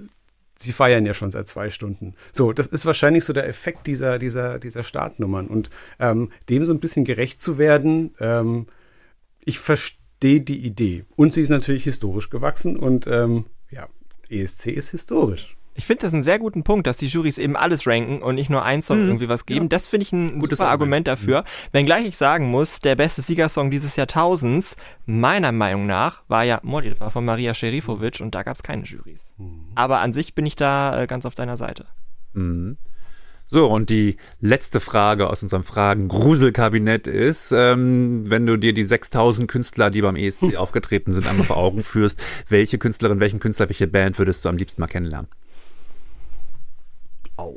sie 0.61 0.71
feiern 0.71 1.05
ja 1.05 1.13
schon 1.13 1.31
seit 1.31 1.47
zwei 1.47 1.69
Stunden. 1.69 2.15
So, 2.31 2.53
das 2.53 2.67
ist 2.67 2.85
wahrscheinlich 2.85 3.25
so 3.25 3.33
der 3.33 3.47
Effekt 3.47 3.87
dieser, 3.87 4.19
dieser, 4.19 4.59
dieser 4.59 4.83
Startnummern. 4.83 5.47
Und 5.47 5.69
ähm, 5.99 6.31
dem 6.49 6.63
so 6.65 6.73
ein 6.73 6.79
bisschen 6.79 7.05
gerecht 7.05 7.41
zu 7.41 7.57
werden, 7.57 8.15
ähm, 8.19 8.67
ich 9.43 9.59
verstehe 9.59 10.41
die 10.41 10.59
Idee. 10.65 11.05
Und 11.15 11.33
sie 11.33 11.41
ist 11.41 11.49
natürlich 11.49 11.83
historisch 11.83 12.29
gewachsen 12.29 12.77
und 12.77 13.07
ähm, 13.07 13.45
ja, 13.69 13.87
ESC 14.29 14.67
ist 14.67 14.91
historisch. 14.91 15.55
Ich 15.73 15.85
finde 15.85 16.01
das 16.01 16.13
einen 16.13 16.23
sehr 16.23 16.37
guten 16.37 16.63
Punkt, 16.63 16.85
dass 16.85 16.97
die 16.97 17.07
Jurys 17.07 17.37
eben 17.37 17.55
alles 17.55 17.87
ranken 17.87 18.21
und 18.21 18.35
nicht 18.35 18.49
nur 18.49 18.63
ein 18.63 18.81
Song 18.81 19.05
irgendwie 19.05 19.29
was 19.29 19.45
geben. 19.45 19.69
Das 19.69 19.87
finde 19.87 20.03
ich 20.03 20.11
ein 20.11 20.39
Gutes 20.39 20.59
super 20.59 20.69
Argument. 20.69 21.07
Argument 21.07 21.07
dafür. 21.07 21.43
Wenngleich 21.71 22.05
ich 22.05 22.17
sagen 22.17 22.49
muss, 22.49 22.81
der 22.81 22.95
beste 22.95 23.21
Siegersong 23.21 23.71
dieses 23.71 23.95
Jahrtausends, 23.95 24.75
meiner 25.05 25.51
Meinung 25.51 25.85
nach, 25.85 26.23
war 26.27 26.43
ja 26.43 26.59
Molly, 26.63 26.99
war 26.99 27.09
von 27.09 27.23
Maria 27.23 27.53
Šerifovic 27.53 28.19
und 28.19 28.35
da 28.35 28.43
gab 28.43 28.55
es 28.55 28.63
keine 28.63 28.83
Jurys. 28.83 29.35
Aber 29.75 29.99
an 29.99 30.11
sich 30.13 30.35
bin 30.35 30.45
ich 30.45 30.55
da 30.55 31.01
äh, 31.01 31.07
ganz 31.07 31.25
auf 31.25 31.35
deiner 31.35 31.57
Seite. 31.57 31.85
Mhm. 32.33 32.77
So, 33.53 33.67
und 33.67 33.89
die 33.89 34.15
letzte 34.39 34.79
Frage 34.79 35.29
aus 35.29 35.43
unserem 35.43 35.65
Fragen-Gruselkabinett 35.65 37.05
ist, 37.05 37.51
ähm, 37.51 38.29
wenn 38.29 38.45
du 38.45 38.55
dir 38.55 38.73
die 38.73 38.85
6000 38.85 39.51
Künstler, 39.51 39.89
die 39.89 40.01
beim 40.01 40.15
ESC 40.15 40.55
aufgetreten 40.55 41.11
sind, 41.11 41.27
einmal 41.27 41.45
vor 41.45 41.57
Augen 41.57 41.83
führst, 41.83 42.23
welche 42.47 42.77
Künstlerin, 42.77 43.19
welchen 43.19 43.41
Künstler, 43.41 43.67
welche 43.67 43.87
Band 43.87 44.19
würdest 44.19 44.45
du 44.45 44.49
am 44.49 44.55
liebsten 44.55 44.79
mal 44.79 44.87
kennenlernen? 44.87 45.27
Au. 47.41 47.55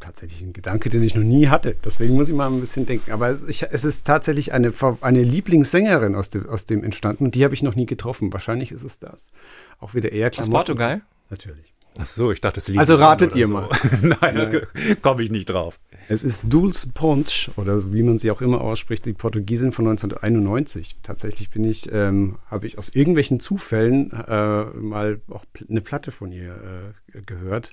Tatsächlich 0.00 0.40
ein 0.42 0.52
Gedanke, 0.52 0.88
den 0.90 1.02
ich 1.02 1.16
noch 1.16 1.24
nie 1.24 1.48
hatte. 1.48 1.74
Deswegen 1.84 2.14
muss 2.14 2.28
ich 2.28 2.34
mal 2.34 2.46
ein 2.46 2.60
bisschen 2.60 2.86
denken. 2.86 3.10
Aber 3.10 3.28
es, 3.28 3.42
ich, 3.42 3.64
es 3.64 3.84
ist 3.84 4.06
tatsächlich 4.06 4.52
eine, 4.52 4.72
eine 5.00 5.22
Lieblingssängerin 5.22 6.14
aus 6.14 6.30
dem, 6.30 6.48
aus 6.48 6.66
dem 6.66 6.84
entstanden 6.84 7.24
und 7.24 7.34
die 7.34 7.42
habe 7.44 7.54
ich 7.54 7.64
noch 7.64 7.74
nie 7.74 7.86
getroffen. 7.86 8.32
Wahrscheinlich 8.32 8.70
ist 8.70 8.84
es 8.84 9.00
das. 9.00 9.32
Auch 9.80 9.94
wieder 9.94 10.12
eher 10.12 10.30
Klamotten. 10.30 10.52
Portugal? 10.52 11.00
Natürlich. 11.30 11.74
Ach 11.98 12.06
so, 12.06 12.30
ich 12.30 12.40
dachte, 12.40 12.60
es 12.60 12.68
liegt 12.68 12.78
Also 12.78 12.94
ratet 12.94 13.34
ihr 13.34 13.48
so. 13.48 13.54
mal. 13.54 13.68
Nein, 14.02 14.36
da 14.36 14.60
komme 15.02 15.22
ich 15.24 15.30
nicht 15.30 15.46
drauf. 15.46 15.80
Es 16.10 16.24
ist 16.24 16.44
Dulce 16.48 16.88
Ponte 16.94 17.50
oder 17.56 17.92
wie 17.92 18.02
man 18.02 18.18
sie 18.18 18.30
auch 18.30 18.40
immer 18.40 18.62
ausspricht, 18.62 19.04
die 19.04 19.12
Portugiesin 19.12 19.72
von 19.72 19.86
1991. 19.86 20.96
Tatsächlich 21.02 21.50
bin 21.50 21.64
ich, 21.64 21.92
ähm, 21.92 22.38
habe 22.50 22.66
ich 22.66 22.78
aus 22.78 22.88
irgendwelchen 22.88 23.40
Zufällen 23.40 24.10
äh, 24.12 24.64
mal 24.64 25.20
auch 25.28 25.44
eine 25.68 25.82
Platte 25.82 26.10
von 26.10 26.32
ihr 26.32 26.94
äh, 27.12 27.20
gehört. 27.26 27.72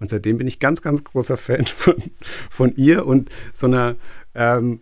Und 0.00 0.10
seitdem 0.10 0.36
bin 0.36 0.48
ich 0.48 0.58
ganz, 0.58 0.82
ganz 0.82 1.04
großer 1.04 1.36
Fan 1.36 1.64
von, 1.66 1.94
von 2.50 2.74
ihr 2.74 3.06
und 3.06 3.30
so 3.52 3.66
einer 3.68 3.94
ähm, 4.34 4.80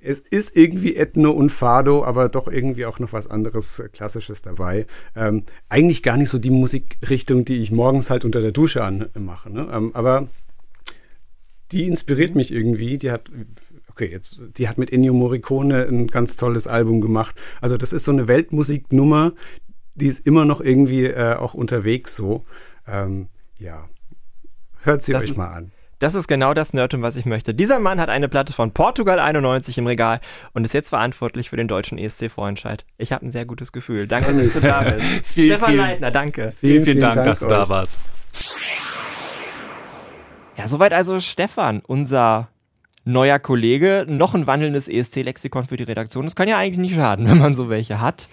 es 0.00 0.20
ist 0.20 0.54
irgendwie 0.54 0.96
Ethno 0.96 1.30
und 1.30 1.50
Fado, 1.50 2.04
aber 2.04 2.28
doch 2.28 2.46
irgendwie 2.46 2.84
auch 2.84 2.98
noch 3.00 3.12
was 3.12 3.26
anderes 3.26 3.80
äh, 3.80 3.88
Klassisches 3.88 4.42
dabei. 4.42 4.86
Ähm, 5.16 5.44
eigentlich 5.68 6.02
gar 6.04 6.16
nicht 6.16 6.28
so 6.28 6.38
die 6.38 6.50
Musikrichtung, 6.50 7.44
die 7.44 7.60
ich 7.60 7.72
morgens 7.72 8.08
halt 8.08 8.24
unter 8.24 8.40
der 8.40 8.52
Dusche 8.52 8.84
anmache. 8.84 9.50
Ne? 9.50 9.68
Ähm, 9.72 9.90
aber 9.94 10.28
die 11.72 11.84
inspiriert 11.86 12.34
mich 12.34 12.52
irgendwie. 12.52 12.98
Die 12.98 13.10
hat, 13.10 13.30
okay, 13.90 14.06
jetzt, 14.10 14.42
die 14.56 14.68
hat 14.68 14.78
mit 14.78 14.92
Ennio 14.92 15.12
Morricone 15.14 15.86
ein 15.86 16.06
ganz 16.08 16.36
tolles 16.36 16.66
Album 16.66 17.00
gemacht. 17.00 17.40
Also 17.60 17.76
das 17.76 17.92
ist 17.92 18.04
so 18.04 18.12
eine 18.12 18.28
Weltmusiknummer, 18.28 19.32
die 19.94 20.06
ist 20.06 20.26
immer 20.26 20.44
noch 20.44 20.60
irgendwie 20.60 21.04
äh, 21.06 21.34
auch 21.34 21.54
unterwegs 21.54 22.14
so. 22.14 22.44
Ähm, 22.86 23.28
ja, 23.58 23.88
hört 24.82 25.02
sie 25.02 25.12
Das 25.12 25.24
euch 25.24 25.36
mal 25.36 25.48
an. 25.48 25.70
Das 26.00 26.14
ist 26.16 26.26
genau 26.26 26.52
das 26.52 26.74
Nerdtum, 26.74 27.00
was 27.02 27.16
ich 27.16 27.24
möchte. 27.24 27.54
Dieser 27.54 27.78
Mann 27.78 27.98
hat 28.00 28.10
eine 28.10 28.28
Platte 28.28 28.52
von 28.52 28.72
Portugal 28.72 29.18
91 29.20 29.78
im 29.78 29.86
Regal 29.86 30.20
und 30.52 30.64
ist 30.64 30.74
jetzt 30.74 30.90
verantwortlich 30.90 31.48
für 31.48 31.56
den 31.56 31.68
deutschen 31.68 31.96
ESC-Vorentscheid. 31.96 32.84
Ich 32.98 33.12
habe 33.12 33.24
ein 33.24 33.30
sehr 33.30 33.46
gutes 33.46 33.72
Gefühl. 33.72 34.06
Danke, 34.06 34.34
dass 34.34 34.60
du 34.60 34.66
da 34.66 34.82
bist. 34.90 35.06
Vielen, 35.24 35.46
Stefan 35.46 35.68
vielen- 35.70 35.80
Leitner, 35.80 36.10
danke. 36.10 36.52
Vielen, 36.60 36.84
vielen 36.84 37.00
Dank, 37.00 37.24
dass 37.24 37.40
du 37.40 37.46
da 37.48 37.66
warst. 37.68 37.94
Ja, 40.56 40.68
soweit 40.68 40.92
also 40.92 41.20
Stefan, 41.20 41.80
unser 41.86 42.48
neuer 43.04 43.38
Kollege. 43.38 44.06
Noch 44.08 44.34
ein 44.34 44.46
wandelndes 44.46 44.88
ESC-Lexikon 44.88 45.66
für 45.66 45.76
die 45.76 45.82
Redaktion. 45.82 46.24
Das 46.24 46.34
kann 46.36 46.48
ja 46.48 46.56
eigentlich 46.58 46.78
nicht 46.78 46.94
schaden, 46.94 47.26
wenn 47.30 47.38
man 47.38 47.54
so 47.54 47.68
welche 47.68 48.00
hat. 48.00 48.28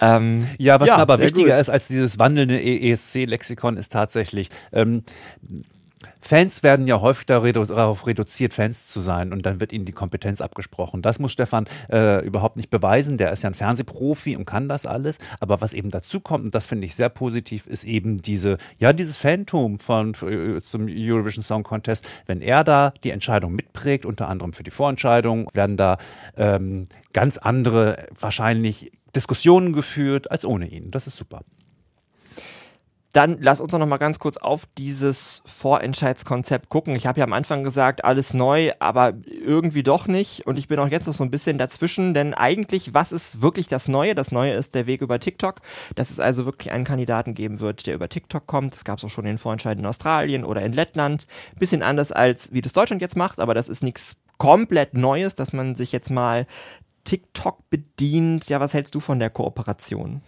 Ähm, 0.00 0.46
Ja, 0.58 0.80
was 0.80 0.88
mir 0.88 0.96
aber 0.96 1.18
wichtiger 1.20 1.52
gut. 1.54 1.60
ist 1.60 1.68
als 1.70 1.88
dieses 1.88 2.18
wandelnde 2.18 2.60
ESC-Lexikon 2.62 3.76
ist 3.76 3.92
tatsächlich, 3.92 4.48
ähm, 4.72 5.02
Fans 6.26 6.62
werden 6.62 6.86
ja 6.86 7.02
häufig 7.02 7.26
darauf 7.26 8.06
reduziert, 8.06 8.54
Fans 8.54 8.88
zu 8.88 9.02
sein 9.02 9.30
und 9.30 9.44
dann 9.44 9.60
wird 9.60 9.74
ihnen 9.74 9.84
die 9.84 9.92
Kompetenz 9.92 10.40
abgesprochen. 10.40 11.02
Das 11.02 11.18
muss 11.18 11.32
Stefan 11.32 11.66
äh, 11.92 12.24
überhaupt 12.24 12.56
nicht 12.56 12.70
beweisen. 12.70 13.18
Der 13.18 13.30
ist 13.30 13.42
ja 13.42 13.50
ein 13.50 13.54
Fernsehprofi 13.54 14.34
und 14.34 14.46
kann 14.46 14.66
das 14.66 14.86
alles. 14.86 15.18
Aber 15.40 15.60
was 15.60 15.74
eben 15.74 15.90
dazu 15.90 16.20
kommt, 16.20 16.46
und 16.46 16.54
das 16.54 16.66
finde 16.66 16.86
ich 16.86 16.94
sehr 16.94 17.10
positiv, 17.10 17.66
ist 17.66 17.84
eben 17.84 18.16
diese, 18.16 18.56
ja, 18.78 18.94
dieses 18.94 19.18
Phantom 19.18 19.78
von 19.78 20.14
äh, 20.22 20.62
zum 20.62 20.86
Eurovision 20.88 21.42
Song 21.44 21.62
Contest. 21.62 22.08
Wenn 22.24 22.40
er 22.40 22.64
da 22.64 22.94
die 23.04 23.10
Entscheidung 23.10 23.52
mitprägt, 23.52 24.06
unter 24.06 24.28
anderem 24.28 24.54
für 24.54 24.62
die 24.64 24.70
Vorentscheidung, 24.70 25.50
werden 25.52 25.76
da 25.76 25.98
ähm, 26.38 26.86
ganz 27.12 27.36
andere 27.36 28.08
wahrscheinlich 28.18 28.92
Diskussionen 29.14 29.74
geführt 29.74 30.30
als 30.30 30.46
ohne 30.46 30.68
ihn. 30.68 30.90
Das 30.90 31.06
ist 31.06 31.18
super. 31.18 31.42
Dann 33.14 33.38
lass 33.40 33.60
uns 33.60 33.70
doch 33.70 33.78
noch 33.78 33.86
mal 33.86 33.98
ganz 33.98 34.18
kurz 34.18 34.36
auf 34.38 34.66
dieses 34.76 35.40
Vorentscheidskonzept 35.44 36.68
gucken. 36.68 36.96
Ich 36.96 37.06
habe 37.06 37.20
ja 37.20 37.24
am 37.24 37.32
Anfang 37.32 37.62
gesagt, 37.62 38.04
alles 38.04 38.34
neu, 38.34 38.72
aber 38.80 39.14
irgendwie 39.24 39.84
doch 39.84 40.08
nicht. 40.08 40.48
Und 40.48 40.58
ich 40.58 40.66
bin 40.66 40.80
auch 40.80 40.88
jetzt 40.88 41.06
noch 41.06 41.14
so 41.14 41.22
ein 41.22 41.30
bisschen 41.30 41.56
dazwischen, 41.56 42.12
denn 42.12 42.34
eigentlich, 42.34 42.92
was 42.92 43.12
ist 43.12 43.40
wirklich 43.40 43.68
das 43.68 43.86
Neue? 43.86 44.16
Das 44.16 44.32
Neue 44.32 44.54
ist 44.54 44.74
der 44.74 44.88
Weg 44.88 45.00
über 45.00 45.20
TikTok, 45.20 45.60
dass 45.94 46.10
es 46.10 46.18
also 46.18 46.44
wirklich 46.44 46.72
einen 46.72 46.82
Kandidaten 46.82 47.34
geben 47.34 47.60
wird, 47.60 47.86
der 47.86 47.94
über 47.94 48.08
TikTok 48.08 48.48
kommt. 48.48 48.72
Das 48.72 48.84
gab 48.84 48.98
es 48.98 49.04
auch 49.04 49.10
schon 49.10 49.26
in 49.26 49.34
den 49.34 49.38
Vorentscheid 49.38 49.78
in 49.78 49.86
Australien 49.86 50.44
oder 50.44 50.62
in 50.62 50.72
Lettland. 50.72 51.28
Bisschen 51.56 51.84
anders 51.84 52.10
als 52.10 52.52
wie 52.52 52.62
das 52.62 52.72
Deutschland 52.72 53.00
jetzt 53.00 53.16
macht, 53.16 53.38
aber 53.38 53.54
das 53.54 53.68
ist 53.68 53.84
nichts 53.84 54.16
komplett 54.38 54.94
Neues, 54.94 55.36
dass 55.36 55.52
man 55.52 55.76
sich 55.76 55.92
jetzt 55.92 56.10
mal 56.10 56.48
TikTok 57.04 57.70
bedient. 57.70 58.48
Ja, 58.48 58.58
was 58.58 58.74
hältst 58.74 58.96
du 58.96 58.98
von 58.98 59.20
der 59.20 59.30
Kooperation? 59.30 60.20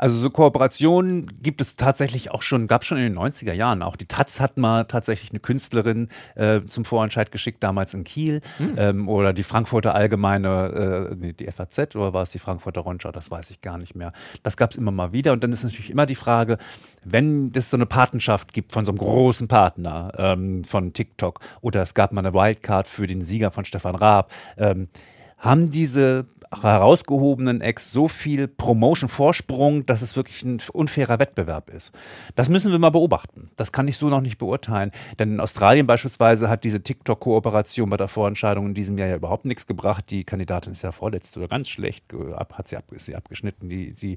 Also 0.00 0.16
so 0.16 0.30
Kooperationen 0.30 1.30
gibt 1.42 1.60
es 1.60 1.76
tatsächlich 1.76 2.30
auch 2.30 2.40
schon, 2.40 2.68
gab 2.68 2.80
es 2.80 2.88
schon 2.88 2.96
in 2.96 3.04
den 3.04 3.18
90er 3.18 3.52
Jahren. 3.52 3.82
Auch 3.82 3.96
die 3.96 4.06
Taz 4.06 4.40
hat 4.40 4.56
mal 4.56 4.84
tatsächlich 4.84 5.30
eine 5.30 5.40
Künstlerin 5.40 6.08
äh, 6.36 6.62
zum 6.62 6.86
Vorentscheid 6.86 7.30
geschickt, 7.30 7.62
damals 7.62 7.92
in 7.92 8.04
Kiel. 8.04 8.40
Mhm. 8.58 8.74
Ähm, 8.78 9.08
oder 9.10 9.34
die 9.34 9.42
Frankfurter 9.42 9.94
Allgemeine, 9.94 11.10
äh, 11.10 11.14
nee, 11.16 11.32
die 11.34 11.46
FAZ 11.52 11.96
oder 11.96 12.14
war 12.14 12.22
es 12.22 12.30
die 12.30 12.38
Frankfurter 12.38 12.80
Rundschau, 12.80 13.12
das 13.12 13.30
weiß 13.30 13.50
ich 13.50 13.60
gar 13.60 13.76
nicht 13.76 13.94
mehr. 13.94 14.14
Das 14.42 14.56
gab 14.56 14.70
es 14.70 14.78
immer 14.78 14.90
mal 14.90 15.12
wieder. 15.12 15.34
Und 15.34 15.44
dann 15.44 15.52
ist 15.52 15.64
natürlich 15.64 15.90
immer 15.90 16.06
die 16.06 16.14
Frage, 16.14 16.56
wenn 17.04 17.52
es 17.54 17.68
so 17.68 17.76
eine 17.76 17.84
Patenschaft 17.84 18.54
gibt 18.54 18.72
von 18.72 18.86
so 18.86 18.92
einem 18.92 18.98
großen 18.98 19.48
Partner 19.48 20.12
ähm, 20.16 20.64
von 20.64 20.94
TikTok 20.94 21.40
oder 21.60 21.82
es 21.82 21.92
gab 21.92 22.12
mal 22.12 22.24
eine 22.24 22.32
Wildcard 22.32 22.86
für 22.86 23.06
den 23.06 23.20
Sieger 23.20 23.50
von 23.50 23.66
Stefan 23.66 23.96
Raab, 23.96 24.32
ähm, 24.56 24.88
haben 25.36 25.70
diese 25.70 26.24
herausgehobenen 26.52 27.60
Acts 27.60 27.92
so 27.92 28.08
viel 28.08 28.48
Promotion-Vorsprung, 28.48 29.86
dass 29.86 30.02
es 30.02 30.16
wirklich 30.16 30.42
ein 30.42 30.58
unfairer 30.72 31.20
Wettbewerb 31.20 31.70
ist. 31.70 31.92
Das 32.34 32.48
müssen 32.48 32.72
wir 32.72 32.78
mal 32.80 32.90
beobachten. 32.90 33.50
Das 33.56 33.70
kann 33.70 33.86
ich 33.86 33.96
so 33.96 34.08
noch 34.08 34.20
nicht 34.20 34.36
beurteilen. 34.36 34.90
Denn 35.18 35.34
in 35.34 35.40
Australien 35.40 35.86
beispielsweise 35.86 36.48
hat 36.48 36.64
diese 36.64 36.82
TikTok-Kooperation 36.82 37.88
bei 37.88 37.96
der 37.96 38.08
Vorentscheidung 38.08 38.66
in 38.66 38.74
diesem 38.74 38.98
Jahr 38.98 39.08
ja 39.08 39.16
überhaupt 39.16 39.44
nichts 39.44 39.66
gebracht. 39.66 40.10
Die 40.10 40.24
Kandidatin 40.24 40.72
ist 40.72 40.82
ja 40.82 40.90
vorletzt 40.90 41.36
oder 41.36 41.46
ganz 41.46 41.68
schlecht, 41.68 42.04
ab, 42.34 42.54
hat 42.58 42.66
sie, 42.66 42.76
ab, 42.76 42.84
sie 42.96 43.14
abgeschnitten. 43.14 43.68
Die, 43.68 43.92
die 43.92 44.16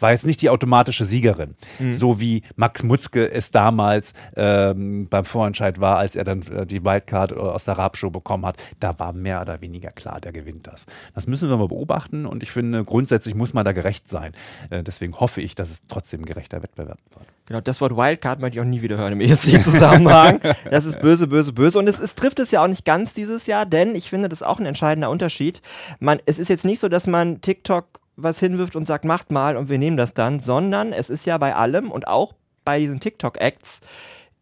war 0.00 0.12
jetzt 0.12 0.24
nicht 0.24 0.40
die 0.40 0.48
automatische 0.48 1.04
Siegerin. 1.04 1.54
Mhm. 1.78 1.94
So 1.94 2.18
wie 2.18 2.42
Max 2.56 2.82
Mutzke 2.82 3.30
es 3.30 3.50
damals 3.50 4.14
ähm, 4.36 5.06
beim 5.10 5.26
Vorentscheid 5.26 5.80
war, 5.80 5.98
als 5.98 6.16
er 6.16 6.24
dann 6.24 6.42
äh, 6.46 6.64
die 6.64 6.82
Wildcard 6.82 7.34
aus 7.34 7.66
der 7.66 7.76
Rap-Show 7.76 8.08
bekommen 8.08 8.46
hat. 8.46 8.56
Da 8.80 8.98
war 8.98 9.12
mehr 9.12 9.42
oder 9.42 9.60
weniger 9.60 9.90
klar, 9.90 10.18
der 10.20 10.32
gewinnt 10.32 10.66
das. 10.66 10.86
Das 11.14 11.26
müssen 11.26 11.50
wir 11.50 11.58
mal 11.58 11.68
beobachten 11.68 11.73
und 11.74 12.42
ich 12.42 12.50
finde, 12.50 12.84
grundsätzlich 12.84 13.34
muss 13.34 13.52
man 13.52 13.64
da 13.64 13.72
gerecht 13.72 14.08
sein. 14.08 14.32
Äh, 14.70 14.82
deswegen 14.82 15.18
hoffe 15.20 15.40
ich, 15.40 15.54
dass 15.54 15.70
es 15.70 15.82
trotzdem 15.88 16.22
ein 16.22 16.26
gerechter 16.26 16.62
Wettbewerb 16.62 16.98
wird. 17.14 17.26
Genau, 17.46 17.60
das 17.60 17.80
Wort 17.80 17.96
Wildcard 17.96 18.40
möchte 18.40 18.58
ich 18.58 18.60
auch 18.60 18.68
nie 18.68 18.82
wieder 18.82 18.96
hören 18.96 19.12
im 19.12 19.20
ESC-Zusammenhang. 19.20 20.40
das 20.70 20.86
ist 20.86 21.00
böse, 21.00 21.26
böse, 21.26 21.52
böse. 21.52 21.78
Und 21.78 21.88
es, 21.88 21.98
es, 21.98 22.14
trifft 22.14 22.38
es 22.38 22.50
ja 22.50 22.62
auch 22.62 22.68
nicht 22.68 22.84
ganz 22.84 23.12
dieses 23.12 23.46
Jahr, 23.46 23.66
denn 23.66 23.94
ich 23.94 24.08
finde 24.08 24.28
das 24.28 24.42
auch 24.42 24.58
ein 24.58 24.66
entscheidender 24.66 25.10
Unterschied. 25.10 25.60
Man, 26.00 26.20
es 26.26 26.38
ist 26.38 26.48
jetzt 26.48 26.64
nicht 26.64 26.80
so, 26.80 26.88
dass 26.88 27.06
man 27.06 27.40
TikTok 27.40 28.00
was 28.16 28.38
hinwirft 28.38 28.76
und 28.76 28.86
sagt, 28.86 29.04
macht 29.04 29.30
mal 29.30 29.56
und 29.56 29.68
wir 29.68 29.78
nehmen 29.78 29.96
das 29.96 30.14
dann, 30.14 30.40
sondern 30.40 30.92
es 30.92 31.10
ist 31.10 31.26
ja 31.26 31.36
bei 31.38 31.54
allem 31.54 31.90
und 31.90 32.06
auch 32.06 32.34
bei 32.64 32.78
diesen 32.78 33.00
TikTok-Acts 33.00 33.80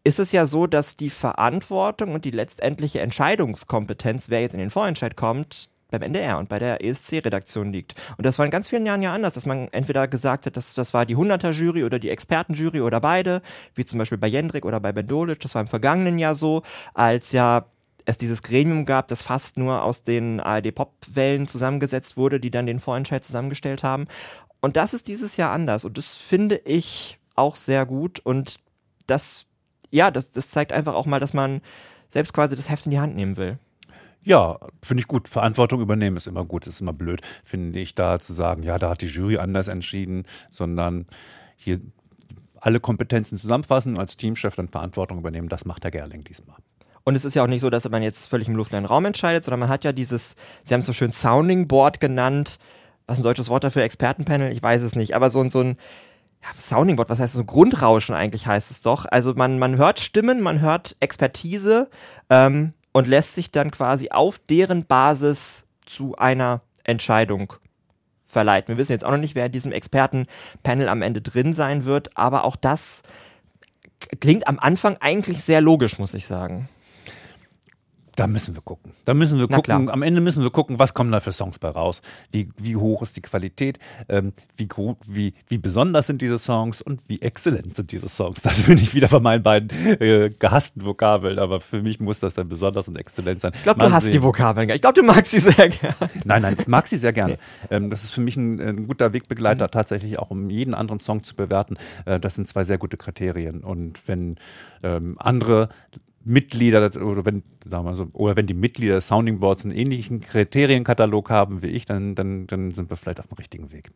ist 0.04 0.18
es 0.18 0.32
ja 0.32 0.46
so, 0.46 0.66
dass 0.66 0.96
die 0.96 1.10
Verantwortung 1.10 2.12
und 2.12 2.24
die 2.24 2.30
letztendliche 2.30 3.00
Entscheidungskompetenz, 3.00 4.30
wer 4.30 4.40
jetzt 4.40 4.54
in 4.54 4.60
den 4.60 4.70
Vorentscheid 4.70 5.16
kommt, 5.16 5.70
beim 5.92 6.02
NDR 6.02 6.38
und 6.38 6.48
bei 6.48 6.58
der 6.58 6.84
ESC-Redaktion 6.84 7.72
liegt. 7.72 7.94
Und 8.16 8.26
das 8.26 8.38
war 8.38 8.44
in 8.44 8.50
ganz 8.50 8.68
vielen 8.68 8.84
Jahren 8.84 9.02
ja 9.02 9.12
anders, 9.12 9.34
dass 9.34 9.46
man 9.46 9.68
entweder 9.68 10.08
gesagt 10.08 10.46
hat, 10.46 10.56
dass 10.56 10.74
das 10.74 10.92
war 10.92 11.06
die 11.06 11.16
100er-Jury 11.16 11.84
oder 11.84 12.00
die 12.00 12.10
Expertenjury 12.10 12.80
oder 12.80 13.00
beide, 13.00 13.42
wie 13.74 13.84
zum 13.84 13.98
Beispiel 13.98 14.18
bei 14.18 14.26
Jendrik 14.26 14.64
oder 14.64 14.80
bei 14.80 14.92
Ben 14.92 15.06
Dolic. 15.06 15.38
Das 15.40 15.54
war 15.54 15.62
im 15.62 15.68
vergangenen 15.68 16.18
Jahr 16.18 16.34
so, 16.34 16.62
als 16.94 17.32
ja 17.32 17.66
es 18.04 18.18
dieses 18.18 18.42
Gremium 18.42 18.84
gab, 18.84 19.08
das 19.08 19.22
fast 19.22 19.56
nur 19.56 19.82
aus 19.82 20.02
den 20.02 20.40
ARD-Pop-Wellen 20.40 21.46
zusammengesetzt 21.46 22.16
wurde, 22.16 22.40
die 22.40 22.50
dann 22.50 22.66
den 22.66 22.80
Vorentscheid 22.80 23.24
zusammengestellt 23.24 23.84
haben. 23.84 24.06
Und 24.60 24.76
das 24.76 24.94
ist 24.94 25.08
dieses 25.08 25.36
Jahr 25.36 25.52
anders 25.52 25.84
und 25.84 25.98
das 25.98 26.16
finde 26.16 26.56
ich 26.64 27.18
auch 27.34 27.56
sehr 27.56 27.86
gut 27.86 28.20
und 28.20 28.60
das, 29.06 29.46
ja, 29.90 30.10
das, 30.10 30.30
das 30.30 30.50
zeigt 30.50 30.72
einfach 30.72 30.94
auch 30.94 31.06
mal, 31.06 31.20
dass 31.20 31.32
man 31.32 31.60
selbst 32.08 32.32
quasi 32.32 32.54
das 32.54 32.68
Heft 32.68 32.86
in 32.86 32.90
die 32.90 33.00
Hand 33.00 33.16
nehmen 33.16 33.36
will. 33.36 33.58
Ja, 34.24 34.58
finde 34.82 35.00
ich 35.00 35.08
gut. 35.08 35.28
Verantwortung 35.28 35.80
übernehmen 35.80 36.16
ist 36.16 36.26
immer 36.26 36.44
gut, 36.44 36.66
ist 36.66 36.80
immer 36.80 36.92
blöd, 36.92 37.20
finde 37.44 37.80
ich, 37.80 37.94
da 37.94 38.18
zu 38.18 38.32
sagen, 38.32 38.62
ja, 38.62 38.78
da 38.78 38.90
hat 38.90 39.02
die 39.02 39.06
Jury 39.06 39.38
anders 39.38 39.68
entschieden, 39.68 40.24
sondern 40.50 41.06
hier 41.56 41.80
alle 42.60 42.78
Kompetenzen 42.78 43.38
zusammenfassen 43.38 43.94
und 43.94 44.00
als 44.00 44.16
Teamchef 44.16 44.54
dann 44.54 44.68
Verantwortung 44.68 45.18
übernehmen. 45.18 45.48
Das 45.48 45.64
macht 45.64 45.82
der 45.82 45.90
Gerling 45.90 46.22
diesmal. 46.22 46.56
Und 47.04 47.16
es 47.16 47.24
ist 47.24 47.34
ja 47.34 47.42
auch 47.42 47.48
nicht 47.48 47.60
so, 47.60 47.70
dass 47.70 47.88
man 47.88 48.02
jetzt 48.02 48.28
völlig 48.28 48.46
im 48.46 48.54
luftleeren 48.54 48.86
Raum 48.86 49.04
entscheidet, 49.04 49.44
sondern 49.44 49.60
man 49.60 49.68
hat 49.68 49.82
ja 49.82 49.92
dieses, 49.92 50.36
Sie 50.62 50.72
haben 50.72 50.80
es 50.80 50.86
so 50.86 50.92
schön 50.92 51.10
Sounding 51.10 51.66
Board 51.66 51.98
genannt. 51.98 52.60
Was 53.08 53.18
ein 53.18 53.24
deutsches 53.24 53.48
Wort 53.48 53.64
dafür? 53.64 53.82
Expertenpanel? 53.82 54.52
Ich 54.52 54.62
weiß 54.62 54.82
es 54.82 54.94
nicht. 54.94 55.16
Aber 55.16 55.28
so, 55.28 55.40
ein 55.40 55.50
so 55.50 55.60
ein 55.60 55.76
ja, 56.40 56.48
Sounding 56.56 56.94
Board, 56.94 57.10
was 57.10 57.18
heißt 57.18 57.34
das? 57.34 57.38
so 57.38 57.44
Grundrauschen 57.44 58.14
eigentlich 58.14 58.46
heißt 58.46 58.70
es 58.70 58.80
doch. 58.80 59.06
Also 59.06 59.34
man, 59.34 59.58
man 59.58 59.76
hört 59.76 59.98
Stimmen, 59.98 60.40
man 60.40 60.60
hört 60.60 60.96
Expertise. 61.00 61.90
Ähm, 62.30 62.74
und 62.92 63.08
lässt 63.08 63.34
sich 63.34 63.50
dann 63.50 63.70
quasi 63.70 64.10
auf 64.10 64.38
deren 64.38 64.84
Basis 64.84 65.64
zu 65.86 66.16
einer 66.16 66.60
Entscheidung 66.84 67.54
verleiten. 68.24 68.74
Wir 68.74 68.78
wissen 68.78 68.92
jetzt 68.92 69.04
auch 69.04 69.10
noch 69.10 69.18
nicht, 69.18 69.34
wer 69.34 69.46
in 69.46 69.52
diesem 69.52 69.72
Expertenpanel 69.72 70.88
am 70.88 71.02
Ende 71.02 71.20
drin 71.20 71.54
sein 71.54 71.84
wird, 71.84 72.16
aber 72.16 72.44
auch 72.44 72.56
das 72.56 73.02
klingt 74.20 74.48
am 74.48 74.58
Anfang 74.58 74.96
eigentlich 75.00 75.42
sehr 75.42 75.60
logisch, 75.60 75.98
muss 75.98 76.14
ich 76.14 76.26
sagen. 76.26 76.68
Da 78.16 78.26
müssen 78.26 78.54
wir 78.54 78.62
gucken. 78.62 78.92
Da 79.04 79.14
müssen 79.14 79.38
wir 79.38 79.48
gucken. 79.48 79.88
Am 79.88 80.02
Ende 80.02 80.20
müssen 80.20 80.42
wir 80.42 80.50
gucken, 80.50 80.78
was 80.78 80.92
kommen 80.92 81.10
da 81.10 81.20
für 81.20 81.32
Songs 81.32 81.58
bei 81.58 81.68
raus. 81.68 82.02
Wie, 82.30 82.48
wie 82.58 82.76
hoch 82.76 83.02
ist 83.02 83.16
die 83.16 83.22
Qualität? 83.22 83.78
Ähm, 84.08 84.32
wie, 84.56 84.68
wie, 85.06 85.34
wie 85.48 85.58
besonders 85.58 86.08
sind 86.08 86.20
diese 86.20 86.38
Songs 86.38 86.82
und 86.82 87.00
wie 87.08 87.22
exzellent 87.22 87.74
sind 87.74 87.90
diese 87.90 88.08
Songs? 88.08 88.42
Das 88.42 88.64
bin 88.64 88.76
ich 88.76 88.94
wieder 88.94 89.08
bei 89.08 89.20
meinen 89.20 89.42
beiden 89.42 89.70
äh, 90.00 90.30
gehassten 90.38 90.84
Vokabeln, 90.84 91.38
aber 91.38 91.60
für 91.60 91.80
mich 91.80 92.00
muss 92.00 92.20
das 92.20 92.34
dann 92.34 92.48
besonders 92.48 92.88
und 92.88 92.96
exzellent 92.96 93.40
sein. 93.40 93.52
Ich 93.54 93.62
glaube, 93.62 93.80
du 93.80 93.90
hast 93.90 94.12
die 94.12 94.22
Vokabeln. 94.22 94.68
Ich 94.70 94.82
glaube, 94.82 95.00
du 95.00 95.02
magst 95.02 95.30
sie 95.30 95.40
sehr 95.40 95.68
gerne. 95.68 95.96
Nein, 96.24 96.42
nein, 96.42 96.56
ich 96.58 96.66
mag 96.66 96.86
sie 96.86 96.96
sehr 96.96 97.12
gerne. 97.12 97.22
Nee. 97.32 97.38
Ähm, 97.70 97.90
das 97.90 98.02
ist 98.02 98.10
für 98.10 98.20
mich 98.20 98.36
ein, 98.36 98.60
ein 98.60 98.86
guter 98.86 99.12
Wegbegleiter, 99.12 99.66
mhm. 99.66 99.70
tatsächlich 99.70 100.18
auch 100.18 100.30
um 100.30 100.50
jeden 100.50 100.74
anderen 100.74 101.00
Song 101.00 101.22
zu 101.22 101.36
bewerten. 101.36 101.76
Äh, 102.04 102.18
das 102.18 102.34
sind 102.34 102.48
zwei 102.48 102.64
sehr 102.64 102.78
gute 102.78 102.96
Kriterien. 102.96 103.62
Und 103.62 104.06
wenn 104.08 104.36
ähm, 104.82 105.16
andere 105.18 105.68
Mitglieder 106.24 106.90
oder 107.04 107.24
wenn, 107.24 107.42
sagen 107.68 107.84
wir 107.84 107.94
so, 107.94 108.08
oder 108.12 108.36
wenn 108.36 108.46
die 108.46 108.54
Mitglieder 108.54 108.96
des 108.96 109.06
Sounding 109.06 109.40
Boards 109.40 109.64
einen 109.64 109.74
ähnlichen 109.74 110.20
Kriterienkatalog 110.20 111.30
haben 111.30 111.62
wie 111.62 111.68
ich, 111.68 111.86
dann, 111.86 112.14
dann, 112.14 112.46
dann 112.46 112.72
sind 112.72 112.90
wir 112.90 112.96
vielleicht 112.96 113.20
auf 113.20 113.26
dem 113.26 113.36
richtigen 113.36 113.72
Weg. 113.72 113.90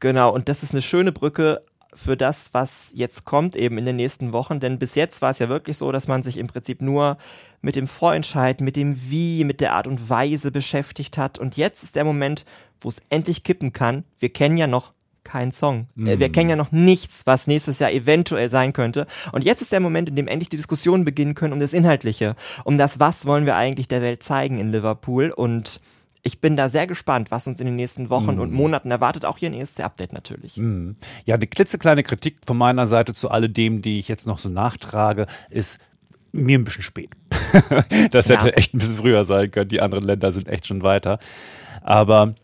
Genau, 0.00 0.32
und 0.32 0.48
das 0.48 0.62
ist 0.62 0.72
eine 0.72 0.82
schöne 0.82 1.12
Brücke 1.12 1.62
für 1.92 2.16
das, 2.16 2.54
was 2.54 2.92
jetzt 2.94 3.24
kommt, 3.24 3.56
eben 3.56 3.78
in 3.78 3.84
den 3.84 3.96
nächsten 3.96 4.32
Wochen. 4.32 4.60
Denn 4.60 4.78
bis 4.78 4.94
jetzt 4.94 5.22
war 5.22 5.30
es 5.30 5.38
ja 5.38 5.48
wirklich 5.48 5.76
so, 5.76 5.90
dass 5.92 6.08
man 6.08 6.22
sich 6.22 6.36
im 6.36 6.46
Prinzip 6.46 6.82
nur 6.82 7.18
mit 7.62 7.76
dem 7.76 7.86
Vorentscheid, 7.86 8.60
mit 8.60 8.76
dem 8.76 9.10
Wie, 9.10 9.44
mit 9.44 9.60
der 9.60 9.74
Art 9.74 9.86
und 9.86 10.08
Weise 10.08 10.50
beschäftigt 10.50 11.18
hat. 11.18 11.38
Und 11.38 11.56
jetzt 11.56 11.82
ist 11.82 11.96
der 11.96 12.04
Moment, 12.04 12.44
wo 12.80 12.88
es 12.88 13.02
endlich 13.10 13.44
kippen 13.44 13.72
kann. 13.72 14.04
Wir 14.18 14.32
kennen 14.32 14.56
ja 14.56 14.66
noch 14.66 14.92
kein 15.24 15.52
Song. 15.52 15.86
Mm. 15.94 16.06
Wir 16.06 16.28
mhm. 16.28 16.32
kennen 16.32 16.50
ja 16.50 16.56
noch 16.56 16.72
nichts, 16.72 17.26
was 17.26 17.46
nächstes 17.46 17.78
Jahr 17.78 17.92
eventuell 17.92 18.50
sein 18.50 18.72
könnte. 18.72 19.06
Und 19.32 19.44
jetzt 19.44 19.62
ist 19.62 19.72
der 19.72 19.80
Moment, 19.80 20.08
in 20.08 20.16
dem 20.16 20.28
endlich 20.28 20.48
die 20.48 20.56
Diskussionen 20.56 21.04
beginnen 21.04 21.34
können 21.34 21.52
um 21.52 21.60
das 21.60 21.72
Inhaltliche, 21.72 22.36
um 22.64 22.78
das, 22.78 23.00
was 23.00 23.26
wollen 23.26 23.46
wir 23.46 23.56
eigentlich 23.56 23.88
der 23.88 24.02
Welt 24.02 24.22
zeigen 24.22 24.58
in 24.58 24.72
Liverpool. 24.72 25.30
Und 25.30 25.80
ich 26.22 26.40
bin 26.40 26.56
da 26.56 26.68
sehr 26.68 26.86
gespannt, 26.86 27.30
was 27.30 27.46
uns 27.46 27.60
in 27.60 27.66
den 27.66 27.76
nächsten 27.76 28.10
Wochen 28.10 28.36
mm. 28.36 28.40
und 28.40 28.52
Monaten 28.52 28.90
erwartet, 28.90 29.24
auch 29.24 29.38
hier 29.38 29.50
ein 29.50 29.54
ESC-Update 29.54 30.12
natürlich. 30.12 30.56
Mm. 30.56 30.92
Ja, 31.24 31.36
eine 31.36 31.46
klitzekleine 31.46 32.02
Kritik 32.02 32.38
von 32.44 32.58
meiner 32.58 32.86
Seite 32.86 33.14
zu 33.14 33.30
alledem, 33.30 33.82
die 33.82 33.98
ich 33.98 34.08
jetzt 34.08 34.26
noch 34.26 34.38
so 34.38 34.48
nachtrage, 34.48 35.26
ist 35.48 35.78
mir 36.32 36.58
ein 36.58 36.64
bisschen 36.64 36.82
spät. 36.82 37.10
das 38.12 38.28
hätte 38.28 38.46
ja. 38.46 38.52
echt 38.52 38.74
ein 38.74 38.78
bisschen 38.78 38.96
früher 38.96 39.24
sein 39.24 39.50
können. 39.50 39.68
Die 39.68 39.80
anderen 39.80 40.04
Länder 40.04 40.32
sind 40.32 40.48
echt 40.48 40.66
schon 40.66 40.82
weiter. 40.82 41.18
Aber 41.82 42.34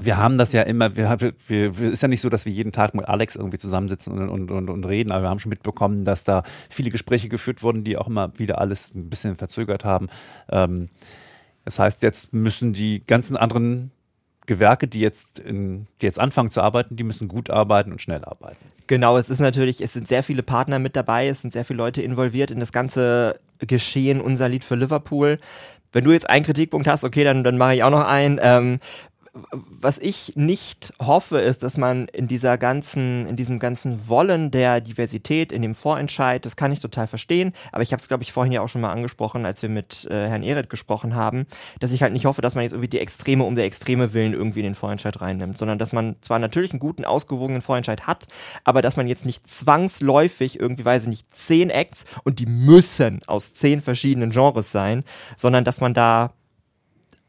wir 0.00 0.16
haben 0.16 0.38
das 0.38 0.52
ja 0.52 0.62
immer, 0.62 0.96
wir, 0.96 1.18
wir, 1.48 1.78
wir, 1.78 1.92
ist 1.92 2.02
ja 2.02 2.08
nicht 2.08 2.20
so, 2.20 2.28
dass 2.28 2.44
wir 2.44 2.52
jeden 2.52 2.72
Tag 2.72 2.94
mit 2.94 3.08
Alex 3.08 3.34
irgendwie 3.34 3.58
zusammensitzen 3.58 4.12
und, 4.12 4.28
und, 4.28 4.50
und, 4.50 4.70
und 4.70 4.84
reden, 4.84 5.10
aber 5.10 5.24
wir 5.24 5.30
haben 5.30 5.40
schon 5.40 5.50
mitbekommen, 5.50 6.04
dass 6.04 6.22
da 6.24 6.44
viele 6.68 6.90
Gespräche 6.90 7.28
geführt 7.28 7.62
wurden, 7.62 7.82
die 7.82 7.96
auch 7.96 8.06
immer 8.06 8.38
wieder 8.38 8.60
alles 8.60 8.94
ein 8.94 9.10
bisschen 9.10 9.36
verzögert 9.36 9.84
haben. 9.84 10.08
Ähm, 10.48 10.90
das 11.64 11.78
heißt, 11.78 12.02
jetzt 12.02 12.32
müssen 12.32 12.72
die 12.72 13.04
ganzen 13.04 13.36
anderen 13.36 13.90
Gewerke, 14.46 14.88
die 14.88 15.00
jetzt, 15.00 15.38
in, 15.40 15.86
die 16.00 16.06
jetzt 16.06 16.18
anfangen 16.18 16.50
zu 16.50 16.60
arbeiten, 16.60 16.96
die 16.96 17.04
müssen 17.04 17.28
gut 17.28 17.50
arbeiten 17.50 17.92
und 17.92 18.00
schnell 18.00 18.24
arbeiten. 18.24 18.64
Genau, 18.86 19.16
es 19.18 19.30
ist 19.30 19.38
natürlich, 19.38 19.80
es 19.80 19.92
sind 19.92 20.08
sehr 20.08 20.22
viele 20.22 20.42
Partner 20.42 20.78
mit 20.78 20.96
dabei, 20.96 21.28
es 21.28 21.42
sind 21.42 21.52
sehr 21.52 21.64
viele 21.64 21.76
Leute 21.76 22.02
involviert 22.02 22.50
in 22.50 22.58
das 22.58 22.72
ganze 22.72 23.38
Geschehen, 23.58 24.20
unser 24.20 24.48
Lied 24.48 24.64
für 24.64 24.74
Liverpool. 24.74 25.38
Wenn 25.92 26.04
du 26.04 26.12
jetzt 26.12 26.28
einen 26.28 26.44
Kritikpunkt 26.44 26.88
hast, 26.88 27.04
okay, 27.04 27.24
dann, 27.24 27.44
dann 27.44 27.58
mache 27.58 27.74
ich 27.74 27.82
auch 27.82 27.90
noch 27.90 28.04
einen. 28.04 28.38
Ähm, 28.42 28.78
was 29.32 29.98
ich 29.98 30.32
nicht 30.34 30.92
hoffe, 31.00 31.38
ist, 31.38 31.62
dass 31.62 31.76
man 31.76 32.08
in 32.08 32.26
dieser 32.26 32.58
ganzen, 32.58 33.26
in 33.26 33.36
diesem 33.36 33.58
ganzen 33.58 34.08
Wollen 34.08 34.50
der 34.50 34.80
Diversität 34.80 35.52
in 35.52 35.62
dem 35.62 35.74
Vorentscheid, 35.74 36.44
das 36.44 36.56
kann 36.56 36.72
ich 36.72 36.80
total 36.80 37.06
verstehen, 37.06 37.52
aber 37.70 37.82
ich 37.82 37.92
habe 37.92 38.00
es, 38.00 38.08
glaube 38.08 38.24
ich, 38.24 38.32
vorhin 38.32 38.52
ja 38.52 38.60
auch 38.60 38.68
schon 38.68 38.80
mal 38.80 38.90
angesprochen, 38.90 39.46
als 39.46 39.62
wir 39.62 39.68
mit 39.68 40.06
äh, 40.10 40.28
Herrn 40.28 40.42
Ehret 40.42 40.68
gesprochen 40.68 41.14
haben, 41.14 41.46
dass 41.78 41.92
ich 41.92 42.02
halt 42.02 42.12
nicht 42.12 42.26
hoffe, 42.26 42.42
dass 42.42 42.54
man 42.54 42.62
jetzt 42.62 42.72
irgendwie 42.72 42.88
die 42.88 42.98
Extreme 42.98 43.44
um 43.44 43.54
der 43.54 43.66
Extreme 43.66 44.12
willen 44.12 44.32
irgendwie 44.32 44.60
in 44.60 44.64
den 44.64 44.74
Vorentscheid 44.74 45.20
reinnimmt, 45.20 45.58
sondern 45.58 45.78
dass 45.78 45.92
man 45.92 46.16
zwar 46.20 46.38
natürlich 46.38 46.72
einen 46.72 46.80
guten, 46.80 47.04
ausgewogenen 47.04 47.62
Vorentscheid 47.62 48.06
hat, 48.06 48.26
aber 48.64 48.82
dass 48.82 48.96
man 48.96 49.06
jetzt 49.06 49.26
nicht 49.26 49.46
zwangsläufig 49.48 50.58
irgendwie, 50.58 50.84
weiß 50.84 51.04
ich 51.04 51.08
nicht, 51.08 51.34
zehn 51.34 51.70
Acts 51.70 52.04
und 52.24 52.40
die 52.40 52.46
müssen 52.46 53.20
aus 53.26 53.54
zehn 53.54 53.80
verschiedenen 53.80 54.30
Genres 54.30 54.72
sein, 54.72 55.04
sondern 55.36 55.64
dass 55.64 55.80
man 55.80 55.94
da 55.94 56.32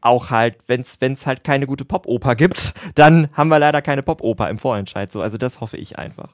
auch 0.02 0.30
halt, 0.30 0.56
wenn 0.66 0.82
es 0.82 1.26
halt 1.26 1.44
keine 1.44 1.66
gute 1.66 1.84
Popoper 1.84 2.34
gibt, 2.34 2.74
dann 2.94 3.28
haben 3.32 3.48
wir 3.48 3.58
leider 3.58 3.80
keine 3.80 4.02
Popoper 4.02 4.50
im 4.50 4.58
Vorentscheid. 4.58 5.10
So, 5.10 5.22
also 5.22 5.38
das 5.38 5.60
hoffe 5.60 5.76
ich 5.76 5.98
einfach. 5.98 6.28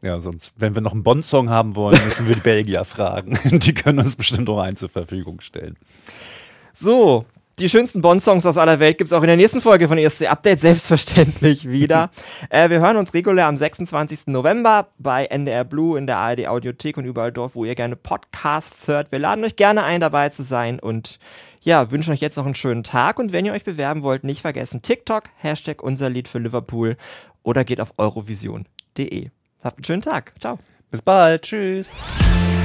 Ja, 0.00 0.20
sonst, 0.20 0.52
wenn 0.56 0.74
wir 0.76 0.82
noch 0.82 0.92
einen 0.92 1.02
Bond-Song 1.02 1.50
haben 1.50 1.74
wollen, 1.74 1.98
müssen 2.04 2.28
wir 2.28 2.36
die 2.36 2.40
Belgier 2.40 2.84
fragen. 2.84 3.36
Die 3.58 3.74
können 3.74 3.98
uns 3.98 4.14
bestimmt 4.14 4.48
auch 4.48 4.60
einen 4.60 4.76
zur 4.76 4.90
Verfügung 4.90 5.40
stellen. 5.40 5.76
So, 6.72 7.24
die 7.58 7.68
schönsten 7.68 8.00
Bond-Songs 8.00 8.46
aus 8.46 8.56
aller 8.56 8.78
Welt 8.78 8.98
gibt 8.98 9.08
es 9.08 9.12
auch 9.12 9.22
in 9.22 9.26
der 9.26 9.36
nächsten 9.36 9.60
Folge 9.60 9.88
von 9.88 9.98
ESC 9.98 10.26
Update 10.26 10.60
selbstverständlich 10.60 11.68
wieder. 11.68 12.10
äh, 12.50 12.70
wir 12.70 12.80
hören 12.80 12.96
uns 12.96 13.14
regulär 13.14 13.46
am 13.46 13.56
26. 13.56 14.28
November 14.28 14.88
bei 14.98 15.26
NDR 15.26 15.64
Blue 15.64 15.98
in 15.98 16.06
der 16.06 16.18
ARD 16.18 16.46
Audiothek 16.46 16.96
und 16.96 17.04
überall 17.04 17.32
dort, 17.32 17.54
wo 17.54 17.64
ihr 17.64 17.74
gerne 17.74 17.96
Podcasts 17.96 18.86
hört. 18.86 19.10
Wir 19.10 19.18
laden 19.18 19.44
euch 19.44 19.56
gerne 19.56 19.82
ein, 19.82 20.00
dabei 20.00 20.28
zu 20.28 20.42
sein 20.42 20.78
und 20.78 21.18
ja, 21.60 21.90
wünschen 21.90 22.12
euch 22.12 22.20
jetzt 22.20 22.36
noch 22.36 22.44
einen 22.46 22.54
schönen 22.54 22.84
Tag 22.84 23.18
und 23.18 23.32
wenn 23.32 23.44
ihr 23.44 23.52
euch 23.52 23.64
bewerben 23.64 24.02
wollt, 24.02 24.24
nicht 24.24 24.42
vergessen 24.42 24.82
TikTok, 24.82 25.24
Hashtag 25.36 25.82
unser 25.82 26.08
Lied 26.08 26.28
für 26.28 26.38
Liverpool 26.38 26.96
oder 27.42 27.64
geht 27.64 27.80
auf 27.80 27.94
eurovision.de. 27.96 29.30
Habt 29.62 29.78
einen 29.78 29.84
schönen 29.84 30.02
Tag. 30.02 30.32
Ciao. 30.38 30.58
Bis 30.90 31.02
bald. 31.02 31.42
Tschüss. 31.42 31.88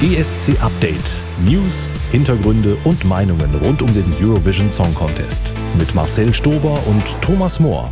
ESC 0.02 0.62
Update. 0.62 1.22
News, 1.46 1.90
Hintergründe 2.12 2.78
und 2.84 3.04
Meinungen 3.06 3.56
rund 3.56 3.82
um 3.82 3.94
den 3.94 4.06
Eurovision 4.22 4.70
Song 4.70 4.94
Contest. 4.96 5.44
Mit 5.78 5.94
Marcel 5.96 6.34
Stober 6.34 6.78
und 6.88 7.04
Thomas 7.22 7.60
Mohr. 7.60 7.92